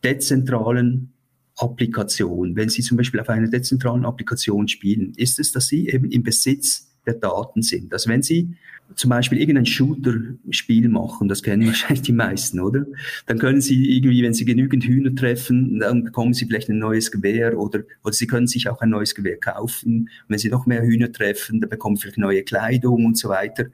dezentralen 0.04 1.14
Applikation? 1.56 2.58
Wenn 2.58 2.68
Sie 2.68 2.82
zum 2.82 2.98
Beispiel 2.98 3.22
auf 3.22 3.30
einer 3.30 3.48
dezentralen 3.48 4.06
Applikation 4.06 4.68
spielen, 4.68 5.14
ist 5.16 5.40
es, 5.40 5.54
dass 5.54 5.68
Sie 5.68 5.88
eben 5.88 6.12
im 6.12 6.24
Besitz 6.24 6.87
der 7.08 7.16
Daten 7.16 7.62
sind. 7.62 7.92
Also 7.94 8.10
wenn 8.10 8.22
Sie 8.22 8.56
zum 8.96 9.10
Beispiel 9.10 9.40
irgendein 9.40 9.66
Shooter-Spiel 9.66 10.90
machen, 10.90 11.28
das 11.28 11.44
kennen 11.44 11.68
wahrscheinlich 11.68 12.04
die 12.04 12.14
meisten, 12.14 12.60
oder? 12.60 12.86
Dann 13.26 13.40
können 13.40 13.62
Sie 13.62 13.98
irgendwie, 13.98 14.24
wenn 14.24 14.34
Sie 14.34 14.46
genügend 14.46 14.84
Hühner 14.84 15.14
treffen, 15.16 15.80
dann 15.80 16.04
bekommen 16.04 16.34
Sie 16.34 16.46
vielleicht 16.46 16.70
ein 16.70 16.80
neues 16.80 17.12
Gewehr 17.12 17.58
oder, 17.58 17.80
oder 18.04 18.14
Sie 18.14 18.28
können 18.28 18.48
sich 18.48 18.70
auch 18.70 18.82
ein 18.82 18.90
neues 18.90 19.16
Gewehr 19.16 19.38
kaufen. 19.38 20.02
Und 20.02 20.30
wenn 20.30 20.38
Sie 20.38 20.50
noch 20.50 20.66
mehr 20.66 20.84
Hühner 20.84 21.12
treffen, 21.12 21.60
dann 21.62 21.70
bekommen 21.70 21.96
Sie 21.96 22.04
vielleicht 22.04 22.18
neue 22.18 22.44
Kleidung 22.44 23.06
und 23.06 23.18
so 23.18 23.30
weiter 23.30 23.68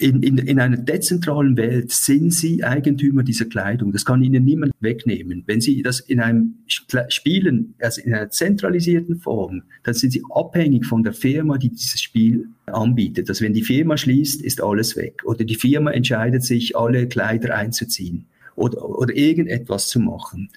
in, 0.00 0.22
in, 0.22 0.38
in 0.38 0.58
einer 0.60 0.78
dezentralen 0.78 1.56
Welt 1.56 1.92
sind 1.92 2.32
Sie 2.32 2.64
Eigentümer 2.64 3.22
dieser 3.22 3.44
Kleidung. 3.44 3.92
Das 3.92 4.04
kann 4.04 4.22
Ihnen 4.22 4.44
niemand 4.44 4.72
wegnehmen. 4.80 5.44
Wenn 5.46 5.60
Sie 5.60 5.82
das 5.82 6.00
in 6.00 6.20
einem 6.20 6.54
Spielen, 6.66 7.74
also 7.80 8.00
in 8.00 8.14
einer 8.14 8.30
zentralisierten 8.30 9.16
Form, 9.16 9.62
dann 9.82 9.94
sind 9.94 10.12
Sie 10.12 10.22
abhängig 10.34 10.86
von 10.86 11.02
der 11.02 11.12
Firma, 11.12 11.58
die 11.58 11.68
dieses 11.68 12.00
Spiel 12.00 12.48
anbietet. 12.66 13.28
Also 13.28 13.44
wenn 13.44 13.52
die 13.52 13.62
Firma 13.62 13.96
schließt, 13.96 14.42
ist 14.42 14.62
alles 14.62 14.96
weg. 14.96 15.22
Oder 15.24 15.44
die 15.44 15.54
Firma 15.54 15.90
entscheidet 15.90 16.44
sich, 16.44 16.76
alle 16.76 17.06
Kleider 17.06 17.54
einzuziehen 17.54 18.24
oder, 18.56 18.82
oder 18.88 19.14
irgendetwas 19.14 19.88
zu 19.88 20.00
machen. 20.00 20.48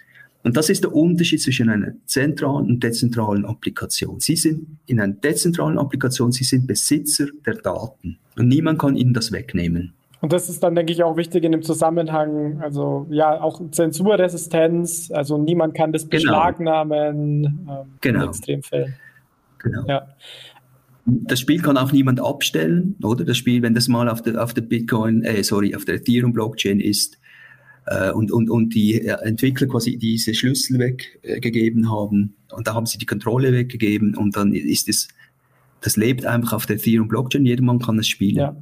Und 0.44 0.58
das 0.58 0.70
ist 0.70 0.84
der 0.84 0.94
Unterschied 0.94 1.42
zwischen 1.42 1.70
einer 1.70 1.94
zentralen 2.06 2.68
und 2.68 2.84
dezentralen 2.84 3.46
Applikation. 3.46 4.20
Sie 4.20 4.36
sind 4.36 4.78
in 4.86 5.00
einer 5.00 5.14
dezentralen 5.14 5.78
Applikation, 5.78 6.32
Sie 6.32 6.44
sind 6.44 6.68
Besitzer 6.68 7.28
der 7.46 7.56
Daten 7.56 8.18
und 8.38 8.50
niemand 8.50 8.80
kann 8.80 8.98
Ihnen 8.98 9.14
das 9.14 9.32
wegnehmen. 9.32 9.94
Und 10.20 10.32
das 10.32 10.48
ist 10.50 10.64
dann, 10.64 10.74
denke 10.74 10.94
ich, 10.94 11.04
auch 11.04 11.18
wichtig 11.18 11.44
in 11.44 11.52
dem 11.52 11.64
Zusammenhang, 11.64 12.62
also 12.62 13.08
ja, 13.10 13.42
auch 13.42 13.62
Zensurresistenz, 13.72 15.12
also 15.12 15.38
niemand 15.38 15.76
kann 15.76 15.92
das 15.92 16.04
genau. 16.04 16.12
beschlagnahmen 16.12 17.44
ähm, 17.70 17.98
genau. 18.00 18.24
in 18.24 18.30
Extremfällen. 18.30 18.96
Genau. 19.60 19.86
Ja. 19.88 20.08
Das 21.06 21.42
Spiel 21.42 21.62
kann 21.62 21.78
auch 21.78 21.92
niemand 21.92 22.22
abstellen, 22.22 22.96
oder? 23.04 23.26
Das 23.26 23.38
Spiel, 23.38 23.62
wenn 23.62 23.74
das 23.74 23.90
mal 23.90 24.08
auf 24.08 24.22
der, 24.22 24.42
auf 24.42 24.54
der 24.54 24.62
Bitcoin, 24.62 25.24
äh, 25.24 25.44
sorry, 25.44 25.76
auf 25.76 25.84
der 25.84 25.96
Ethereum-Blockchain 25.96 26.80
ist, 26.80 27.18
äh, 27.86 28.12
und, 28.12 28.32
und, 28.32 28.50
und 28.50 28.74
die 28.74 29.02
äh, 29.02 29.18
Entwickler 29.24 29.68
quasi 29.68 29.98
diese 29.98 30.34
Schlüssel 30.34 30.80
weggegeben 30.80 31.92
haben 31.92 32.36
und 32.52 32.68
da 32.68 32.74
haben 32.74 32.86
sie 32.86 32.98
die 32.98 33.06
Kontrolle 33.06 33.52
weggegeben 33.52 34.16
und 34.16 34.36
dann 34.36 34.54
ist 34.54 34.90
es 34.90 35.08
das 35.84 35.98
lebt 35.98 36.26
einfach 36.26 36.54
auf 36.54 36.66
der 36.66 36.78
Ethereum 36.78 37.08
Blockchain. 37.08 37.46
Jedermann 37.46 37.80
kann 37.80 38.00
es 38.00 38.08
spielen. 38.08 38.38
Ja. 38.38 38.56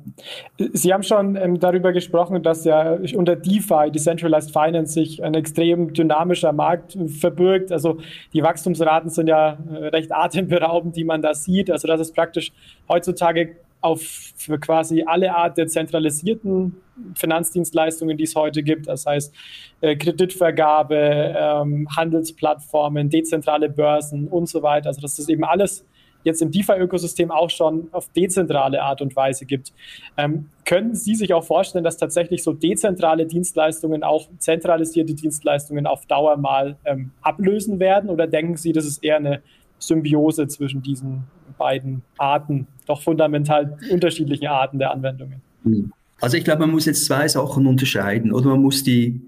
Sie 0.73 0.91
haben 0.91 1.03
schon 1.03 1.35
ähm, 1.35 1.59
darüber 1.59 1.93
gesprochen, 1.93 2.41
dass 2.41 2.65
ja 2.65 2.97
unter 3.15 3.35
DeFi, 3.35 3.91
Decentralized 3.93 4.51
Finance, 4.51 4.93
sich 4.93 5.23
ein 5.23 5.35
extrem 5.35 5.93
dynamischer 5.93 6.51
Markt 6.51 6.97
verbirgt. 7.19 7.71
Also 7.71 7.99
die 8.33 8.41
Wachstumsraten 8.41 9.09
sind 9.09 9.27
ja 9.27 9.57
äh, 9.71 9.87
recht 9.87 10.11
atemberaubend, 10.11 10.95
die 10.95 11.03
man 11.03 11.21
da 11.21 11.35
sieht. 11.35 11.69
Also 11.69 11.87
das 11.87 12.01
ist 12.01 12.15
praktisch 12.15 12.51
heutzutage 12.89 13.55
auf 13.81 14.01
für 14.01 14.59
quasi 14.59 15.03
alle 15.05 15.35
Art 15.35 15.57
der 15.57 15.67
zentralisierten 15.67 16.77
Finanzdienstleistungen, 17.15 18.17
die 18.17 18.23
es 18.23 18.35
heute 18.35 18.63
gibt. 18.63 18.87
Das 18.87 19.05
heißt 19.05 19.33
äh, 19.81 19.95
Kreditvergabe, 19.95 21.35
ähm, 21.35 21.87
Handelsplattformen, 21.95 23.09
dezentrale 23.09 23.69
Börsen 23.69 24.27
und 24.27 24.47
so 24.47 24.61
weiter. 24.61 24.89
Also 24.89 25.01
das 25.01 25.17
ist 25.17 25.29
eben 25.29 25.43
alles 25.43 25.85
jetzt 26.23 26.41
im 26.41 26.51
DeFi-Ökosystem 26.51 27.31
auch 27.31 27.49
schon 27.49 27.89
auf 27.91 28.09
dezentrale 28.09 28.81
Art 28.81 29.01
und 29.01 29.15
Weise 29.15 29.45
gibt. 29.45 29.73
Ähm, 30.17 30.49
können 30.65 30.95
Sie 30.95 31.15
sich 31.15 31.33
auch 31.33 31.43
vorstellen, 31.43 31.83
dass 31.83 31.97
tatsächlich 31.97 32.43
so 32.43 32.53
dezentrale 32.53 33.25
Dienstleistungen 33.25 34.03
auch 34.03 34.27
zentralisierte 34.37 35.13
Dienstleistungen 35.13 35.87
auf 35.87 36.05
Dauer 36.05 36.37
mal 36.37 36.77
ähm, 36.85 37.11
ablösen 37.21 37.79
werden? 37.79 38.09
Oder 38.09 38.27
denken 38.27 38.57
Sie, 38.57 38.71
das 38.71 38.85
ist 38.85 39.03
eher 39.03 39.17
eine 39.17 39.41
Symbiose 39.79 40.47
zwischen 40.47 40.81
diesen 40.81 41.23
beiden 41.61 42.01
Arten, 42.17 42.67
doch 42.87 43.01
fundamental 43.01 43.77
unterschiedlichen 43.89 44.47
Arten 44.47 44.79
der 44.79 44.91
Anwendungen? 44.91 45.41
Hm. 45.63 45.91
Also 46.19 46.37
ich 46.37 46.43
glaube, 46.43 46.61
man 46.61 46.71
muss 46.71 46.85
jetzt 46.85 47.05
zwei 47.05 47.27
Sachen 47.27 47.67
unterscheiden. 47.67 48.31
Oder 48.31 48.49
man 48.49 48.61
muss 48.61 48.83
die, 48.83 49.21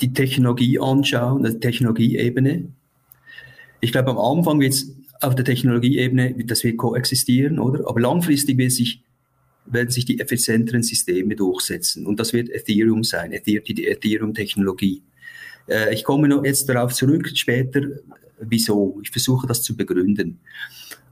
die 0.00 0.12
Technologie 0.12 0.78
anschauen, 0.78 1.44
die 1.44 1.58
Technologieebene. 1.58 2.64
Ich 3.80 3.92
glaube, 3.92 4.10
am 4.10 4.18
Anfang 4.18 4.60
wird 4.60 4.74
es 4.74 4.94
auf 5.20 5.34
der 5.34 5.44
Technologieebene, 5.44 6.34
dass 6.44 6.64
wir 6.64 6.76
koexistieren, 6.76 7.58
oder? 7.58 7.88
Aber 7.88 8.00
langfristig 8.00 8.58
wird 8.58 8.72
sich, 8.72 9.02
werden 9.66 9.90
sich 9.90 10.04
die 10.04 10.20
effizienteren 10.20 10.82
Systeme 10.82 11.36
durchsetzen. 11.36 12.06
Und 12.06 12.20
das 12.20 12.32
wird 12.32 12.50
Ethereum 12.50 13.04
sein, 13.04 13.34
die 13.46 13.56
Ethereum-Technologie. 13.56 15.02
Äh, 15.68 15.94
ich 15.94 16.04
komme 16.04 16.28
noch 16.28 16.44
jetzt 16.44 16.68
darauf 16.68 16.92
zurück, 16.94 17.30
später, 17.34 17.82
wieso. 18.40 18.98
Ich 19.02 19.10
versuche 19.10 19.46
das 19.46 19.62
zu 19.62 19.76
begründen. 19.76 20.40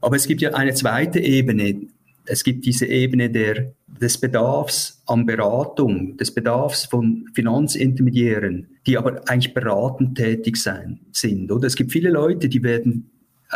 Aber 0.01 0.15
es 0.15 0.27
gibt 0.27 0.41
ja 0.41 0.53
eine 0.53 0.73
zweite 0.73 1.19
Ebene. 1.19 1.87
Es 2.25 2.43
gibt 2.43 2.65
diese 2.65 2.85
Ebene 2.85 3.29
der, 3.29 3.73
des 4.01 4.17
Bedarfs 4.17 5.01
an 5.05 5.25
Beratung, 5.25 6.17
des 6.17 6.31
Bedarfs 6.33 6.85
von 6.85 7.25
Finanzintermediären, 7.33 8.67
die 8.85 8.97
aber 8.97 9.27
eigentlich 9.29 9.53
beratend 9.53 10.17
tätig 10.17 10.57
sein, 10.57 10.99
sind. 11.11 11.51
Oder 11.51 11.67
es 11.67 11.75
gibt 11.75 11.91
viele 11.91 12.09
Leute, 12.09 12.49
die 12.49 12.63
werden 12.63 13.09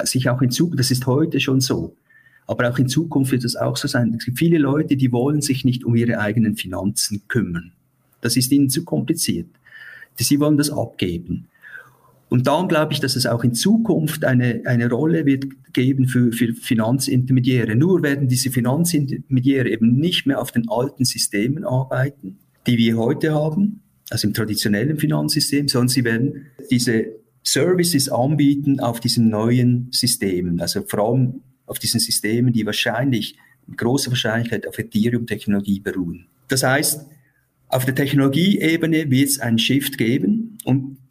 sich 0.04 0.30
auch 0.30 0.42
in 0.42 0.52
Zukunft, 0.52 0.80
das 0.80 0.92
ist 0.92 1.06
heute 1.06 1.40
schon 1.40 1.60
so, 1.60 1.96
aber 2.48 2.70
auch 2.70 2.78
in 2.78 2.88
Zukunft 2.88 3.32
wird 3.32 3.44
es 3.44 3.56
auch 3.56 3.78
so 3.78 3.88
sein. 3.88 4.14
Es 4.18 4.26
gibt 4.26 4.38
viele 4.38 4.58
Leute, 4.58 4.96
die 4.98 5.12
wollen 5.12 5.42
sich 5.42 5.64
nicht 5.64 5.84
um 5.84 5.96
ihre 5.96 6.20
eigenen 6.20 6.56
Finanzen 6.56 7.22
kümmern. 7.28 7.72
Das 8.22 8.38
ist 8.38 8.52
ihnen 8.52 8.70
zu 8.70 8.84
kompliziert. 8.84 9.48
Sie 10.16 10.40
wollen 10.40 10.58
das 10.58 10.70
abgeben. 10.70 11.48
Und 12.32 12.48
darum 12.48 12.70
glaube 12.70 12.94
ich, 12.94 13.02
dass 13.02 13.18
es 13.18 13.26
auch 13.26 13.44
in 13.44 13.54
Zukunft 13.54 14.24
eine, 14.24 14.62
eine 14.64 14.90
Rolle 14.90 15.26
wird 15.26 15.48
geben 15.74 16.08
für, 16.08 16.32
für 16.32 16.54
Finanzintermediäre. 16.54 17.76
Nur 17.76 18.04
werden 18.04 18.30
diese 18.30 18.52
Finanzintermediäre 18.52 19.70
eben 19.70 19.98
nicht 19.98 20.26
mehr 20.26 20.42
auf 20.42 20.54
den 20.54 20.70
alten 20.70 21.04
Systemen 21.04 21.66
arbeiten, 21.66 22.40
die 22.68 22.78
wir 22.78 22.96
heute 22.96 23.34
haben, 23.34 23.82
also 24.10 24.30
im 24.30 24.34
traditionellen 24.34 24.98
Finanzsystem, 24.98 25.68
sondern 25.68 25.90
sie 25.90 26.06
werden 26.06 26.46
diese 26.72 27.08
Services 27.44 28.08
anbieten 28.08 28.80
auf 28.80 29.02
diesen 29.02 29.28
neuen 29.30 29.90
Systemen, 29.92 30.62
also 30.62 30.84
vor 30.88 31.00
allem 31.00 31.42
auf 31.66 31.80
diesen 31.80 32.00
Systemen, 32.00 32.54
die 32.54 32.66
wahrscheinlich 32.66 33.36
mit 33.68 33.78
großer 33.78 34.10
Wahrscheinlichkeit 34.10 34.66
auf 34.68 34.80
Ethereum-Technologie 34.80 35.82
beruhen. 35.82 36.28
Das 36.48 36.64
heißt, 36.64 37.08
auf 37.68 37.84
der 37.84 37.96
Technologieebene 37.96 39.12
wird 39.12 39.28
es 39.28 39.40
einen 39.42 39.60
Shift 39.60 39.98
geben 39.98 40.41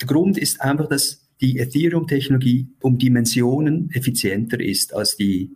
der 0.01 0.07
Grund 0.07 0.39
ist 0.39 0.61
einfach, 0.61 0.89
dass 0.89 1.27
die 1.41 1.59
Ethereum-Technologie 1.59 2.69
um 2.81 2.99
Dimensionen 2.99 3.91
effizienter 3.93 4.61
ist 4.61 4.95
als 4.95 5.17
die 5.17 5.51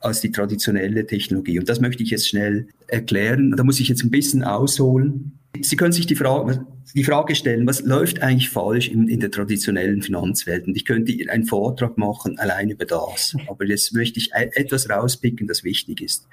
als 0.00 0.22
die 0.22 0.30
traditionelle 0.30 1.06
Technologie. 1.06 1.58
Und 1.58 1.68
das 1.68 1.80
möchte 1.80 2.02
ich 2.02 2.10
jetzt 2.10 2.28
schnell 2.28 2.68
erklären. 2.86 3.54
Da 3.56 3.64
muss 3.64 3.80
ich 3.80 3.88
jetzt 3.88 4.02
ein 4.02 4.10
bisschen 4.10 4.42
ausholen. 4.42 5.32
Sie 5.60 5.76
können 5.76 5.92
sich 5.92 6.06
die 6.06 6.16
Frage, 6.16 6.64
die 6.94 7.04
Frage 7.04 7.34
stellen, 7.34 7.66
was 7.66 7.82
läuft 7.82 8.22
eigentlich 8.22 8.48
falsch 8.48 8.88
in, 8.88 9.08
in 9.08 9.20
der 9.20 9.30
traditionellen 9.30 10.00
Finanzwelt? 10.00 10.66
Und 10.66 10.76
ich 10.76 10.84
könnte 10.84 11.12
einen 11.28 11.44
Vortrag 11.44 11.98
machen 11.98 12.38
allein 12.38 12.70
über 12.70 12.86
das. 12.86 13.36
Aber 13.46 13.66
jetzt 13.66 13.92
möchte 13.92 14.18
ich 14.18 14.30
e-, 14.32 14.50
etwas 14.54 14.88
rauspicken, 14.88 15.46
das 15.46 15.64
wichtig 15.64 16.00
ist. 16.00 16.26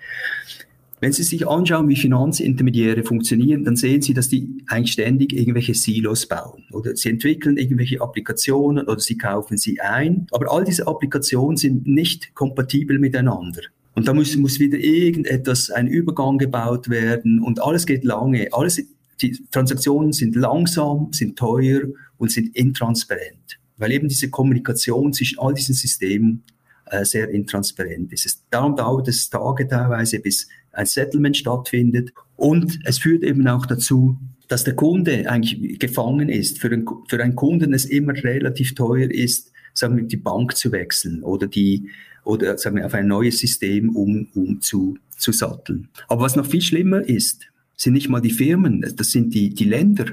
Wenn 0.99 1.11
Sie 1.11 1.23
sich 1.23 1.47
anschauen, 1.47 1.87
wie 1.89 1.95
Finanzintermediäre 1.95 3.03
funktionieren, 3.03 3.63
dann 3.63 3.75
sehen 3.75 4.01
Sie, 4.01 4.15
dass 4.15 4.29
die 4.29 4.63
eigentlich 4.67 4.93
ständig 4.93 5.31
irgendwelche 5.31 5.75
Silos 5.75 6.25
bauen. 6.27 6.63
Oder 6.71 6.95
sie 6.95 7.09
entwickeln 7.09 7.57
irgendwelche 7.57 8.01
Applikationen 8.01 8.87
oder 8.87 8.99
sie 8.99 9.17
kaufen 9.17 9.57
sie 9.57 9.79
ein. 9.79 10.25
Aber 10.31 10.51
all 10.51 10.65
diese 10.65 10.87
Applikationen 10.87 11.57
sind 11.57 11.85
nicht 11.85 12.33
kompatibel 12.33 12.97
miteinander. 12.97 13.61
Und 13.93 14.07
da 14.07 14.13
muss, 14.13 14.35
muss 14.37 14.59
wieder 14.59 14.77
irgendetwas, 14.77 15.69
ein 15.69 15.87
Übergang 15.87 16.37
gebaut 16.37 16.89
werden 16.89 17.41
und 17.41 17.61
alles 17.61 17.85
geht 17.85 18.03
lange. 18.03 18.47
Alles 18.51 18.81
die 19.21 19.37
Transaktionen 19.51 20.13
sind 20.13 20.35
langsam, 20.35 21.09
sind 21.11 21.37
teuer 21.37 21.81
und 22.17 22.31
sind 22.31 22.55
intransparent, 22.55 23.59
weil 23.77 23.91
eben 23.91 24.07
diese 24.07 24.29
Kommunikation 24.29 25.13
zwischen 25.13 25.39
all 25.39 25.53
diesen 25.53 25.73
Systemen 25.73 26.43
äh, 26.85 27.03
sehr 27.03 27.29
intransparent 27.29 28.13
ist. 28.13 28.43
Darum 28.49 28.75
dauert 28.75 29.07
es 29.07 29.29
Tage 29.29 29.67
teilweise, 29.67 30.19
bis 30.19 30.47
ein 30.77 30.85
Settlement 30.85 31.35
stattfindet 31.35 32.13
und 32.35 32.79
es 32.85 32.99
führt 32.99 33.23
eben 33.23 33.47
auch 33.47 33.65
dazu, 33.65 34.17
dass 34.47 34.63
der 34.63 34.75
Kunde 34.75 35.29
eigentlich 35.29 35.79
gefangen 35.79 36.29
ist. 36.29 36.59
Für, 36.59 36.71
einen, 36.71 36.85
für 37.09 37.21
einen 37.21 37.35
Kunden 37.35 37.73
es 37.73 37.85
immer 37.85 38.13
relativ 38.13 38.75
teuer 38.75 39.09
ist, 39.09 39.51
sagen 39.73 39.97
wir, 39.97 40.03
die 40.03 40.17
Bank 40.17 40.55
zu 40.55 40.71
wechseln 40.71 41.23
oder 41.23 41.47
die 41.47 41.89
oder 42.23 42.57
sagen 42.57 42.75
wir 42.75 42.85
auf 42.85 42.93
ein 42.93 43.07
neues 43.07 43.39
System 43.39 43.95
um, 43.95 44.27
um 44.35 44.61
zu, 44.61 44.97
zu 45.17 45.31
satteln. 45.31 45.89
Aber 46.07 46.23
was 46.23 46.35
noch 46.35 46.45
viel 46.45 46.61
schlimmer 46.61 47.01
ist, 47.01 47.47
sind 47.75 47.93
nicht 47.93 48.09
mal 48.09 48.21
die 48.21 48.31
Firmen, 48.31 48.85
das 48.95 49.11
sind 49.11 49.33
die, 49.33 49.53
die 49.53 49.63
Länder. 49.63 50.05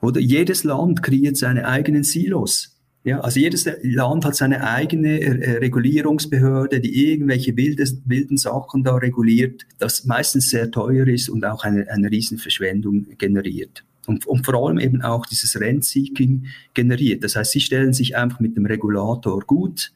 Oder 0.00 0.20
jedes 0.20 0.62
Land 0.62 1.02
kreiert 1.02 1.36
seine 1.36 1.66
eigenen 1.66 2.04
Silos. 2.04 2.75
Ja, 3.06 3.20
also 3.20 3.38
jedes 3.38 3.70
Land 3.82 4.24
hat 4.24 4.34
seine 4.34 4.68
eigene 4.68 5.20
äh, 5.20 5.58
Regulierungsbehörde, 5.58 6.80
die 6.80 7.08
irgendwelche 7.08 7.56
wildes, 7.56 8.02
wilden 8.04 8.36
Sachen 8.36 8.82
da 8.82 8.96
reguliert, 8.96 9.64
das 9.78 10.06
meistens 10.06 10.50
sehr 10.50 10.72
teuer 10.72 11.06
ist 11.06 11.28
und 11.28 11.44
auch 11.44 11.62
eine, 11.62 11.88
eine 11.88 12.10
riesen 12.10 12.36
Verschwendung 12.36 13.06
generiert. 13.16 13.84
Und, 14.08 14.26
und 14.26 14.44
vor 14.44 14.54
allem 14.54 14.80
eben 14.80 15.02
auch 15.02 15.24
dieses 15.24 15.60
Rent-Seeking 15.60 16.46
generiert. 16.74 17.22
Das 17.22 17.36
heißt, 17.36 17.52
sie 17.52 17.60
stellen 17.60 17.92
sich 17.92 18.16
einfach 18.16 18.40
mit 18.40 18.56
dem 18.56 18.66
Regulator 18.66 19.40
gut, 19.46 19.92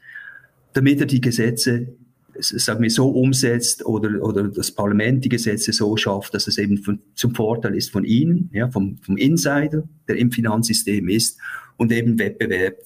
damit 0.72 1.00
er 1.00 1.06
die 1.06 1.20
Gesetze 1.20 1.88
sagen 2.38 2.80
wir, 2.80 2.90
so 2.90 3.08
umsetzt 3.08 3.84
oder, 3.84 4.22
oder 4.22 4.46
das 4.46 4.70
Parlament 4.70 5.24
die 5.24 5.28
Gesetze 5.28 5.72
so 5.72 5.96
schafft, 5.96 6.32
dass 6.32 6.46
es 6.46 6.58
eben 6.58 6.78
von, 6.78 7.00
zum 7.16 7.34
Vorteil 7.34 7.74
ist 7.74 7.90
von 7.90 8.04
Ihnen, 8.04 8.50
ja, 8.52 8.70
vom, 8.70 8.98
vom 9.02 9.16
Insider, 9.16 9.82
der 10.06 10.16
im 10.16 10.30
Finanzsystem 10.30 11.08
ist 11.08 11.38
und 11.76 11.90
eben 11.90 12.16
Wettbewerb 12.20 12.76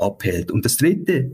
abhält. 0.00 0.50
Und 0.50 0.64
das 0.64 0.76
Dritte, 0.76 1.32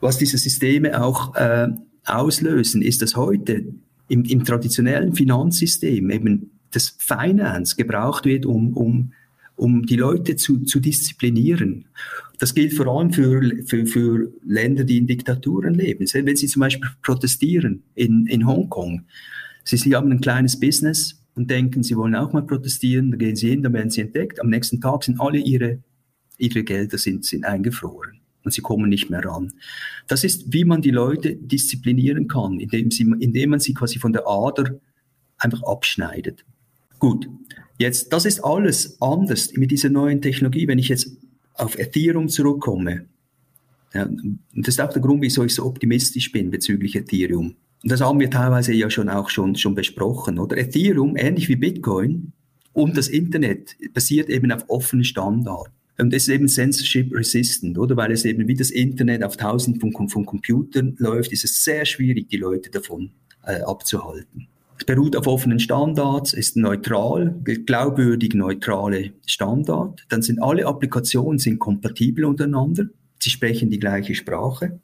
was 0.00 0.18
diese 0.18 0.38
Systeme 0.38 1.02
auch 1.02 1.34
äh, 1.36 1.68
auslösen, 2.04 2.82
ist, 2.82 3.02
dass 3.02 3.16
heute 3.16 3.66
im, 4.08 4.24
im 4.24 4.44
traditionellen 4.44 5.14
Finanzsystem 5.14 6.10
eben 6.10 6.50
das 6.70 6.96
Finance 6.98 7.76
gebraucht 7.76 8.24
wird, 8.24 8.46
um, 8.46 8.76
um, 8.76 9.12
um 9.56 9.86
die 9.86 9.96
Leute 9.96 10.36
zu, 10.36 10.60
zu 10.64 10.80
disziplinieren. 10.80 11.86
Das 12.38 12.54
gilt 12.54 12.74
vor 12.74 12.86
allem 12.86 13.12
für, 13.12 13.42
für, 13.66 13.86
für 13.86 14.32
Länder, 14.44 14.84
die 14.84 14.98
in 14.98 15.06
Diktaturen 15.06 15.74
leben. 15.74 16.06
Wenn 16.12 16.36
Sie 16.36 16.46
zum 16.46 16.60
Beispiel 16.60 16.88
protestieren 17.02 17.82
in, 17.94 18.26
in 18.26 18.46
Hongkong, 18.46 19.04
Sie, 19.64 19.76
Sie 19.76 19.94
haben 19.94 20.10
ein 20.12 20.20
kleines 20.20 20.58
Business 20.58 21.20
und 21.34 21.50
denken, 21.50 21.82
Sie 21.82 21.96
wollen 21.96 22.14
auch 22.14 22.32
mal 22.32 22.46
protestieren, 22.46 23.10
dann 23.10 23.18
gehen 23.18 23.36
Sie 23.36 23.50
hin, 23.50 23.62
dann 23.62 23.72
werden 23.72 23.90
Sie 23.90 24.02
entdeckt. 24.02 24.40
Am 24.40 24.48
nächsten 24.48 24.80
Tag 24.80 25.04
sind 25.04 25.20
alle 25.20 25.38
Ihre, 25.38 25.80
Ihre 26.38 26.64
Gelder 26.64 26.98
sind, 26.98 27.24
sind 27.24 27.44
eingefroren 27.44 28.20
und 28.44 28.52
Sie 28.52 28.62
kommen 28.62 28.88
nicht 28.88 29.10
mehr 29.10 29.24
ran. 29.24 29.52
Das 30.06 30.24
ist, 30.24 30.52
wie 30.52 30.64
man 30.64 30.80
die 30.80 30.90
Leute 30.90 31.36
disziplinieren 31.36 32.28
kann, 32.28 32.60
indem, 32.60 32.90
sie, 32.90 33.02
indem 33.20 33.50
man 33.50 33.60
sie 33.60 33.74
quasi 33.74 33.98
von 33.98 34.12
der 34.12 34.26
Ader 34.26 34.78
einfach 35.36 35.62
abschneidet. 35.62 36.44
Gut, 36.98 37.28
jetzt, 37.78 38.12
das 38.12 38.24
ist 38.24 38.44
alles 38.44 39.00
anders 39.00 39.52
mit 39.54 39.70
dieser 39.70 39.90
neuen 39.90 40.20
Technologie. 40.22 40.66
Wenn 40.66 40.78
ich 40.78 40.88
jetzt 40.88 41.16
auf 41.54 41.78
Ethereum 41.78 42.28
zurückkomme, 42.28 43.06
ja, 43.94 44.04
und 44.04 44.40
das 44.54 44.74
ist 44.74 44.80
auch 44.80 44.92
der 44.92 45.02
Grund, 45.02 45.22
wieso 45.22 45.44
ich 45.44 45.54
so 45.54 45.64
optimistisch 45.64 46.30
bin 46.30 46.50
bezüglich 46.50 46.94
Ethereum. 46.94 47.56
Und 47.82 47.92
das 47.92 48.00
haben 48.00 48.20
wir 48.20 48.30
teilweise 48.30 48.72
ja 48.72 48.90
schon 48.90 49.08
auch 49.08 49.30
schon, 49.30 49.54
schon 49.56 49.74
besprochen, 49.74 50.38
oder? 50.38 50.58
Ethereum, 50.58 51.16
ähnlich 51.16 51.48
wie 51.48 51.56
Bitcoin 51.56 52.32
und 52.72 52.96
das 52.96 53.08
Internet, 53.08 53.76
basiert 53.94 54.28
eben 54.28 54.52
auf 54.52 54.64
offenen 54.68 55.04
Standards. 55.04 55.70
Und 56.00 56.14
es 56.14 56.28
ist 56.28 56.34
eben 56.34 56.48
censorship 56.48 57.12
resistant, 57.12 57.76
oder? 57.76 57.96
Weil 57.96 58.12
es 58.12 58.24
eben 58.24 58.46
wie 58.46 58.54
das 58.54 58.70
Internet 58.70 59.24
auf 59.24 59.36
tausend 59.36 59.80
von, 59.80 60.08
von 60.08 60.24
Computern 60.24 60.94
läuft, 60.98 61.32
ist 61.32 61.44
es 61.44 61.64
sehr 61.64 61.84
schwierig, 61.84 62.28
die 62.28 62.36
Leute 62.36 62.70
davon 62.70 63.10
äh, 63.44 63.60
abzuhalten. 63.62 64.46
Es 64.78 64.84
beruht 64.84 65.16
auf 65.16 65.26
offenen 65.26 65.58
Standards, 65.58 66.32
ist 66.32 66.56
neutral, 66.56 67.34
glaubwürdig 67.42 68.34
neutrale 68.34 69.10
Standard. 69.26 70.04
Dann 70.08 70.22
sind 70.22 70.40
alle 70.40 70.66
Applikationen 70.66 71.40
sind 71.40 71.58
kompatibel 71.58 72.24
untereinander. 72.24 72.86
Sie 73.18 73.30
sprechen 73.30 73.70
die 73.70 73.80
gleiche 73.80 74.14
Sprache. 74.14 74.78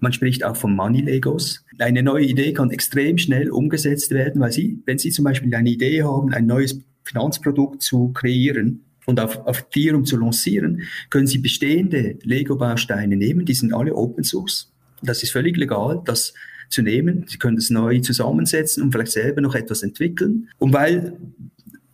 Man 0.00 0.12
spricht 0.12 0.44
auch 0.44 0.56
von 0.56 0.74
Money 0.74 1.02
Legos. 1.02 1.64
Eine 1.78 2.02
neue 2.02 2.24
Idee 2.24 2.52
kann 2.52 2.72
extrem 2.72 3.18
schnell 3.18 3.50
umgesetzt 3.50 4.10
werden, 4.10 4.40
weil 4.40 4.50
Sie, 4.50 4.82
wenn 4.84 4.98
Sie 4.98 5.10
zum 5.10 5.24
Beispiel 5.24 5.54
eine 5.54 5.70
Idee 5.70 6.02
haben, 6.02 6.32
ein 6.32 6.46
neues 6.46 6.80
Finanzprodukt 7.04 7.82
zu 7.82 8.08
kreieren 8.08 8.83
und 9.06 9.20
auf, 9.20 9.38
auf 9.46 9.66
Ethereum 9.68 10.04
zu 10.04 10.16
lancieren, 10.16 10.82
können 11.10 11.26
Sie 11.26 11.38
bestehende 11.38 12.18
Lego-Bausteine 12.22 13.16
nehmen, 13.16 13.44
die 13.44 13.54
sind 13.54 13.74
alle 13.74 13.94
Open 13.94 14.24
Source 14.24 14.74
das 15.04 15.22
ist 15.22 15.32
völlig 15.32 15.56
legal, 15.56 16.02
das 16.04 16.34
zu 16.68 16.82
nehmen. 16.82 17.24
Sie 17.28 17.38
können 17.38 17.56
das 17.56 17.70
neu 17.70 18.00
zusammensetzen 18.00 18.82
und 18.82 18.92
vielleicht 18.92 19.12
selber 19.12 19.40
noch 19.40 19.54
etwas 19.54 19.82
entwickeln. 19.82 20.48
Und 20.58 20.72
weil, 20.72 21.16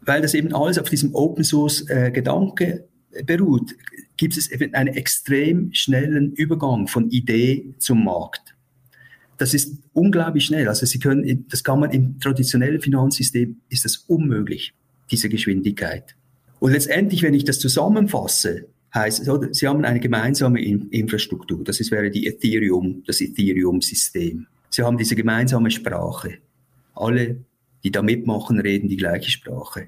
weil 0.01 0.23
das 0.23 0.35
eben 0.35 0.55
alles 0.55 0.79
auf 0.79 0.89
diesem 0.89 1.15
Open 1.15 1.45
Source 1.45 1.89
äh, 1.89 2.11
Gedanke 2.11 2.89
beruht, 3.27 3.75
gibt 4.17 4.37
es 4.37 4.51
eben 4.51 4.75
einen 4.75 4.95
extrem 4.95 5.73
schnellen 5.73 6.33
Übergang 6.33 6.87
von 6.87 7.11
Idee 7.11 7.75
zum 7.79 8.05
Markt. 8.05 8.55
Das 9.39 9.55
ist 9.55 9.79
unglaublich 9.95 10.45
schnell. 10.45 10.69
Also 10.69 10.87
Sie 10.87 10.99
können, 10.99 11.47
das 11.49 11.65
kann 11.65 11.81
man 11.81 11.91
im 11.91 12.21
traditionellen 12.21 12.81
Finanzsystem 12.81 13.57
ist 13.71 13.85
das 13.85 13.97
unmöglich, 13.97 14.75
diese 15.11 15.29
Geschwindigkeit. 15.29 16.15
Und 16.61 16.73
letztendlich, 16.73 17.23
wenn 17.23 17.35
ich 17.35 17.45
das 17.45 17.59
zusammenfasse, 17.59 18.67
heißt 18.95 19.27
es, 19.27 19.59
Sie 19.59 19.67
haben 19.67 19.85
eine 19.85 19.99
gemeinsame 19.99 20.63
Infrastruktur. 20.63 21.65
Das 21.65 21.81
ist, 21.81 21.91
wäre 21.91 22.11
die 22.11 22.27
Ethereum, 22.27 23.03
das 23.07 23.21
Ethereum-System. 23.21 24.47
Sie 24.69 24.83
haben 24.83 24.99
diese 24.99 25.17
gemeinsame 25.17 25.71
Sprache. 25.71 26.35
Alle, 26.95 27.39
die 27.83 27.91
da 27.91 28.03
mitmachen, 28.03 28.61
reden 28.61 28.89
die 28.89 28.99
gleiche 28.99 29.31
Sprache. 29.31 29.87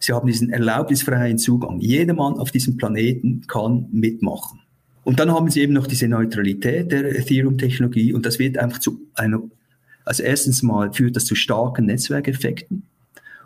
Sie 0.00 0.12
haben 0.12 0.26
diesen 0.26 0.50
erlaubnisfreien 0.50 1.38
Zugang. 1.38 1.80
Jeder 1.80 2.14
Mann 2.14 2.34
auf 2.34 2.50
diesem 2.50 2.76
Planeten 2.76 3.44
kann 3.46 3.86
mitmachen. 3.92 4.60
Und 5.04 5.20
dann 5.20 5.32
haben 5.32 5.50
Sie 5.50 5.60
eben 5.60 5.72
noch 5.72 5.86
diese 5.86 6.08
Neutralität 6.08 6.90
der 6.92 7.16
Ethereum-Technologie 7.16 8.12
und 8.12 8.26
das 8.26 8.38
wird 8.38 8.58
einfach 8.58 8.78
zu 8.78 9.00
einer, 9.14 9.42
also 10.04 10.22
erstens 10.22 10.62
mal 10.62 10.92
führt 10.92 11.16
das 11.16 11.24
zu 11.24 11.34
starken 11.34 11.86
Netzwerkeffekten 11.86 12.82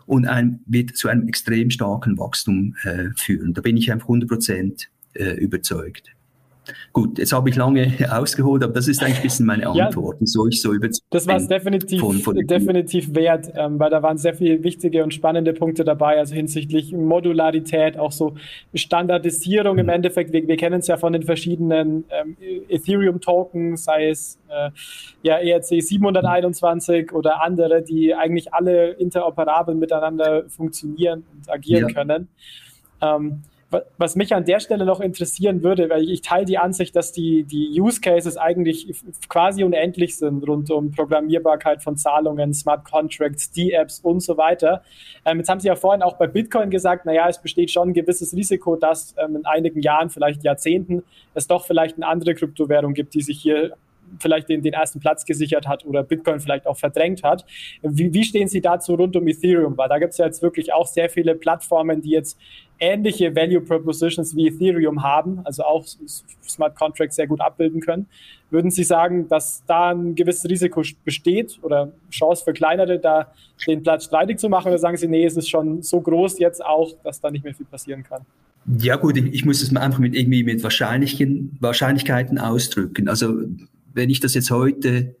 und 0.05 0.25
ein, 0.25 0.59
wird 0.65 0.95
zu 0.95 1.07
einem 1.07 1.27
extrem 1.27 1.69
starken 1.69 2.17
Wachstum 2.17 2.75
äh, 2.83 3.09
führen. 3.15 3.53
Da 3.53 3.61
bin 3.61 3.77
ich 3.77 3.91
einfach 3.91 4.07
100 4.07 4.29
Prozent 4.29 4.89
äh, 5.13 5.33
überzeugt. 5.35 6.12
Gut, 6.93 7.17
jetzt 7.17 7.33
habe 7.33 7.49
ich 7.49 7.55
lange 7.55 7.93
ausgeholt, 8.11 8.63
aber 8.63 8.73
das 8.73 8.87
ist 8.87 9.01
eigentlich 9.01 9.17
ein 9.17 9.23
bisschen 9.23 9.45
meine 9.45 9.67
Antwort. 9.67 10.17
Ja, 10.19 10.25
so 10.25 10.47
ich 10.47 10.61
so 10.61 10.73
überzeugt 10.73 11.05
Das 11.09 11.27
war 11.27 11.35
es 11.35 11.47
definitiv, 11.47 11.99
von, 11.99 12.17
von 12.19 12.35
definitiv 12.35 13.13
wert, 13.13 13.51
ähm, 13.55 13.79
weil 13.79 13.89
da 13.89 14.01
waren 14.01 14.17
sehr 14.17 14.33
viele 14.33 14.63
wichtige 14.63 15.03
und 15.03 15.13
spannende 15.13 15.53
Punkte 15.53 15.83
dabei, 15.83 16.19
also 16.19 16.33
hinsichtlich 16.33 16.93
Modularität, 16.93 17.97
auch 17.97 18.11
so 18.11 18.35
Standardisierung 18.73 19.73
mhm. 19.73 19.79
im 19.79 19.89
Endeffekt. 19.89 20.31
Wir, 20.31 20.47
wir 20.47 20.57
kennen 20.57 20.79
es 20.79 20.87
ja 20.87 20.97
von 20.97 21.13
den 21.13 21.23
verschiedenen 21.23 22.05
ähm, 22.09 22.37
Ethereum-Token, 22.69 23.77
sei 23.77 24.09
es 24.09 24.39
äh, 24.49 24.69
ja 25.21 25.37
ERC 25.37 25.81
721 25.81 27.11
oder 27.11 27.43
andere, 27.43 27.81
die 27.81 28.13
eigentlich 28.13 28.53
alle 28.53 28.91
interoperabel 28.91 29.75
miteinander 29.75 30.49
funktionieren 30.49 31.23
und 31.33 31.51
agieren 31.51 31.89
ja. 31.89 31.93
können. 31.93 32.27
Ähm, 33.01 33.41
was 33.97 34.15
mich 34.15 34.33
an 34.33 34.45
der 34.45 34.59
Stelle 34.59 34.85
noch 34.85 34.99
interessieren 34.99 35.63
würde, 35.63 35.89
weil 35.89 36.09
ich 36.09 36.21
teile 36.21 36.45
die 36.45 36.57
Ansicht, 36.57 36.95
dass 36.95 37.11
die, 37.11 37.43
die 37.43 37.79
Use 37.79 38.01
Cases 38.01 38.37
eigentlich 38.37 38.93
quasi 39.29 39.63
unendlich 39.63 40.17
sind 40.17 40.47
rund 40.47 40.69
um 40.71 40.91
Programmierbarkeit 40.91 41.81
von 41.81 41.97
Zahlungen, 41.97 42.53
Smart 42.53 42.85
Contracts, 42.85 43.51
D-Apps 43.51 43.99
und 43.99 44.21
so 44.21 44.37
weiter. 44.37 44.83
Ähm, 45.25 45.39
jetzt 45.39 45.49
haben 45.49 45.59
Sie 45.59 45.67
ja 45.67 45.75
vorhin 45.75 46.01
auch 46.01 46.17
bei 46.17 46.27
Bitcoin 46.27 46.69
gesagt, 46.69 47.05
naja, 47.05 47.27
es 47.29 47.41
besteht 47.41 47.71
schon 47.71 47.89
ein 47.89 47.93
gewisses 47.93 48.33
Risiko, 48.33 48.75
dass 48.75 49.15
ähm, 49.17 49.37
in 49.37 49.45
einigen 49.45 49.81
Jahren, 49.81 50.09
vielleicht 50.09 50.43
Jahrzehnten, 50.43 51.03
es 51.33 51.47
doch 51.47 51.65
vielleicht 51.65 51.95
eine 51.97 52.07
andere 52.07 52.35
Kryptowährung 52.35 52.93
gibt, 52.93 53.13
die 53.13 53.21
sich 53.21 53.41
hier 53.41 53.73
vielleicht 54.19 54.49
den, 54.49 54.61
den 54.61 54.73
ersten 54.73 54.99
Platz 54.99 55.25
gesichert 55.25 55.67
hat 55.67 55.85
oder 55.85 56.03
Bitcoin 56.03 56.39
vielleicht 56.39 56.67
auch 56.67 56.77
verdrängt 56.77 57.23
hat. 57.23 57.45
Wie, 57.81 58.13
wie 58.13 58.23
stehen 58.23 58.47
Sie 58.47 58.61
dazu 58.61 58.95
rund 58.95 59.15
um 59.15 59.27
Ethereum? 59.27 59.77
Weil 59.77 59.89
da 59.89 59.99
gibt 59.99 60.11
es 60.11 60.17
ja 60.17 60.25
jetzt 60.25 60.41
wirklich 60.41 60.73
auch 60.73 60.87
sehr 60.87 61.09
viele 61.09 61.35
Plattformen, 61.35 62.01
die 62.01 62.11
jetzt 62.11 62.37
ähnliche 62.79 63.35
Value 63.35 63.61
Propositions 63.61 64.35
wie 64.35 64.47
Ethereum 64.47 65.03
haben, 65.03 65.39
also 65.45 65.63
auch 65.63 65.85
Smart 66.45 66.75
Contracts 66.75 67.15
sehr 67.15 67.27
gut 67.27 67.39
abbilden 67.39 67.81
können. 67.81 68.07
Würden 68.49 68.71
Sie 68.71 68.83
sagen, 68.83 69.27
dass 69.27 69.63
da 69.65 69.91
ein 69.91 70.15
gewisses 70.15 70.49
Risiko 70.49 70.83
besteht 71.03 71.57
oder 71.63 71.91
Chance 72.11 72.43
für 72.43 72.53
kleinere, 72.53 72.99
da 72.99 73.31
den 73.65 73.81
Platz 73.81 74.05
streitig 74.05 74.37
zu 74.37 74.49
machen? 74.49 74.67
Oder 74.67 74.77
sagen 74.77 74.97
Sie, 74.97 75.07
nee, 75.07 75.25
es 75.25 75.37
ist 75.37 75.49
schon 75.49 75.81
so 75.81 76.01
groß 76.01 76.39
jetzt 76.39 76.63
auch, 76.63 76.91
dass 77.03 77.19
da 77.19 77.31
nicht 77.31 77.43
mehr 77.43 77.53
viel 77.55 77.65
passieren 77.65 78.03
kann? 78.03 78.21
Ja 78.79 78.95
gut, 78.95 79.17
ich 79.17 79.43
muss 79.43 79.61
es 79.61 79.71
mal 79.71 79.81
einfach 79.81 79.99
mit 79.99 80.15
irgendwie 80.15 80.43
mit 80.43 80.63
Wahrscheinlichkeiten 80.63 82.37
ausdrücken. 82.37 83.09
Also 83.09 83.43
wenn 83.93 84.09
ich 84.09 84.19
das 84.19 84.33
jetzt 84.33 84.51
heute 84.51 85.15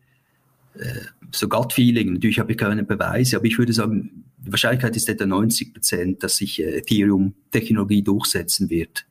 äh, 0.75 0.99
so 1.31 1.47
Gut-Feeling, 1.47 2.13
natürlich 2.13 2.39
habe 2.39 2.51
ich 2.51 2.57
keine 2.57 2.83
Beweise, 2.83 3.37
aber 3.37 3.45
ich 3.45 3.57
würde 3.57 3.73
sagen, 3.73 4.25
die 4.45 4.51
Wahrscheinlichkeit 4.51 4.95
ist 4.95 5.07
etwa 5.07 5.25
90 5.25 5.73
Prozent, 5.73 6.23
dass 6.23 6.37
sich 6.37 6.61
äh, 6.61 6.77
Ethereum-Technologie 6.77 8.03
durchsetzen 8.03 8.69
wird. 8.69 9.05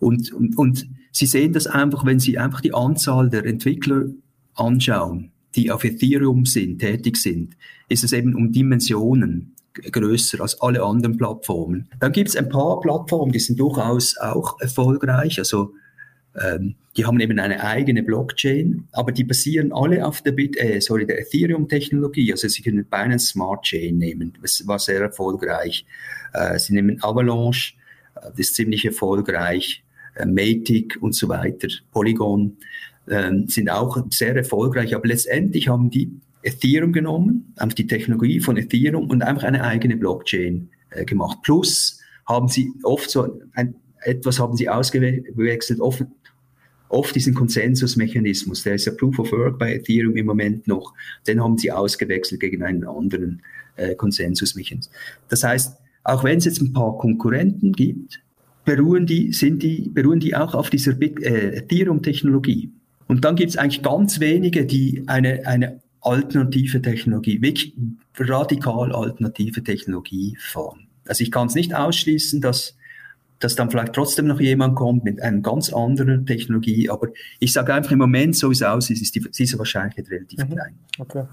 Und, 0.00 0.32
und, 0.32 0.58
und 0.58 0.86
Sie 1.12 1.26
sehen 1.26 1.52
das 1.52 1.68
einfach, 1.68 2.04
wenn 2.04 2.18
Sie 2.18 2.38
einfach 2.38 2.60
die 2.60 2.74
Anzahl 2.74 3.30
der 3.30 3.44
Entwickler 3.46 4.06
anschauen, 4.54 5.30
die 5.54 5.70
auf 5.70 5.84
Ethereum 5.84 6.44
sind, 6.44 6.80
tätig 6.80 7.16
sind, 7.16 7.56
ist 7.88 8.02
es 8.02 8.12
eben 8.12 8.34
um 8.34 8.50
Dimensionen 8.50 9.54
größer 9.74 10.40
als 10.40 10.60
alle 10.60 10.82
anderen 10.82 11.16
Plattformen. 11.16 11.88
Dann 12.00 12.12
gibt 12.12 12.28
es 12.30 12.36
ein 12.36 12.48
paar 12.48 12.80
Plattformen, 12.80 13.32
die 13.32 13.38
sind 13.38 13.58
durchaus 13.58 14.16
auch 14.16 14.60
erfolgreich. 14.60 15.38
Also 15.38 15.72
ähm, 16.40 16.74
die 16.96 17.04
haben 17.04 17.18
eben 17.20 17.38
eine 17.38 17.62
eigene 17.62 18.02
Blockchain, 18.02 18.86
aber 18.92 19.10
die 19.10 19.24
basieren 19.24 19.72
alle 19.72 20.06
auf 20.06 20.22
der, 20.22 20.32
Bit 20.32 20.56
äh, 20.56 20.80
sorry, 20.80 21.06
der 21.06 21.20
Ethereum-Technologie. 21.20 22.30
Also 22.32 22.48
sie 22.48 22.62
können 22.62 22.84
Binance 22.84 23.26
Smart 23.26 23.64
Chain 23.64 23.98
nehmen, 23.98 24.32
das 24.40 24.66
war 24.66 24.78
sehr 24.78 25.00
erfolgreich. 25.00 25.84
Äh, 26.32 26.58
sie 26.58 26.74
nehmen 26.74 27.02
Avalanche, 27.02 27.74
äh, 28.16 28.30
das 28.30 28.38
ist 28.38 28.54
ziemlich 28.54 28.84
erfolgreich. 28.84 29.82
Äh, 30.14 30.26
Matic 30.26 30.98
und 31.00 31.14
so 31.14 31.28
weiter, 31.28 31.68
Polygon 31.90 32.56
äh, 33.06 33.32
sind 33.46 33.70
auch 33.70 33.98
sehr 34.10 34.36
erfolgreich, 34.36 34.94
aber 34.94 35.08
letztendlich 35.08 35.68
haben 35.68 35.90
die 35.90 36.12
Ethereum 36.42 36.92
genommen, 36.92 37.54
einfach 37.56 37.74
die 37.74 37.86
Technologie 37.86 38.40
von 38.40 38.56
Ethereum 38.56 39.08
und 39.10 39.22
einfach 39.22 39.44
eine 39.44 39.64
eigene 39.64 39.96
Blockchain 39.96 40.68
äh, 40.90 41.04
gemacht. 41.04 41.38
Plus 41.42 42.00
haben 42.26 42.48
sie 42.48 42.72
oft 42.82 43.10
so 43.10 43.40
ein, 43.54 43.74
etwas 44.02 44.38
haben 44.38 44.56
sie 44.56 44.68
ausgewechselt, 44.68 45.80
oft, 45.80 46.04
oft 46.94 47.14
diesen 47.14 47.34
Konsensusmechanismus, 47.34 48.62
der 48.62 48.76
ist 48.76 48.86
ja 48.86 48.92
Proof 48.92 49.18
of 49.18 49.32
Work 49.32 49.58
bei 49.58 49.74
Ethereum 49.74 50.16
im 50.16 50.26
Moment 50.26 50.66
noch, 50.66 50.94
den 51.26 51.42
haben 51.42 51.58
sie 51.58 51.70
ausgewechselt 51.70 52.40
gegen 52.40 52.62
einen 52.62 52.84
anderen 52.84 53.42
äh, 53.76 53.94
Konsensusmechanismus. 53.94 54.94
Das 55.28 55.44
heißt, 55.44 55.76
auch 56.04 56.24
wenn 56.24 56.38
es 56.38 56.44
jetzt 56.44 56.60
ein 56.60 56.72
paar 56.72 56.96
Konkurrenten 56.98 57.72
gibt, 57.72 58.20
beruhen 58.64 59.06
die, 59.06 59.32
sind 59.32 59.62
die, 59.62 59.90
beruhen 59.92 60.20
die 60.20 60.34
auch 60.34 60.54
auf 60.54 60.70
dieser 60.70 60.92
äh, 61.00 61.58
Ethereum-Technologie. 61.58 62.70
Und 63.06 63.24
dann 63.24 63.36
gibt 63.36 63.50
es 63.50 63.56
eigentlich 63.56 63.82
ganz 63.82 64.20
wenige, 64.20 64.64
die 64.64 65.02
eine, 65.06 65.46
eine 65.46 65.80
alternative 66.00 66.80
Technologie, 66.80 67.40
wirklich 67.42 67.74
radikal 68.18 68.92
alternative 68.92 69.62
Technologie 69.62 70.36
fahren. 70.38 70.86
Also 71.06 71.22
ich 71.22 71.30
kann 71.30 71.48
es 71.48 71.54
nicht 71.54 71.74
ausschließen, 71.74 72.40
dass 72.40 72.76
dass 73.44 73.54
dann 73.54 73.70
vielleicht 73.70 73.92
trotzdem 73.92 74.26
noch 74.26 74.40
jemand 74.40 74.74
kommt 74.74 75.04
mit 75.04 75.20
einer 75.20 75.40
ganz 75.40 75.72
anderen 75.72 76.24
Technologie. 76.24 76.88
Aber 76.88 77.08
ich 77.40 77.52
sage 77.52 77.74
einfach 77.74 77.92
im 77.92 77.98
Moment, 77.98 78.34
so 78.34 78.48
wie 78.48 78.54
es 78.54 78.62
aussieht, 78.62 79.00
ist 79.02 79.14
die, 79.14 79.20
diese 79.20 79.58
Wahrscheinlichkeit 79.58 80.10
relativ 80.10 80.38
mhm. 80.38 80.54
klein. 80.54 80.78
Okay. 80.98 81.24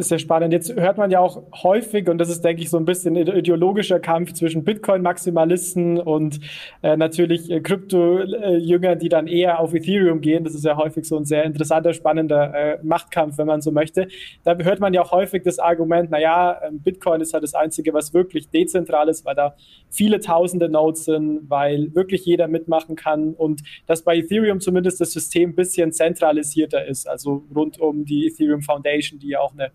Sehr 0.00 0.18
spannend. 0.18 0.52
Jetzt 0.52 0.74
hört 0.74 0.98
man 0.98 1.10
ja 1.10 1.18
auch 1.18 1.42
häufig, 1.62 2.08
und 2.08 2.18
das 2.18 2.28
ist, 2.28 2.44
denke 2.44 2.62
ich, 2.62 2.70
so 2.70 2.76
ein 2.76 2.84
bisschen 2.84 3.16
ideologischer 3.16 3.98
Kampf 3.98 4.34
zwischen 4.34 4.62
Bitcoin-Maximalisten 4.64 5.98
und 5.98 6.38
äh, 6.82 6.96
natürlich 6.96 7.50
äh, 7.50 7.60
Krypto-Jüngern, 7.60 8.98
die 8.98 9.08
dann 9.08 9.26
eher 9.26 9.58
auf 9.58 9.74
Ethereum 9.74 10.20
gehen. 10.20 10.44
Das 10.44 10.54
ist 10.54 10.64
ja 10.64 10.76
häufig 10.76 11.06
so 11.06 11.16
ein 11.16 11.24
sehr 11.24 11.44
interessanter, 11.44 11.92
spannender 11.92 12.54
äh, 12.54 12.78
Machtkampf, 12.84 13.38
wenn 13.38 13.46
man 13.46 13.62
so 13.62 13.72
möchte. 13.72 14.06
Da 14.44 14.56
hört 14.56 14.78
man 14.78 14.94
ja 14.94 15.02
auch 15.02 15.10
häufig 15.10 15.42
das 15.42 15.58
Argument, 15.58 16.10
naja, 16.10 16.60
ähm, 16.66 16.80
Bitcoin 16.80 17.20
ist 17.20 17.32
halt 17.34 17.42
das 17.42 17.54
Einzige, 17.54 17.92
was 17.94 18.14
wirklich 18.14 18.48
dezentral 18.50 19.08
ist, 19.08 19.24
weil 19.24 19.34
da 19.34 19.56
viele 19.90 20.20
tausende 20.20 20.68
Nodes 20.68 21.06
sind, 21.06 21.47
weil 21.48 21.94
wirklich 21.94 22.24
jeder 22.24 22.48
mitmachen 22.48 22.96
kann 22.96 23.34
und 23.34 23.62
dass 23.86 24.02
bei 24.02 24.16
Ethereum 24.16 24.60
zumindest 24.60 25.00
das 25.00 25.12
System 25.12 25.50
ein 25.50 25.54
bisschen 25.54 25.92
zentralisierter 25.92 26.86
ist, 26.86 27.08
also 27.08 27.44
rund 27.54 27.80
um 27.80 28.04
die 28.04 28.26
Ethereum 28.26 28.62
Foundation, 28.62 29.18
die 29.18 29.28
ja 29.28 29.40
auch 29.40 29.52
eine 29.52 29.70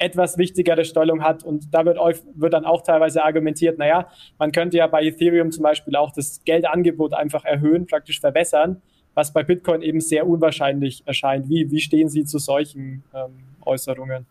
etwas 0.00 0.38
wichtigere 0.38 0.84
Stellung 0.84 1.22
hat. 1.22 1.44
Und 1.44 1.72
da 1.72 1.84
wird, 1.84 1.98
wird 2.34 2.52
dann 2.52 2.64
auch 2.64 2.82
teilweise 2.82 3.22
argumentiert, 3.22 3.78
naja, 3.78 4.08
man 4.38 4.50
könnte 4.50 4.78
ja 4.78 4.86
bei 4.86 5.04
Ethereum 5.04 5.52
zum 5.52 5.62
Beispiel 5.62 5.94
auch 5.94 6.12
das 6.12 6.42
Geldangebot 6.44 7.12
einfach 7.12 7.44
erhöhen, 7.44 7.86
praktisch 7.86 8.18
verbessern, 8.18 8.80
was 9.14 9.32
bei 9.32 9.42
Bitcoin 9.42 9.82
eben 9.82 10.00
sehr 10.00 10.26
unwahrscheinlich 10.26 11.02
erscheint. 11.06 11.48
Wie, 11.48 11.70
wie 11.70 11.80
stehen 11.80 12.08
Sie 12.08 12.24
zu 12.24 12.38
solchen 12.38 13.04
ähm, 13.14 13.32
Äußerungen? 13.60 14.26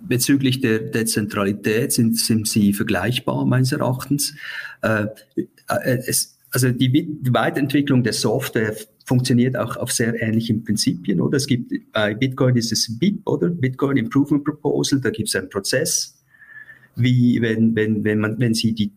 Bezüglich 0.00 0.60
der 0.60 0.78
Dezentralität 0.78 1.92
sind, 1.92 2.18
sind 2.18 2.46
sie 2.46 2.72
vergleichbar 2.72 3.44
meines 3.44 3.72
Erachtens. 3.72 4.34
Äh, 4.82 5.06
äh, 5.36 5.98
es, 6.06 6.38
also 6.50 6.70
die, 6.70 6.90
die 6.90 7.34
Weiterentwicklung 7.34 8.02
der 8.02 8.12
Software 8.12 8.74
funktioniert 9.04 9.56
auch 9.56 9.76
auf 9.76 9.90
sehr 9.90 10.20
ähnlichen 10.22 10.64
Prinzipien, 10.64 11.20
oder? 11.20 11.36
Es 11.36 11.46
gibt 11.46 11.72
bei 11.92 12.14
Bitcoin 12.14 12.56
ist 12.56 12.72
es 12.72 12.98
BIP, 12.98 13.26
oder? 13.26 13.48
Bitcoin 13.48 13.96
Improvement 13.96 14.44
Proposal, 14.44 15.00
da 15.00 15.10
gibt 15.10 15.28
es 15.28 15.34
einen 15.34 15.48
Prozess, 15.48 16.18
wie 16.94 17.40
wenn, 17.40 17.74
wenn, 17.74 18.04
wenn 18.04 18.18
man, 18.18 18.38
wenn 18.38 18.54
Sie 18.54 18.74
die 18.74 18.92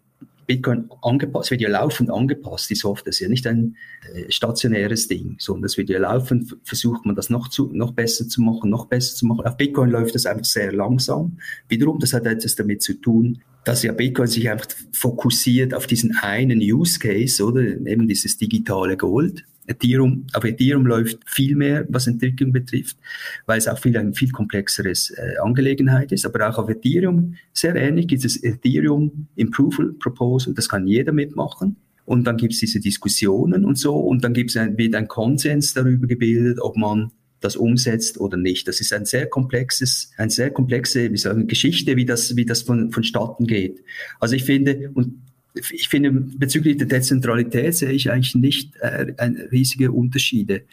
Bitcoin 0.47 0.89
angepasst, 1.01 1.51
wird 1.51 1.61
ja 1.61 1.69
laufend 1.69 2.09
angepasst, 2.09 2.69
die 2.69 2.75
Software 2.75 3.09
ist 3.09 3.19
ja 3.19 3.29
nicht 3.29 3.47
ein 3.47 3.75
äh, 4.13 4.31
stationäres 4.31 5.07
Ding, 5.07 5.35
sondern 5.39 5.65
es 5.65 5.77
wird 5.77 5.89
ja 5.89 5.99
laufend, 5.99 6.57
versucht 6.63 7.05
man 7.05 7.15
das 7.15 7.29
noch, 7.29 7.49
zu, 7.49 7.69
noch 7.73 7.93
besser 7.93 8.27
zu 8.27 8.41
machen, 8.41 8.69
noch 8.69 8.85
besser 8.85 9.15
zu 9.15 9.25
machen. 9.25 9.45
Auf 9.45 9.57
Bitcoin 9.57 9.89
läuft 9.89 10.15
das 10.15 10.25
einfach 10.25 10.45
sehr 10.45 10.71
langsam. 10.73 11.37
Wiederum, 11.67 11.99
das 11.99 12.13
hat 12.13 12.25
etwas 12.25 12.55
damit 12.55 12.81
zu 12.81 12.93
tun, 12.93 13.41
dass 13.63 13.83
ja 13.83 13.91
Bitcoin 13.91 14.27
sich 14.27 14.49
einfach 14.49 14.67
fokussiert 14.91 15.73
auf 15.73 15.87
diesen 15.87 16.15
einen 16.21 16.59
Use 16.59 16.99
Case, 16.99 17.43
oder? 17.43 17.61
Eben 17.61 18.07
dieses 18.07 18.37
digitale 18.37 18.97
Gold. 18.97 19.45
Ethereum, 19.67 20.25
auf 20.33 20.43
Ethereum 20.43 20.85
läuft 20.85 21.19
viel 21.25 21.55
mehr, 21.55 21.85
was 21.89 22.07
Entwicklung 22.07 22.51
betrifft, 22.51 22.97
weil 23.45 23.57
es 23.57 23.67
auch 23.67 23.79
viel 23.79 23.95
ein 23.97 24.13
viel 24.13 24.31
komplexeres 24.31 25.11
äh, 25.11 25.37
Angelegenheit 25.41 26.11
ist. 26.11 26.25
Aber 26.25 26.49
auch 26.49 26.57
auf 26.57 26.69
Ethereum 26.69 27.35
sehr 27.53 27.75
ähnlich 27.75 28.07
gibt 28.07 28.25
es 28.25 28.41
Ethereum 28.43 29.27
Improval 29.35 29.93
Proposal, 29.99 30.53
das 30.53 30.67
kann 30.67 30.87
jeder 30.87 31.11
mitmachen. 31.11 31.77
Und 32.05 32.25
dann 32.25 32.37
gibt 32.37 32.53
es 32.53 32.59
diese 32.59 32.79
Diskussionen 32.79 33.63
und 33.63 33.77
so, 33.77 33.95
und 33.95 34.23
dann 34.23 34.33
gibt's 34.33 34.57
ein, 34.57 34.77
wird 34.77 34.95
ein 34.95 35.07
Konsens 35.07 35.73
darüber 35.73 36.07
gebildet, 36.07 36.59
ob 36.59 36.75
man 36.75 37.11
das 37.39 37.55
umsetzt 37.55 38.19
oder 38.19 38.37
nicht. 38.37 38.67
Das 38.67 38.81
ist 38.81 38.93
ein 38.93 39.05
sehr 39.05 39.27
komplexes, 39.27 40.11
eine 40.17 40.29
sehr 40.29 40.51
komplexe 40.51 41.11
wie 41.11 41.17
sagen, 41.17 41.47
Geschichte, 41.47 41.95
wie 41.95 42.05
das, 42.05 42.35
wie 42.35 42.45
das 42.45 42.61
von, 42.61 42.91
vonstatten 42.91 43.47
geht. 43.47 43.83
Also 44.19 44.35
ich 44.35 44.43
finde, 44.43 44.91
und 44.93 45.21
ich 45.53 45.89
finde, 45.89 46.11
bezüglich 46.11 46.77
der 46.77 46.87
Dezentralität 46.87 47.75
sehe 47.75 47.91
ich 47.91 48.11
eigentlich 48.11 48.35
nicht 48.35 48.75
äh, 48.77 49.13
riesige 49.51 49.91
Unterschiede. 49.91 50.63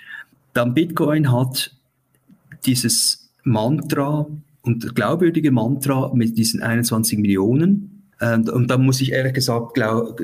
Dann 0.54 0.74
Bitcoin 0.74 1.32
hat 1.32 1.74
dieses 2.64 3.30
Mantra 3.44 4.26
und 4.62 4.94
glaubwürdige 4.94 5.50
Mantra 5.50 6.12
mit 6.14 6.36
diesen 6.38 6.62
21 6.62 7.18
Millionen. 7.18 8.04
Und, 8.20 8.50
und 8.50 8.68
da 8.68 8.78
muss 8.78 9.00
ich 9.00 9.12
ehrlich 9.12 9.34
gesagt 9.34 9.74
glaub, 9.74 10.20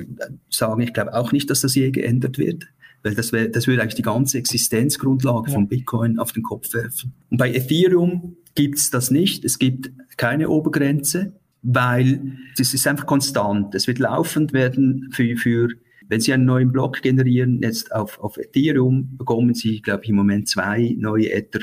sagen, 0.51 0.83
ich 0.83 0.93
glaube 0.93 1.15
auch 1.15 1.33
nicht, 1.33 1.51
dass 1.51 1.61
das 1.61 1.75
je 1.75 1.91
geändert 1.91 2.39
wird. 2.39 2.65
Weil 3.03 3.15
das, 3.15 3.33
wär, 3.33 3.49
das 3.49 3.67
würde 3.67 3.83
eigentlich 3.83 3.95
die 3.97 4.03
ganze 4.03 4.39
Existenzgrundlage 4.39 5.49
ja. 5.49 5.55
von 5.55 5.69
Bitcoin 5.69 6.19
auf 6.19 6.33
den 6.33 6.43
Kopf 6.43 6.73
werfen. 6.73 7.13
Und 7.31 7.39
bei 7.39 7.53
Ethereum 7.53 8.37
gibt 8.55 8.79
es 8.79 8.91
das 8.91 9.11
nicht. 9.11 9.45
Es 9.45 9.59
gibt 9.59 9.91
keine 10.17 10.49
Obergrenze 10.49 11.33
weil 11.65 12.37
es 12.59 12.75
ist 12.75 12.87
einfach 12.87 13.07
konstant. 13.07 13.75
Es 13.75 13.89
wird 13.89 13.99
laufend 13.99 14.53
werden 14.53 15.09
für, 15.13 15.37
für 15.37 15.69
wenn 16.09 16.21
Sie 16.21 16.33
einen 16.33 16.45
neuen 16.45 16.71
Block 16.71 17.01
generieren, 17.01 17.61
jetzt 17.63 17.93
auf, 17.93 18.21
auf 18.21 18.37
Ethereum, 18.37 19.17
bekommen 19.17 19.55
Sie, 19.55 19.81
glaube 19.81 20.05
ich, 20.05 20.11
im 20.11 20.17
Moment 20.17 20.47
zwei 20.47 20.95
neue 20.99 21.33
Ether 21.33 21.61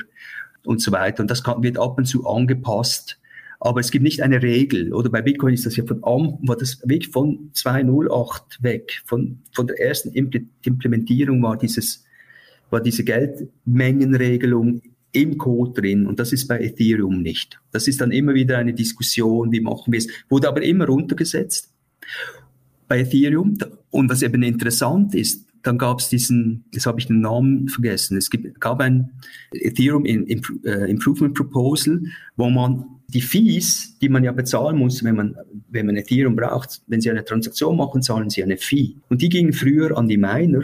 und 0.66 0.82
so 0.82 0.92
weiter. 0.92 1.22
Und 1.22 1.30
das 1.30 1.44
kann, 1.44 1.62
wird 1.62 1.78
ab 1.78 2.00
und 2.00 2.06
zu 2.06 2.28
angepasst. 2.28 3.20
Aber 3.60 3.80
es 3.80 3.92
gibt 3.92 4.02
nicht 4.02 4.24
eine 4.24 4.42
Regel. 4.42 4.92
Oder 4.92 5.12
bei 5.12 5.22
Bitcoin 5.22 5.54
ist 5.54 5.68
das 5.68 5.76
ja 5.76 5.86
von, 5.86 6.02
war 6.02 6.58
das 6.58 6.82
wirklich 6.84 7.12
von 7.12 7.52
208 7.54 8.64
weg. 8.64 9.04
Von, 9.06 9.38
von 9.52 9.68
der 9.68 9.80
ersten 9.80 10.10
Implementierung 10.10 11.44
war 11.44 11.58
dieses, 11.58 12.04
war 12.72 12.82
diese 12.82 13.04
Geldmengenregelung 13.04 14.82
im 15.14 15.38
Code 15.38 15.82
drin 15.82 16.06
und 16.08 16.20
das 16.20 16.32
ist 16.32 16.48
bei 16.48 16.60
Ethereum 16.60 17.22
nicht. 17.22 17.60
Das 17.72 17.88
ist 17.88 18.02
dann 18.02 18.12
immer 18.12 18.34
wieder 18.34 18.58
eine 18.58 18.74
Diskussion, 18.74 19.52
wie 19.52 19.62
machen 19.62 19.92
wir 19.92 19.98
es, 19.98 20.08
wurde 20.30 20.48
aber 20.48 20.62
immer 20.62 20.86
runtergesetzt 20.86 21.72
bei 22.88 23.00
Ethereum 23.00 23.58
und 23.90 24.10
was 24.10 24.22
eben 24.22 24.44
interessant 24.44 25.16
ist, 25.16 25.46
dann 25.64 25.78
gab 25.78 26.00
es 26.00 26.10
diesen, 26.10 26.66
jetzt 26.74 26.86
habe 26.86 27.00
ich 27.00 27.08
den 27.08 27.22
Namen 27.22 27.70
vergessen, 27.70 28.18
es 28.18 28.30
gibt, 28.30 28.60
gab 28.60 28.80
ein 28.80 29.12
Ethereum 29.54 30.06
äh, 30.06 30.90
Improvement 30.90 31.34
Proposal, 31.34 32.02
wo 32.36 32.50
man 32.50 32.86
die 33.08 33.22
Fees, 33.22 33.98
die 34.00 34.10
man 34.10 34.24
ja 34.24 34.32
bezahlen 34.32 34.78
muss, 34.78 35.04
wenn 35.04 35.16
man, 35.16 35.36
wenn 35.70 35.86
man 35.86 35.98
Ethereum 35.98 36.36
braucht, 36.36 36.82
wenn 36.88 37.02
Sie 37.02 37.12
eine 37.12 37.26
Transaktion 37.26 37.78
machen, 37.78 38.02
zahlen 38.02 38.30
Sie 38.30 38.42
eine 38.42 38.58
Fee. 38.58 38.96
Und 39.10 39.22
die 39.22 39.30
gingen 39.30 39.54
früher 39.54 39.98
an 39.98 40.08
die 40.08 40.18
Miner 40.18 40.62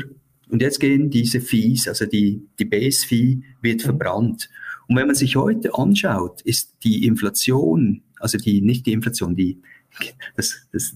und 0.49 0.61
jetzt 0.61 0.79
gehen 0.79 1.09
diese 1.09 1.41
Fees, 1.41 1.87
also 1.87 2.05
die, 2.05 2.41
die 2.59 2.65
Base-Fee 2.65 3.39
wird 3.61 3.81
mhm. 3.81 3.85
verbrannt. 3.85 4.49
Und 4.87 4.95
wenn 4.95 5.07
man 5.07 5.15
sich 5.15 5.35
heute 5.35 5.75
anschaut, 5.75 6.41
ist 6.41 6.77
die 6.83 7.05
Inflation, 7.05 8.03
also 8.19 8.37
die, 8.37 8.61
nicht 8.61 8.85
die 8.85 8.93
Inflation, 8.93 9.35
die, 9.35 9.59
das, 10.35 10.67
das, 10.71 10.95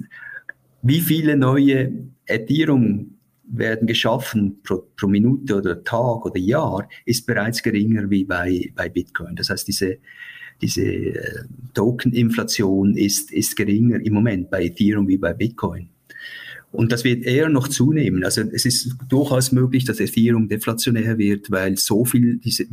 wie 0.81 1.01
viele 1.01 1.35
neue 1.35 1.91
Ethereum 2.25 3.17
werden 3.43 3.85
geschaffen 3.85 4.61
pro, 4.63 4.83
pro 4.95 5.07
Minute 5.07 5.57
oder 5.57 5.83
Tag 5.83 6.25
oder 6.25 6.39
Jahr, 6.39 6.87
ist 7.05 7.25
bereits 7.25 7.61
geringer 7.61 8.09
wie 8.09 8.23
bei, 8.23 8.71
bei 8.75 8.87
Bitcoin. 8.87 9.35
Das 9.35 9.49
heißt, 9.49 9.67
diese, 9.67 9.97
diese 10.61 10.83
äh, 10.83 11.43
Token-Inflation 11.73 12.95
ist, 12.95 13.31
ist 13.31 13.57
geringer 13.57 13.99
im 13.99 14.13
Moment 14.13 14.49
bei 14.49 14.65
Ethereum 14.65 15.07
wie 15.09 15.17
bei 15.17 15.33
Bitcoin. 15.33 15.89
Und 16.71 16.91
das 16.91 17.03
wird 17.03 17.23
eher 17.23 17.49
noch 17.49 17.67
zunehmen. 17.67 18.23
Also 18.23 18.41
es 18.41 18.65
ist 18.65 18.95
durchaus 19.09 19.51
möglich, 19.51 19.83
dass 19.83 19.99
Ethereum 19.99 20.47
deflationär 20.47 21.17
wird, 21.17 21.51
weil 21.51 21.77
so 21.77 22.05
viel, 22.05 22.37
diese, 22.37 22.65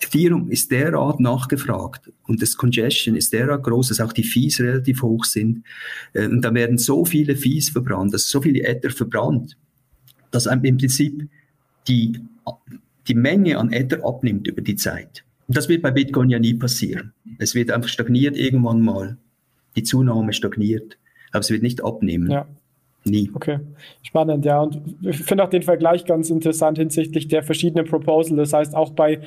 Ethereum 0.00 0.50
ist 0.50 0.70
derart 0.70 1.20
nachgefragt 1.20 2.10
und 2.26 2.40
das 2.40 2.56
Congestion 2.56 3.16
ist 3.16 3.32
derart 3.32 3.64
groß, 3.64 3.88
dass 3.88 4.00
auch 4.00 4.12
die 4.12 4.22
Fees 4.22 4.60
relativ 4.60 5.02
hoch 5.02 5.24
sind. 5.24 5.64
Äh, 6.14 6.26
und 6.26 6.42
da 6.42 6.54
werden 6.54 6.78
so 6.78 7.04
viele 7.04 7.36
Fees 7.36 7.68
verbrannt, 7.68 8.14
dass 8.14 8.28
so 8.28 8.40
viele 8.40 8.62
Ether 8.62 8.90
verbrannt, 8.90 9.56
dass 10.30 10.46
im 10.46 10.62
Prinzip 10.62 11.28
die, 11.86 12.18
die 13.08 13.14
Menge 13.14 13.58
an 13.58 13.72
Ether 13.72 14.04
abnimmt 14.04 14.48
über 14.48 14.62
die 14.62 14.76
Zeit. 14.76 15.24
Und 15.46 15.56
das 15.56 15.68
wird 15.68 15.82
bei 15.82 15.90
Bitcoin 15.90 16.30
ja 16.30 16.38
nie 16.38 16.54
passieren. 16.54 17.12
Es 17.38 17.54
wird 17.54 17.70
einfach 17.70 17.90
stagniert 17.90 18.36
irgendwann 18.36 18.80
mal. 18.80 19.18
Die 19.76 19.82
Zunahme 19.82 20.32
stagniert, 20.32 20.98
aber 21.30 21.40
es 21.40 21.50
wird 21.50 21.62
nicht 21.62 21.84
abnehmen. 21.84 22.30
Ja. 22.30 22.46
Nie. 23.10 23.30
Okay, 23.34 23.58
spannend, 24.02 24.44
ja. 24.44 24.60
Und 24.60 24.80
ich 25.02 25.18
finde 25.18 25.44
auch 25.44 25.50
den 25.50 25.62
Vergleich 25.62 26.04
ganz 26.04 26.30
interessant 26.30 26.78
hinsichtlich 26.78 27.28
der 27.28 27.42
verschiedenen 27.42 27.86
Proposal. 27.86 28.36
Das 28.36 28.52
heißt, 28.52 28.74
auch 28.74 28.90
bei, 28.90 29.20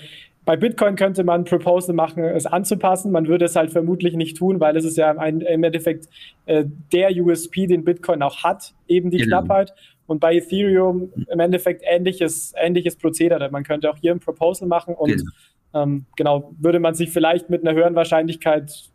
bei 0.46 0.56
Bitcoin 0.56 0.96
könnte 0.96 1.24
man 1.24 1.44
Proposal 1.44 1.96
machen, 1.96 2.24
es 2.24 2.46
anzupassen. 2.46 3.12
Man 3.12 3.28
würde 3.28 3.46
es 3.46 3.56
halt 3.56 3.72
vermutlich 3.72 4.16
nicht 4.16 4.38
tun, 4.38 4.60
weil 4.60 4.76
es 4.78 4.86
ist 4.86 4.98
ja 4.98 5.12
ein, 5.18 5.42
im 5.42 5.64
Endeffekt 5.64 6.08
äh, 6.46 6.66
der 6.92 7.12
USP, 7.12 7.68
den 7.68 7.84
Bitcoin 7.84 8.22
auch 8.22 8.44
hat, 8.44 8.74
eben 8.88 9.12
die 9.12 9.18
genau. 9.18 9.40
Knappheit. 9.42 9.74
Und 10.06 10.20
bei 10.20 10.36
Ethereum 10.36 11.12
im 11.32 11.40
Endeffekt 11.40 11.84
ähnliches, 11.86 12.54
ähnliches 12.58 12.96
Prozedere. 12.98 13.50
Man 13.50 13.64
könnte 13.64 13.90
auch 13.90 13.98
hier 13.98 14.12
ein 14.12 14.20
Proposal 14.20 14.68
machen 14.68 14.96
und 14.96 15.10
genau. 15.10 15.32
Ähm, 15.74 16.06
genau, 16.16 16.54
würde 16.60 16.80
man 16.80 16.94
sich 16.94 17.10
vielleicht 17.10 17.50
mit 17.50 17.66
einer 17.66 17.76
höheren 17.76 17.96
Wahrscheinlichkeit 17.96 18.92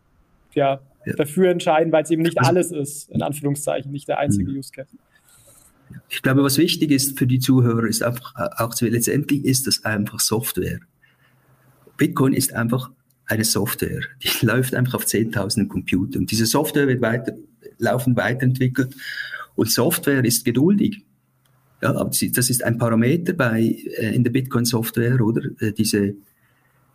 ja, 0.53 0.81
ja. 1.05 1.13
dafür 1.13 1.49
entscheiden, 1.49 1.91
weil 1.91 2.03
es 2.03 2.11
eben 2.11 2.21
nicht 2.21 2.37
also, 2.37 2.49
alles 2.49 2.71
ist, 2.71 3.09
in 3.09 3.21
Anführungszeichen, 3.21 3.91
nicht 3.91 4.07
der 4.07 4.19
einzige 4.19 4.51
mhm. 4.51 4.57
Use 4.57 4.71
Case. 4.71 4.95
Ich 6.09 6.21
glaube, 6.21 6.43
was 6.43 6.57
wichtig 6.57 6.91
ist 6.91 7.17
für 7.17 7.27
die 7.27 7.39
Zuhörer, 7.39 7.85
ist 7.85 8.03
einfach 8.03 8.33
äh, 8.35 8.63
auch 8.63 8.73
zu, 8.73 8.87
letztendlich 8.87 9.45
ist 9.45 9.67
das 9.67 9.85
einfach 9.85 10.19
Software. 10.19 10.79
Bitcoin 11.97 12.33
ist 12.33 12.53
einfach 12.53 12.91
eine 13.25 13.43
Software, 13.43 14.01
die 14.23 14.29
läuft 14.45 14.73
einfach 14.73 14.95
auf 14.95 15.05
10.000 15.05 15.67
Computern. 15.67 16.25
Diese 16.25 16.45
Software 16.45 16.87
wird 16.87 17.01
weiter, 17.01 17.33
laufend 17.77 18.17
weiterentwickelt 18.17 18.95
und 19.55 19.71
Software 19.71 20.23
ist 20.23 20.45
geduldig. 20.45 21.03
Ja, 21.81 21.93
das 21.93 22.49
ist 22.49 22.63
ein 22.63 22.77
Parameter 22.77 23.33
bei, 23.33 23.61
äh, 23.97 24.13
in 24.13 24.23
der 24.23 24.31
Bitcoin-Software, 24.31 25.21
oder? 25.21 25.43
Äh, 25.59 25.71
diese, 25.71 26.15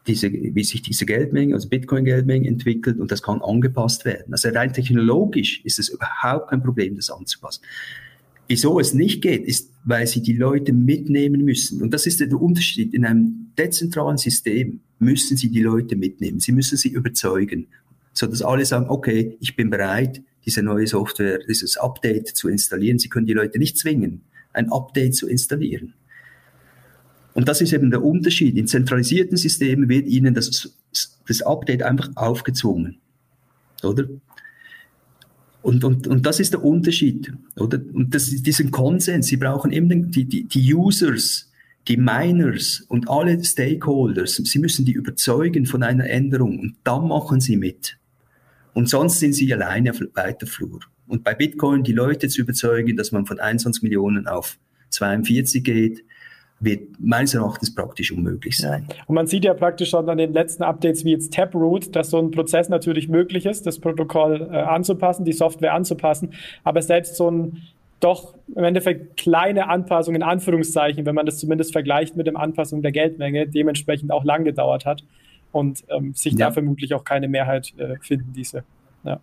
diese, 0.06 0.30
wie 0.32 0.64
sich 0.64 0.82
diese 0.82 1.06
Geldmenge, 1.06 1.54
also 1.54 1.68
Bitcoin-Geldmenge 1.68 2.46
entwickelt 2.46 2.98
und 2.98 3.10
das 3.10 3.22
kann 3.22 3.40
angepasst 3.40 4.04
werden. 4.04 4.32
Also 4.32 4.48
rein 4.50 4.72
technologisch 4.72 5.60
ist 5.64 5.78
es 5.78 5.88
überhaupt 5.88 6.50
kein 6.50 6.62
Problem, 6.62 6.96
das 6.96 7.10
anzupassen. 7.10 7.62
Wieso 8.46 8.78
es 8.78 8.92
nicht 8.92 9.22
geht, 9.22 9.44
ist, 9.44 9.70
weil 9.84 10.06
sie 10.06 10.20
die 10.20 10.34
Leute 10.34 10.74
mitnehmen 10.74 11.44
müssen. 11.44 11.80
Und 11.80 11.94
das 11.94 12.06
ist 12.06 12.20
der 12.20 12.30
Unterschied. 12.38 12.92
In 12.92 13.06
einem 13.06 13.50
dezentralen 13.56 14.18
System 14.18 14.80
müssen 14.98 15.38
sie 15.38 15.48
die 15.48 15.62
Leute 15.62 15.96
mitnehmen. 15.96 16.40
Sie 16.40 16.52
müssen 16.52 16.76
sie 16.76 16.90
überzeugen, 16.90 17.66
so 18.12 18.26
dass 18.26 18.42
alle 18.42 18.66
sagen, 18.66 18.86
okay, 18.90 19.36
ich 19.40 19.56
bin 19.56 19.70
bereit, 19.70 20.22
diese 20.44 20.62
neue 20.62 20.86
Software, 20.86 21.38
dieses 21.48 21.78
Update 21.78 22.28
zu 22.28 22.48
installieren. 22.48 22.98
Sie 22.98 23.08
können 23.08 23.26
die 23.26 23.32
Leute 23.32 23.58
nicht 23.58 23.78
zwingen, 23.78 24.20
ein 24.52 24.70
Update 24.70 25.14
zu 25.14 25.26
installieren. 25.26 25.94
Und 27.34 27.48
das 27.48 27.60
ist 27.60 27.72
eben 27.72 27.90
der 27.90 28.02
Unterschied. 28.02 28.56
In 28.56 28.66
zentralisierten 28.66 29.36
Systemen 29.36 29.88
wird 29.88 30.06
ihnen 30.06 30.34
das, 30.34 30.76
das 31.26 31.42
Update 31.42 31.82
einfach 31.82 32.10
aufgezwungen. 32.14 32.98
Oder? 33.82 34.04
Und, 35.62 35.82
und, 35.82 36.06
und 36.06 36.24
das 36.24 36.40
ist 36.40 36.52
der 36.52 36.62
Unterschied. 36.62 37.32
Oder? 37.56 37.80
Und 37.92 38.14
das 38.14 38.26
diesen 38.30 38.70
Konsens. 38.70 39.26
Sie 39.26 39.36
brauchen 39.36 39.72
eben 39.72 40.10
die, 40.10 40.26
die, 40.26 40.44
die 40.44 40.74
Users, 40.74 41.50
die 41.88 41.96
Miners 41.96 42.84
und 42.88 43.08
alle 43.08 43.42
Stakeholders. 43.42 44.36
Sie 44.36 44.58
müssen 44.58 44.84
die 44.84 44.92
überzeugen 44.92 45.66
von 45.66 45.82
einer 45.82 46.08
Änderung 46.08 46.58
und 46.58 46.76
dann 46.84 47.08
machen 47.08 47.40
sie 47.40 47.56
mit. 47.56 47.98
Und 48.74 48.88
sonst 48.88 49.20
sind 49.20 49.34
sie 49.34 49.52
alleine 49.52 49.90
auf 49.90 50.00
weiter 50.14 50.46
Flur. 50.46 50.80
Und 51.06 51.24
bei 51.24 51.34
Bitcoin 51.34 51.82
die 51.82 51.92
Leute 51.92 52.28
zu 52.28 52.42
überzeugen, 52.42 52.96
dass 52.96 53.12
man 53.12 53.26
von 53.26 53.40
21 53.40 53.82
Millionen 53.82 54.26
auf 54.26 54.58
42 54.90 55.62
geht, 55.64 56.04
wird 56.64 56.98
meines 56.98 57.34
Erachtens 57.34 57.74
praktisch 57.74 58.12
unmöglich 58.12 58.56
sein. 58.56 58.86
Und 59.06 59.14
man 59.14 59.26
sieht 59.26 59.44
ja 59.44 59.54
praktisch 59.54 59.90
schon 59.90 60.08
an 60.08 60.18
den 60.18 60.32
letzten 60.32 60.62
Updates 60.62 61.04
wie 61.04 61.12
jetzt 61.12 61.32
Taproot, 61.32 61.94
dass 61.94 62.10
so 62.10 62.18
ein 62.18 62.30
Prozess 62.30 62.68
natürlich 62.68 63.08
möglich 63.08 63.46
ist, 63.46 63.66
das 63.66 63.78
Protokoll 63.78 64.48
äh, 64.50 64.56
anzupassen, 64.56 65.24
die 65.24 65.32
Software 65.32 65.74
anzupassen, 65.74 66.34
aber 66.62 66.82
selbst 66.82 67.16
so 67.16 67.30
ein 67.30 67.62
doch 68.00 68.34
im 68.54 68.64
Endeffekt 68.64 69.16
kleine 69.16 69.68
Anpassung 69.68 70.14
in 70.14 70.22
Anführungszeichen, 70.22 71.06
wenn 71.06 71.14
man 71.14 71.24
das 71.24 71.38
zumindest 71.38 71.72
vergleicht 71.72 72.16
mit 72.16 72.26
der 72.26 72.36
Anpassung 72.36 72.82
der 72.82 72.92
Geldmenge, 72.92 73.48
dementsprechend 73.48 74.12
auch 74.12 74.24
lang 74.24 74.44
gedauert 74.44 74.84
hat 74.84 75.04
und 75.52 75.84
ähm, 75.88 76.12
sich 76.14 76.34
ja. 76.34 76.46
da 76.46 76.52
vermutlich 76.52 76.92
auch 76.92 77.04
keine 77.04 77.28
Mehrheit 77.28 77.72
äh, 77.78 77.96
finden 78.00 78.32
diese. 78.34 78.64
Ja. 79.04 79.20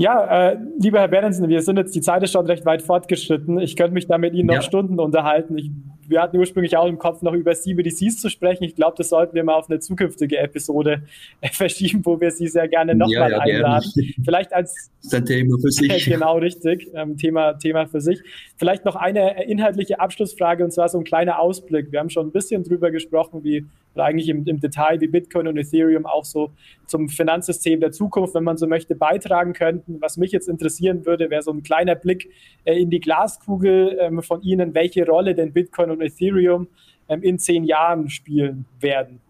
Ja, 0.00 0.50
äh, 0.50 0.58
lieber 0.78 1.00
Herr 1.00 1.08
Berensen, 1.08 1.48
wir 1.48 1.60
sind 1.60 1.76
jetzt, 1.76 1.94
die 1.94 2.00
Zeit 2.00 2.22
ist 2.22 2.32
schon 2.32 2.46
recht 2.46 2.64
weit 2.64 2.82
fortgeschritten. 2.82 3.58
Ich 3.58 3.74
könnte 3.74 3.94
mich 3.94 4.06
da 4.06 4.16
mit 4.16 4.32
Ihnen 4.32 4.46
noch 4.46 4.54
ja. 4.54 4.62
Stunden 4.62 5.00
unterhalten. 5.00 5.58
Ich, 5.58 5.70
wir 6.08 6.22
hatten 6.22 6.38
ursprünglich 6.38 6.76
auch 6.76 6.86
im 6.86 6.98
Kopf, 6.98 7.22
noch 7.22 7.34
über 7.34 7.52
CBDCs 7.52 8.20
zu 8.20 8.30
sprechen. 8.30 8.64
Ich 8.64 8.74
glaube, 8.74 8.94
das 8.96 9.10
sollten 9.10 9.34
wir 9.34 9.44
mal 9.44 9.54
auf 9.54 9.68
eine 9.68 9.78
zukünftige 9.78 10.38
Episode 10.38 11.02
äh, 11.40 11.48
verschieben, 11.52 12.04
wo 12.04 12.20
wir 12.20 12.30
Sie 12.30 12.48
sehr 12.48 12.68
gerne 12.68 12.94
nochmal 12.94 13.30
ja, 13.30 13.36
ja, 13.36 13.38
einladen. 13.38 13.90
Gerne. 13.94 14.12
Vielleicht 14.24 14.52
als 14.52 14.90
das 15.02 15.12
ist 15.12 15.14
ein 15.14 15.26
Thema 15.26 15.58
für 15.60 15.70
sich. 15.70 16.04
genau, 16.06 16.38
richtig. 16.38 16.88
Ähm, 16.94 17.16
Thema, 17.16 17.52
Thema 17.54 17.86
für 17.86 18.00
sich. 18.00 18.20
Vielleicht 18.56 18.84
noch 18.84 18.96
eine 18.96 19.44
inhaltliche 19.44 20.00
Abschlussfrage 20.00 20.64
und 20.64 20.72
zwar 20.72 20.88
so 20.88 20.98
ein 20.98 21.04
kleiner 21.04 21.38
Ausblick. 21.38 21.92
Wir 21.92 22.00
haben 22.00 22.10
schon 22.10 22.28
ein 22.28 22.32
bisschen 22.32 22.64
drüber 22.64 22.90
gesprochen, 22.90 23.44
wie 23.44 23.64
oder 23.98 24.06
eigentlich 24.06 24.28
im, 24.28 24.46
im 24.46 24.60
Detail, 24.60 25.00
wie 25.00 25.08
Bitcoin 25.08 25.48
und 25.48 25.56
Ethereum 25.56 26.06
auch 26.06 26.24
so 26.24 26.52
zum 26.86 27.08
Finanzsystem 27.08 27.80
der 27.80 27.90
Zukunft, 27.90 28.32
wenn 28.34 28.44
man 28.44 28.56
so 28.56 28.68
möchte, 28.68 28.94
beitragen 28.94 29.54
könnten. 29.54 30.00
Was 30.00 30.16
mich 30.16 30.30
jetzt 30.30 30.48
interessieren 30.48 31.04
würde, 31.04 31.30
wäre 31.30 31.42
so 31.42 31.50
ein 31.50 31.64
kleiner 31.64 31.96
Blick 31.96 32.30
äh, 32.64 32.80
in 32.80 32.90
die 32.90 33.00
Glaskugel 33.00 33.98
ähm, 34.00 34.22
von 34.22 34.40
Ihnen, 34.42 34.72
welche 34.74 35.04
Rolle 35.04 35.34
denn 35.34 35.52
Bitcoin 35.52 35.90
und 35.90 36.00
Ethereum 36.00 36.68
ähm, 37.08 37.22
in 37.22 37.40
zehn 37.40 37.64
Jahren 37.64 38.08
spielen 38.08 38.66
werden 38.80 39.20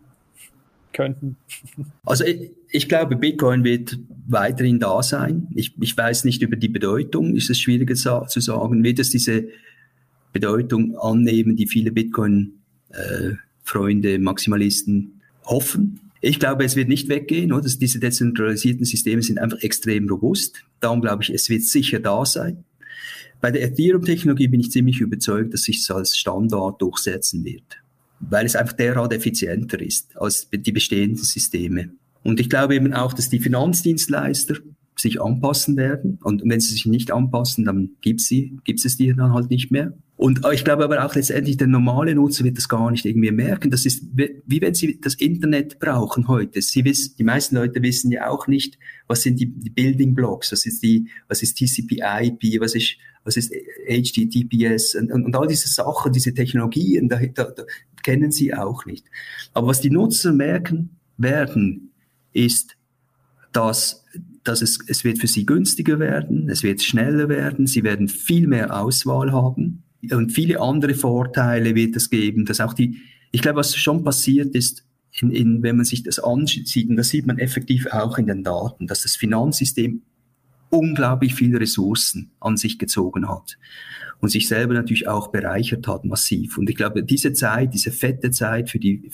könnten. 0.92 1.36
Also 2.04 2.24
ich, 2.24 2.50
ich, 2.70 2.88
glaube, 2.88 3.16
Bitcoin 3.16 3.64
wird 3.64 3.98
weiterhin 4.26 4.78
da 4.78 5.02
sein. 5.02 5.48
Ich, 5.54 5.74
ich 5.78 5.96
weiß 5.96 6.24
nicht 6.24 6.40
über 6.42 6.56
die 6.56 6.68
Bedeutung, 6.68 7.36
ist 7.36 7.50
es 7.50 7.60
schwieriger 7.60 7.94
zu 7.94 8.40
sagen. 8.40 8.82
Wird 8.82 8.98
es 8.98 9.10
diese 9.10 9.48
Bedeutung 10.32 10.96
annehmen, 10.96 11.54
die 11.54 11.66
viele 11.66 11.92
Bitcoin-Freunde, 11.92 13.32
äh, 13.32 13.47
Maximalisten 14.18 15.20
hoffen? 15.44 16.00
Ich 16.20 16.40
glaube, 16.40 16.64
es 16.64 16.74
wird 16.74 16.88
nicht 16.88 17.08
weggehen, 17.08 17.52
oder? 17.52 17.68
Diese 17.68 18.00
dezentralisierten 18.00 18.84
Systeme 18.84 19.22
sind 19.22 19.38
einfach 19.38 19.60
extrem 19.60 20.08
robust. 20.08 20.64
Darum 20.80 21.00
glaube 21.00 21.22
ich, 21.22 21.30
es 21.30 21.48
wird 21.48 21.62
sicher 21.62 22.00
da 22.00 22.24
sein. 22.24 22.64
Bei 23.40 23.52
der 23.52 23.62
Ethereum-Technologie 23.62 24.48
bin 24.48 24.60
ich 24.60 24.72
ziemlich 24.72 25.00
überzeugt, 25.00 25.54
dass 25.54 25.62
sich 25.62 25.78
es 25.78 25.90
als 25.90 26.16
Standard 26.16 26.82
durchsetzen 26.82 27.44
wird, 27.44 27.78
weil 28.18 28.46
es 28.46 28.56
einfach 28.56 28.72
derart 28.72 29.12
effizienter 29.12 29.80
ist 29.80 30.16
als 30.16 30.48
die 30.52 30.72
bestehenden 30.72 31.22
Systeme. 31.22 31.90
Und 32.24 32.40
ich 32.40 32.50
glaube 32.50 32.74
eben 32.74 32.92
auch, 32.92 33.12
dass 33.12 33.28
die 33.28 33.38
Finanzdienstleister 33.38 34.56
sich 35.00 35.20
anpassen 35.20 35.76
werden. 35.76 36.18
Und 36.22 36.42
wenn 36.44 36.60
sie 36.60 36.72
sich 36.72 36.86
nicht 36.86 37.10
anpassen, 37.10 37.64
dann 37.64 37.90
gibt 38.00 38.20
sie, 38.20 38.58
gibt 38.64 38.84
es 38.84 38.96
die 38.96 39.14
dann 39.14 39.32
halt 39.32 39.50
nicht 39.50 39.70
mehr. 39.70 39.92
Und 40.16 40.44
ich 40.52 40.64
glaube 40.64 40.82
aber 40.82 41.04
auch 41.04 41.14
letztendlich 41.14 41.58
der 41.58 41.68
normale 41.68 42.12
Nutzer 42.14 42.42
wird 42.42 42.58
das 42.58 42.68
gar 42.68 42.90
nicht 42.90 43.04
irgendwie 43.04 43.30
merken. 43.30 43.70
Das 43.70 43.86
ist 43.86 44.04
wie 44.14 44.60
wenn 44.60 44.74
sie 44.74 45.00
das 45.00 45.14
Internet 45.14 45.78
brauchen 45.78 46.26
heute. 46.26 46.60
Sie 46.60 46.84
wissen, 46.84 47.14
die 47.16 47.22
meisten 47.22 47.54
Leute 47.54 47.80
wissen 47.82 48.10
ja 48.10 48.28
auch 48.28 48.48
nicht, 48.48 48.78
was 49.06 49.22
sind 49.22 49.38
die, 49.38 49.46
die 49.46 49.70
Building 49.70 50.14
Blocks, 50.14 50.50
was 50.50 50.66
ist 50.66 50.82
die, 50.82 51.08
was 51.28 51.42
ist 51.42 51.56
TCP/IP, 51.56 52.60
was 52.60 52.74
ist 52.74 52.96
was 53.22 53.36
ist 53.36 53.52
HTTPS 53.52 54.94
und, 54.94 55.12
und, 55.12 55.26
und 55.26 55.36
all 55.36 55.46
diese 55.46 55.68
Sachen, 55.68 56.12
diese 56.12 56.34
Technologien, 56.34 57.08
da, 57.08 57.20
da, 57.34 57.44
da 57.44 57.62
kennen 58.02 58.32
sie 58.32 58.54
auch 58.54 58.86
nicht. 58.86 59.06
Aber 59.52 59.68
was 59.68 59.80
die 59.80 59.90
Nutzer 59.90 60.32
merken 60.32 60.96
werden, 61.18 61.90
ist, 62.32 62.76
dass 63.52 64.04
dass 64.44 64.62
es, 64.62 64.78
es 64.86 65.04
wird 65.04 65.18
für 65.18 65.26
sie 65.26 65.46
günstiger 65.46 65.98
werden, 65.98 66.48
es 66.48 66.62
wird 66.62 66.82
schneller 66.82 67.28
werden, 67.28 67.66
sie 67.66 67.82
werden 67.82 68.08
viel 68.08 68.46
mehr 68.46 68.80
Auswahl 68.80 69.32
haben 69.32 69.82
und 70.10 70.32
viele 70.32 70.60
andere 70.60 70.94
Vorteile 70.94 71.74
wird 71.74 71.96
es 71.96 72.10
geben, 72.10 72.44
dass 72.44 72.60
auch 72.60 72.74
die, 72.74 72.98
ich 73.30 73.42
glaube, 73.42 73.58
was 73.58 73.76
schon 73.76 74.04
passiert 74.04 74.54
ist, 74.54 74.84
in, 75.20 75.30
in, 75.30 75.62
wenn 75.62 75.76
man 75.76 75.84
sich 75.84 76.02
das 76.02 76.18
ansieht, 76.18 76.88
und 76.88 76.96
das 76.96 77.08
sieht 77.08 77.26
man 77.26 77.38
effektiv 77.38 77.86
auch 77.86 78.18
in 78.18 78.26
den 78.26 78.44
Daten, 78.44 78.86
dass 78.86 79.02
das 79.02 79.16
Finanzsystem 79.16 80.02
unglaublich 80.70 81.34
viele 81.34 81.60
Ressourcen 81.60 82.30
an 82.40 82.56
sich 82.56 82.78
gezogen 82.78 83.28
hat 83.28 83.58
und 84.20 84.28
sich 84.28 84.48
selber 84.48 84.74
natürlich 84.74 85.08
auch 85.08 85.28
bereichert 85.28 85.88
hat 85.88 86.04
massiv. 86.04 86.58
Und 86.58 86.68
ich 86.68 86.76
glaube, 86.76 87.02
diese 87.02 87.32
Zeit, 87.32 87.72
diese 87.72 87.90
fette 87.90 88.30
Zeit 88.30 88.68
für 88.68 88.78
die, 88.78 89.10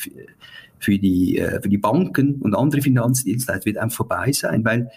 für 0.78 0.98
die, 0.98 1.38
äh, 1.38 1.60
für 1.62 1.68
die 1.68 1.78
Banken 1.78 2.36
und 2.36 2.54
andere 2.54 2.82
Finanzdienstleister 2.82 3.66
wird 3.66 3.78
einfach 3.78 3.98
vorbei 3.98 4.32
sein, 4.32 4.64
weil 4.64 4.90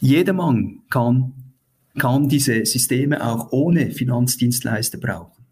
jedermann 0.00 0.80
kann 0.90 1.32
kann 1.98 2.28
diese 2.28 2.64
Systeme 2.64 3.24
auch 3.24 3.52
ohne 3.52 3.90
Finanzdienstleister 3.90 4.98
brauchen. 4.98 5.44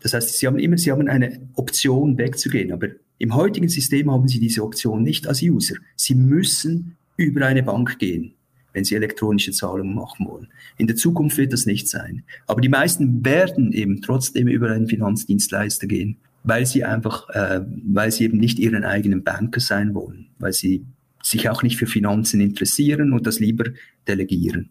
Das 0.00 0.14
heißt, 0.14 0.36
Sie 0.38 0.46
haben 0.46 0.58
immer, 0.58 0.78
Sie 0.78 0.90
haben 0.90 1.08
eine 1.08 1.40
Option 1.54 2.18
wegzugehen, 2.18 2.72
aber 2.72 2.88
im 3.18 3.34
heutigen 3.34 3.68
System 3.68 4.10
haben 4.10 4.28
Sie 4.28 4.40
diese 4.40 4.62
Option 4.62 5.02
nicht 5.02 5.26
als 5.26 5.42
User. 5.42 5.76
Sie 5.96 6.14
müssen 6.14 6.96
über 7.16 7.46
eine 7.46 7.62
Bank 7.62 7.98
gehen, 7.98 8.34
wenn 8.72 8.84
Sie 8.84 8.96
elektronische 8.96 9.52
Zahlungen 9.52 9.94
machen 9.94 10.26
wollen. 10.26 10.48
In 10.76 10.88
der 10.88 10.96
Zukunft 10.96 11.38
wird 11.38 11.52
das 11.52 11.66
nicht 11.66 11.88
sein. 11.88 12.24
Aber 12.46 12.60
die 12.60 12.68
meisten 12.68 13.24
werden 13.24 13.72
eben 13.72 14.02
trotzdem 14.02 14.48
über 14.48 14.70
einen 14.70 14.88
Finanzdienstleister 14.88 15.86
gehen, 15.86 16.16
weil 16.42 16.66
sie 16.66 16.82
einfach, 16.82 17.28
äh, 17.30 17.60
weil 17.84 18.10
sie 18.10 18.24
eben 18.24 18.38
nicht 18.38 18.58
ihren 18.58 18.84
eigenen 18.84 19.22
Banker 19.22 19.60
sein 19.60 19.94
wollen, 19.94 20.26
weil 20.40 20.52
sie 20.52 20.84
sich 21.22 21.48
auch 21.48 21.62
nicht 21.62 21.76
für 21.76 21.86
Finanzen 21.86 22.40
interessieren 22.40 23.12
und 23.12 23.26
das 23.26 23.40
lieber 23.40 23.64
delegieren. 24.06 24.70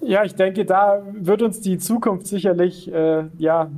Ja, 0.00 0.24
ich 0.24 0.34
denke, 0.34 0.64
da 0.64 1.06
wird 1.12 1.42
uns 1.42 1.60
die 1.60 1.78
Zukunft 1.78 2.26
sicherlich 2.26 2.92
äh, 2.92 3.24
ja, 3.38 3.70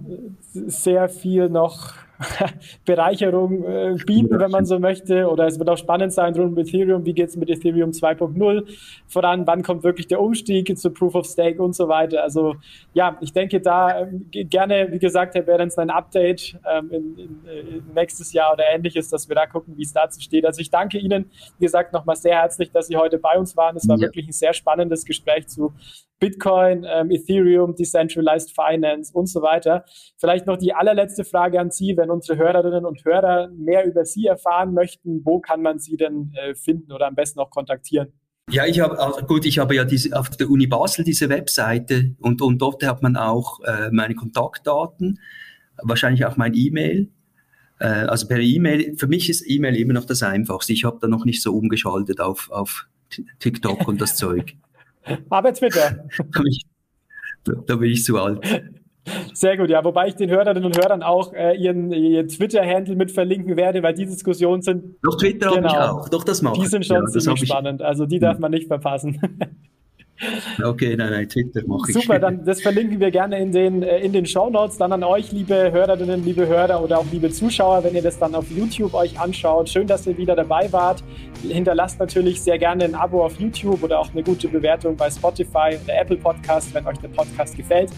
sehr 0.53 1.09
viel 1.11 1.51
noch 1.51 1.93
Bereicherung 2.85 3.65
äh, 3.65 3.97
bieten, 4.07 4.39
wenn 4.39 4.51
man 4.51 4.65
so 4.65 4.79
möchte. 4.79 5.29
Oder 5.29 5.47
es 5.47 5.59
wird 5.59 5.69
auch 5.69 5.77
spannend 5.77 6.13
sein 6.13 6.35
rund 6.35 6.53
um 6.53 6.59
Ethereum. 6.59 7.05
Wie 7.05 7.13
geht 7.13 7.29
es 7.29 7.37
mit 7.37 7.51
Ethereum 7.51 7.91
2.0 7.91 8.65
voran? 9.07 9.47
Wann 9.47 9.63
kommt 9.63 9.85
wirklich 9.85 10.07
der 10.07 10.21
Umstieg 10.21 10.77
zu 10.79 10.91
Proof 10.91 11.15
of 11.15 11.27
Stake 11.27 11.63
und 11.63 11.75
so 11.75 11.89
weiter? 11.89 12.23
Also 12.23 12.57
ja, 12.93 13.17
ich 13.21 13.33
denke 13.33 13.61
da 13.61 14.01
ähm, 14.01 14.27
gerne, 14.31 14.89
wie 14.91 14.99
gesagt, 14.99 15.35
Herr 15.35 15.43
Behrens, 15.43 15.79
ein 15.79 15.91
Update 15.91 16.59
ähm, 16.71 16.91
in, 16.91 17.19
in, 17.19 17.19
in 17.19 17.47
äh, 17.47 17.83
nächstes 17.95 18.33
Jahr 18.33 18.53
oder 18.53 18.65
ähnliches, 18.73 19.09
dass 19.09 19.29
wir 19.29 19.37
da 19.37 19.47
gucken, 19.47 19.77
wie 19.77 19.83
es 19.83 19.93
dazu 19.93 20.21
steht. 20.21 20.45
Also 20.47 20.61
ich 20.61 20.71
danke 20.71 20.99
Ihnen, 20.99 21.31
wie 21.59 21.65
gesagt, 21.65 21.93
nochmal 21.93 22.17
sehr 22.17 22.37
herzlich, 22.37 22.71
dass 22.71 22.89
Sie 22.89 22.97
heute 22.97 23.19
bei 23.19 23.39
uns 23.39 23.57
waren. 23.57 23.77
Es 23.77 23.89
war 23.89 23.97
ja. 23.97 24.03
wirklich 24.03 24.29
ein 24.29 24.33
sehr 24.33 24.53
spannendes 24.53 25.05
Gespräch 25.05 25.49
zu 25.49 25.73
Bitcoin, 26.25 26.87
ähm, 26.89 27.11
Ethereum, 27.11 27.77
Decentralized 27.77 28.55
Finance 28.55 29.13
und 29.13 29.27
so 29.27 29.43
weiter. 29.43 29.85
Vielleicht 30.17 30.47
noch 30.47 30.57
die 30.57 30.73
allerletzte 30.73 31.23
Frage 31.23 31.61
an 31.61 31.71
Sie, 31.71 31.99
wenn 31.99 32.09
unsere 32.09 32.39
Hörerinnen 32.39 32.87
und 32.87 33.05
Hörer 33.05 33.49
mehr 33.49 33.85
über 33.85 34.07
Sie 34.07 34.25
erfahren 34.25 34.73
möchten, 34.73 35.21
wo 35.27 35.41
kann 35.41 35.61
man 35.61 35.79
Sie 35.79 35.99
denn 35.99 36.33
äh, 36.35 36.55
finden 36.55 36.93
oder 36.93 37.09
am 37.09 37.15
besten 37.15 37.41
auch 37.41 37.51
kontaktieren? 37.51 38.15
Ja, 38.51 38.65
ich 38.65 38.81
habe 38.81 38.97
gut, 39.27 39.45
ich 39.45 39.59
habe 39.59 39.75
ja 39.75 39.85
diese, 39.85 40.19
auf 40.19 40.31
der 40.31 40.49
Uni 40.49 40.67
Basel 40.67 41.05
diese 41.05 41.29
Webseite 41.29 42.15
und, 42.21 42.41
und 42.41 42.57
dort 42.57 42.83
hat 42.87 43.03
man 43.03 43.19
auch 43.19 43.61
äh, 43.61 43.91
meine 43.93 44.15
Kontaktdaten, 44.15 45.21
wahrscheinlich 45.83 46.25
auch 46.25 46.39
mein 46.39 46.55
E-Mail. 46.55 47.11
Äh, 47.81 47.87
also 47.87 48.29
per 48.29 48.39
E-Mail, 48.39 48.97
für 48.97 49.09
mich 49.09 49.29
ist 49.29 49.45
E-Mail 49.47 49.77
immer 49.77 49.93
noch 49.93 50.07
das 50.07 50.23
Einfachste. 50.23 50.73
Ich 50.73 50.85
habe 50.85 50.97
da 51.03 51.07
noch 51.07 51.27
nicht 51.27 51.43
so 51.43 51.55
umgeschaltet 51.55 52.21
auf, 52.21 52.51
auf 52.51 52.87
TikTok 53.41 53.87
und 53.87 54.01
das 54.01 54.17
Zeug. 54.17 54.57
Aber 55.31 55.53
Twitter. 55.53 56.05
da, 57.45 57.53
da 57.67 57.77
bin 57.77 57.91
ich 57.91 58.05
zu 58.05 58.19
alt. 58.19 58.41
Sehr 59.35 59.57
gut, 59.57 59.69
ja. 59.69 59.85
Wobei 59.85 60.09
ich 60.09 60.15
den 60.15 60.31
Hörerinnen 60.31 60.65
und 60.65 60.79
Hörern 60.79 61.03
auch 61.03 61.33
äh, 61.35 61.57
ihren, 61.57 61.93
ihren 61.93 62.29
Twitter-Handle 62.29 62.97
mit 62.97 63.11
verlinken 63.11 63.57
werde, 63.57 63.83
weil 63.83 63.93
die 63.93 64.07
Diskussionen 64.07 64.63
sind. 64.63 64.97
Doch, 65.03 65.17
Twitter 65.19 65.51
genau, 65.51 65.57
habe 65.57 65.67
ich 65.67 65.75
auch. 65.75 66.09
Doch, 66.09 66.25
das 66.25 66.41
mache 66.41 66.61
Die 66.61 66.67
sind 66.67 66.87
schon 66.87 67.05
ja, 67.05 67.07
ziemlich 67.07 67.47
spannend. 67.47 67.83
Also 67.83 68.07
die 68.07 68.19
darf 68.19 68.37
hm. 68.37 68.41
man 68.41 68.51
nicht 68.53 68.67
verpassen. 68.67 69.21
Okay, 70.63 70.97
nein, 70.97 71.11
nein, 71.11 71.29
Twitter 71.29 71.63
mache 71.67 71.91
ich. 71.91 71.95
Super, 71.95 72.19
dann 72.19 72.45
das 72.45 72.63
verlinken 72.63 73.01
wir 73.01 73.11
gerne 73.11 73.39
in 73.41 73.51
den, 73.51 73.83
äh, 73.83 73.99
in 73.99 74.13
den 74.13 74.27
Show 74.27 74.49
Notes. 74.49 74.77
Dann 74.79 74.93
an 74.93 75.03
euch, 75.03 75.33
liebe 75.33 75.73
Hörerinnen, 75.73 76.25
liebe 76.25 76.47
Hörer 76.47 76.83
oder 76.83 77.01
auch 77.01 77.07
liebe 77.11 77.31
Zuschauer, 77.31 77.83
wenn 77.83 77.95
ihr 77.95 78.03
das 78.03 78.19
dann 78.19 78.35
auf 78.35 78.49
YouTube 78.51 78.95
euch 78.95 79.19
anschaut. 79.19 79.69
Schön, 79.69 79.87
dass 79.87 80.07
ihr 80.07 80.17
wieder 80.17 80.37
dabei 80.37 80.73
wart. 80.73 81.03
Hinterlasst 81.43 81.99
natürlich 81.99 82.41
sehr 82.41 82.59
gerne 82.59 82.85
ein 82.85 82.95
Abo 82.95 83.25
auf 83.25 83.39
YouTube 83.41 83.83
oder 83.83 83.99
auch 83.99 84.11
eine 84.13 84.23
gute 84.23 84.49
Bewertung 84.49 84.97
bei 84.97 85.11
Spotify 85.11 85.77
oder 85.83 86.01
Apple 86.01 86.17
Podcast, 86.17 86.73
wenn 86.75 86.87
euch 86.87 86.99
der 86.99 87.09
Podcast 87.09 87.57
gefällt. 87.57 87.91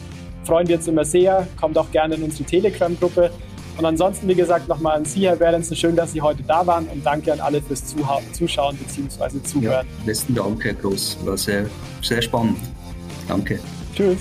Freuen 0.45 0.67
wir 0.69 0.77
uns 0.77 0.89
immer 0.89 1.05
sehr. 1.05 1.47
Kommt 1.61 1.77
auch 1.77 1.91
gerne 1.91 2.15
in 2.15 2.23
unsere 2.23 2.45
Telegram-Gruppe. 2.45 3.31
Und 3.79 3.85
ansonsten, 3.85 4.27
wie 4.29 4.35
gesagt, 4.35 4.69
nochmal 4.69 4.97
an 4.97 5.05
Sie, 5.05 5.27
Herr 5.27 5.37
Berlensen, 5.37 5.77
schön, 5.77 5.97
dass 5.97 6.13
Sie 6.13 6.23
heute 6.23 6.43
da 6.43 6.67
waren 6.67 6.87
und 6.87 7.05
danke 7.05 7.33
an 7.33 7.41
alle 7.41 7.61
fürs 7.61 7.85
Zuschauen 7.85 8.77
bzw. 8.77 9.43
Zuhören. 9.43 9.87
Ja, 9.87 10.05
besten 10.07 10.35
Dank, 10.35 10.65
Herr 10.65 10.75
Groß. 10.75 11.19
War 11.25 11.37
sehr, 11.37 11.67
sehr 12.03 12.23
spannend. 12.23 12.59
Danke. 13.29 13.61
Tschüss. 13.95 14.19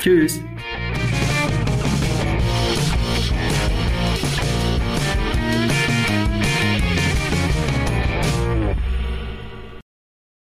Tschüss. 0.00 0.40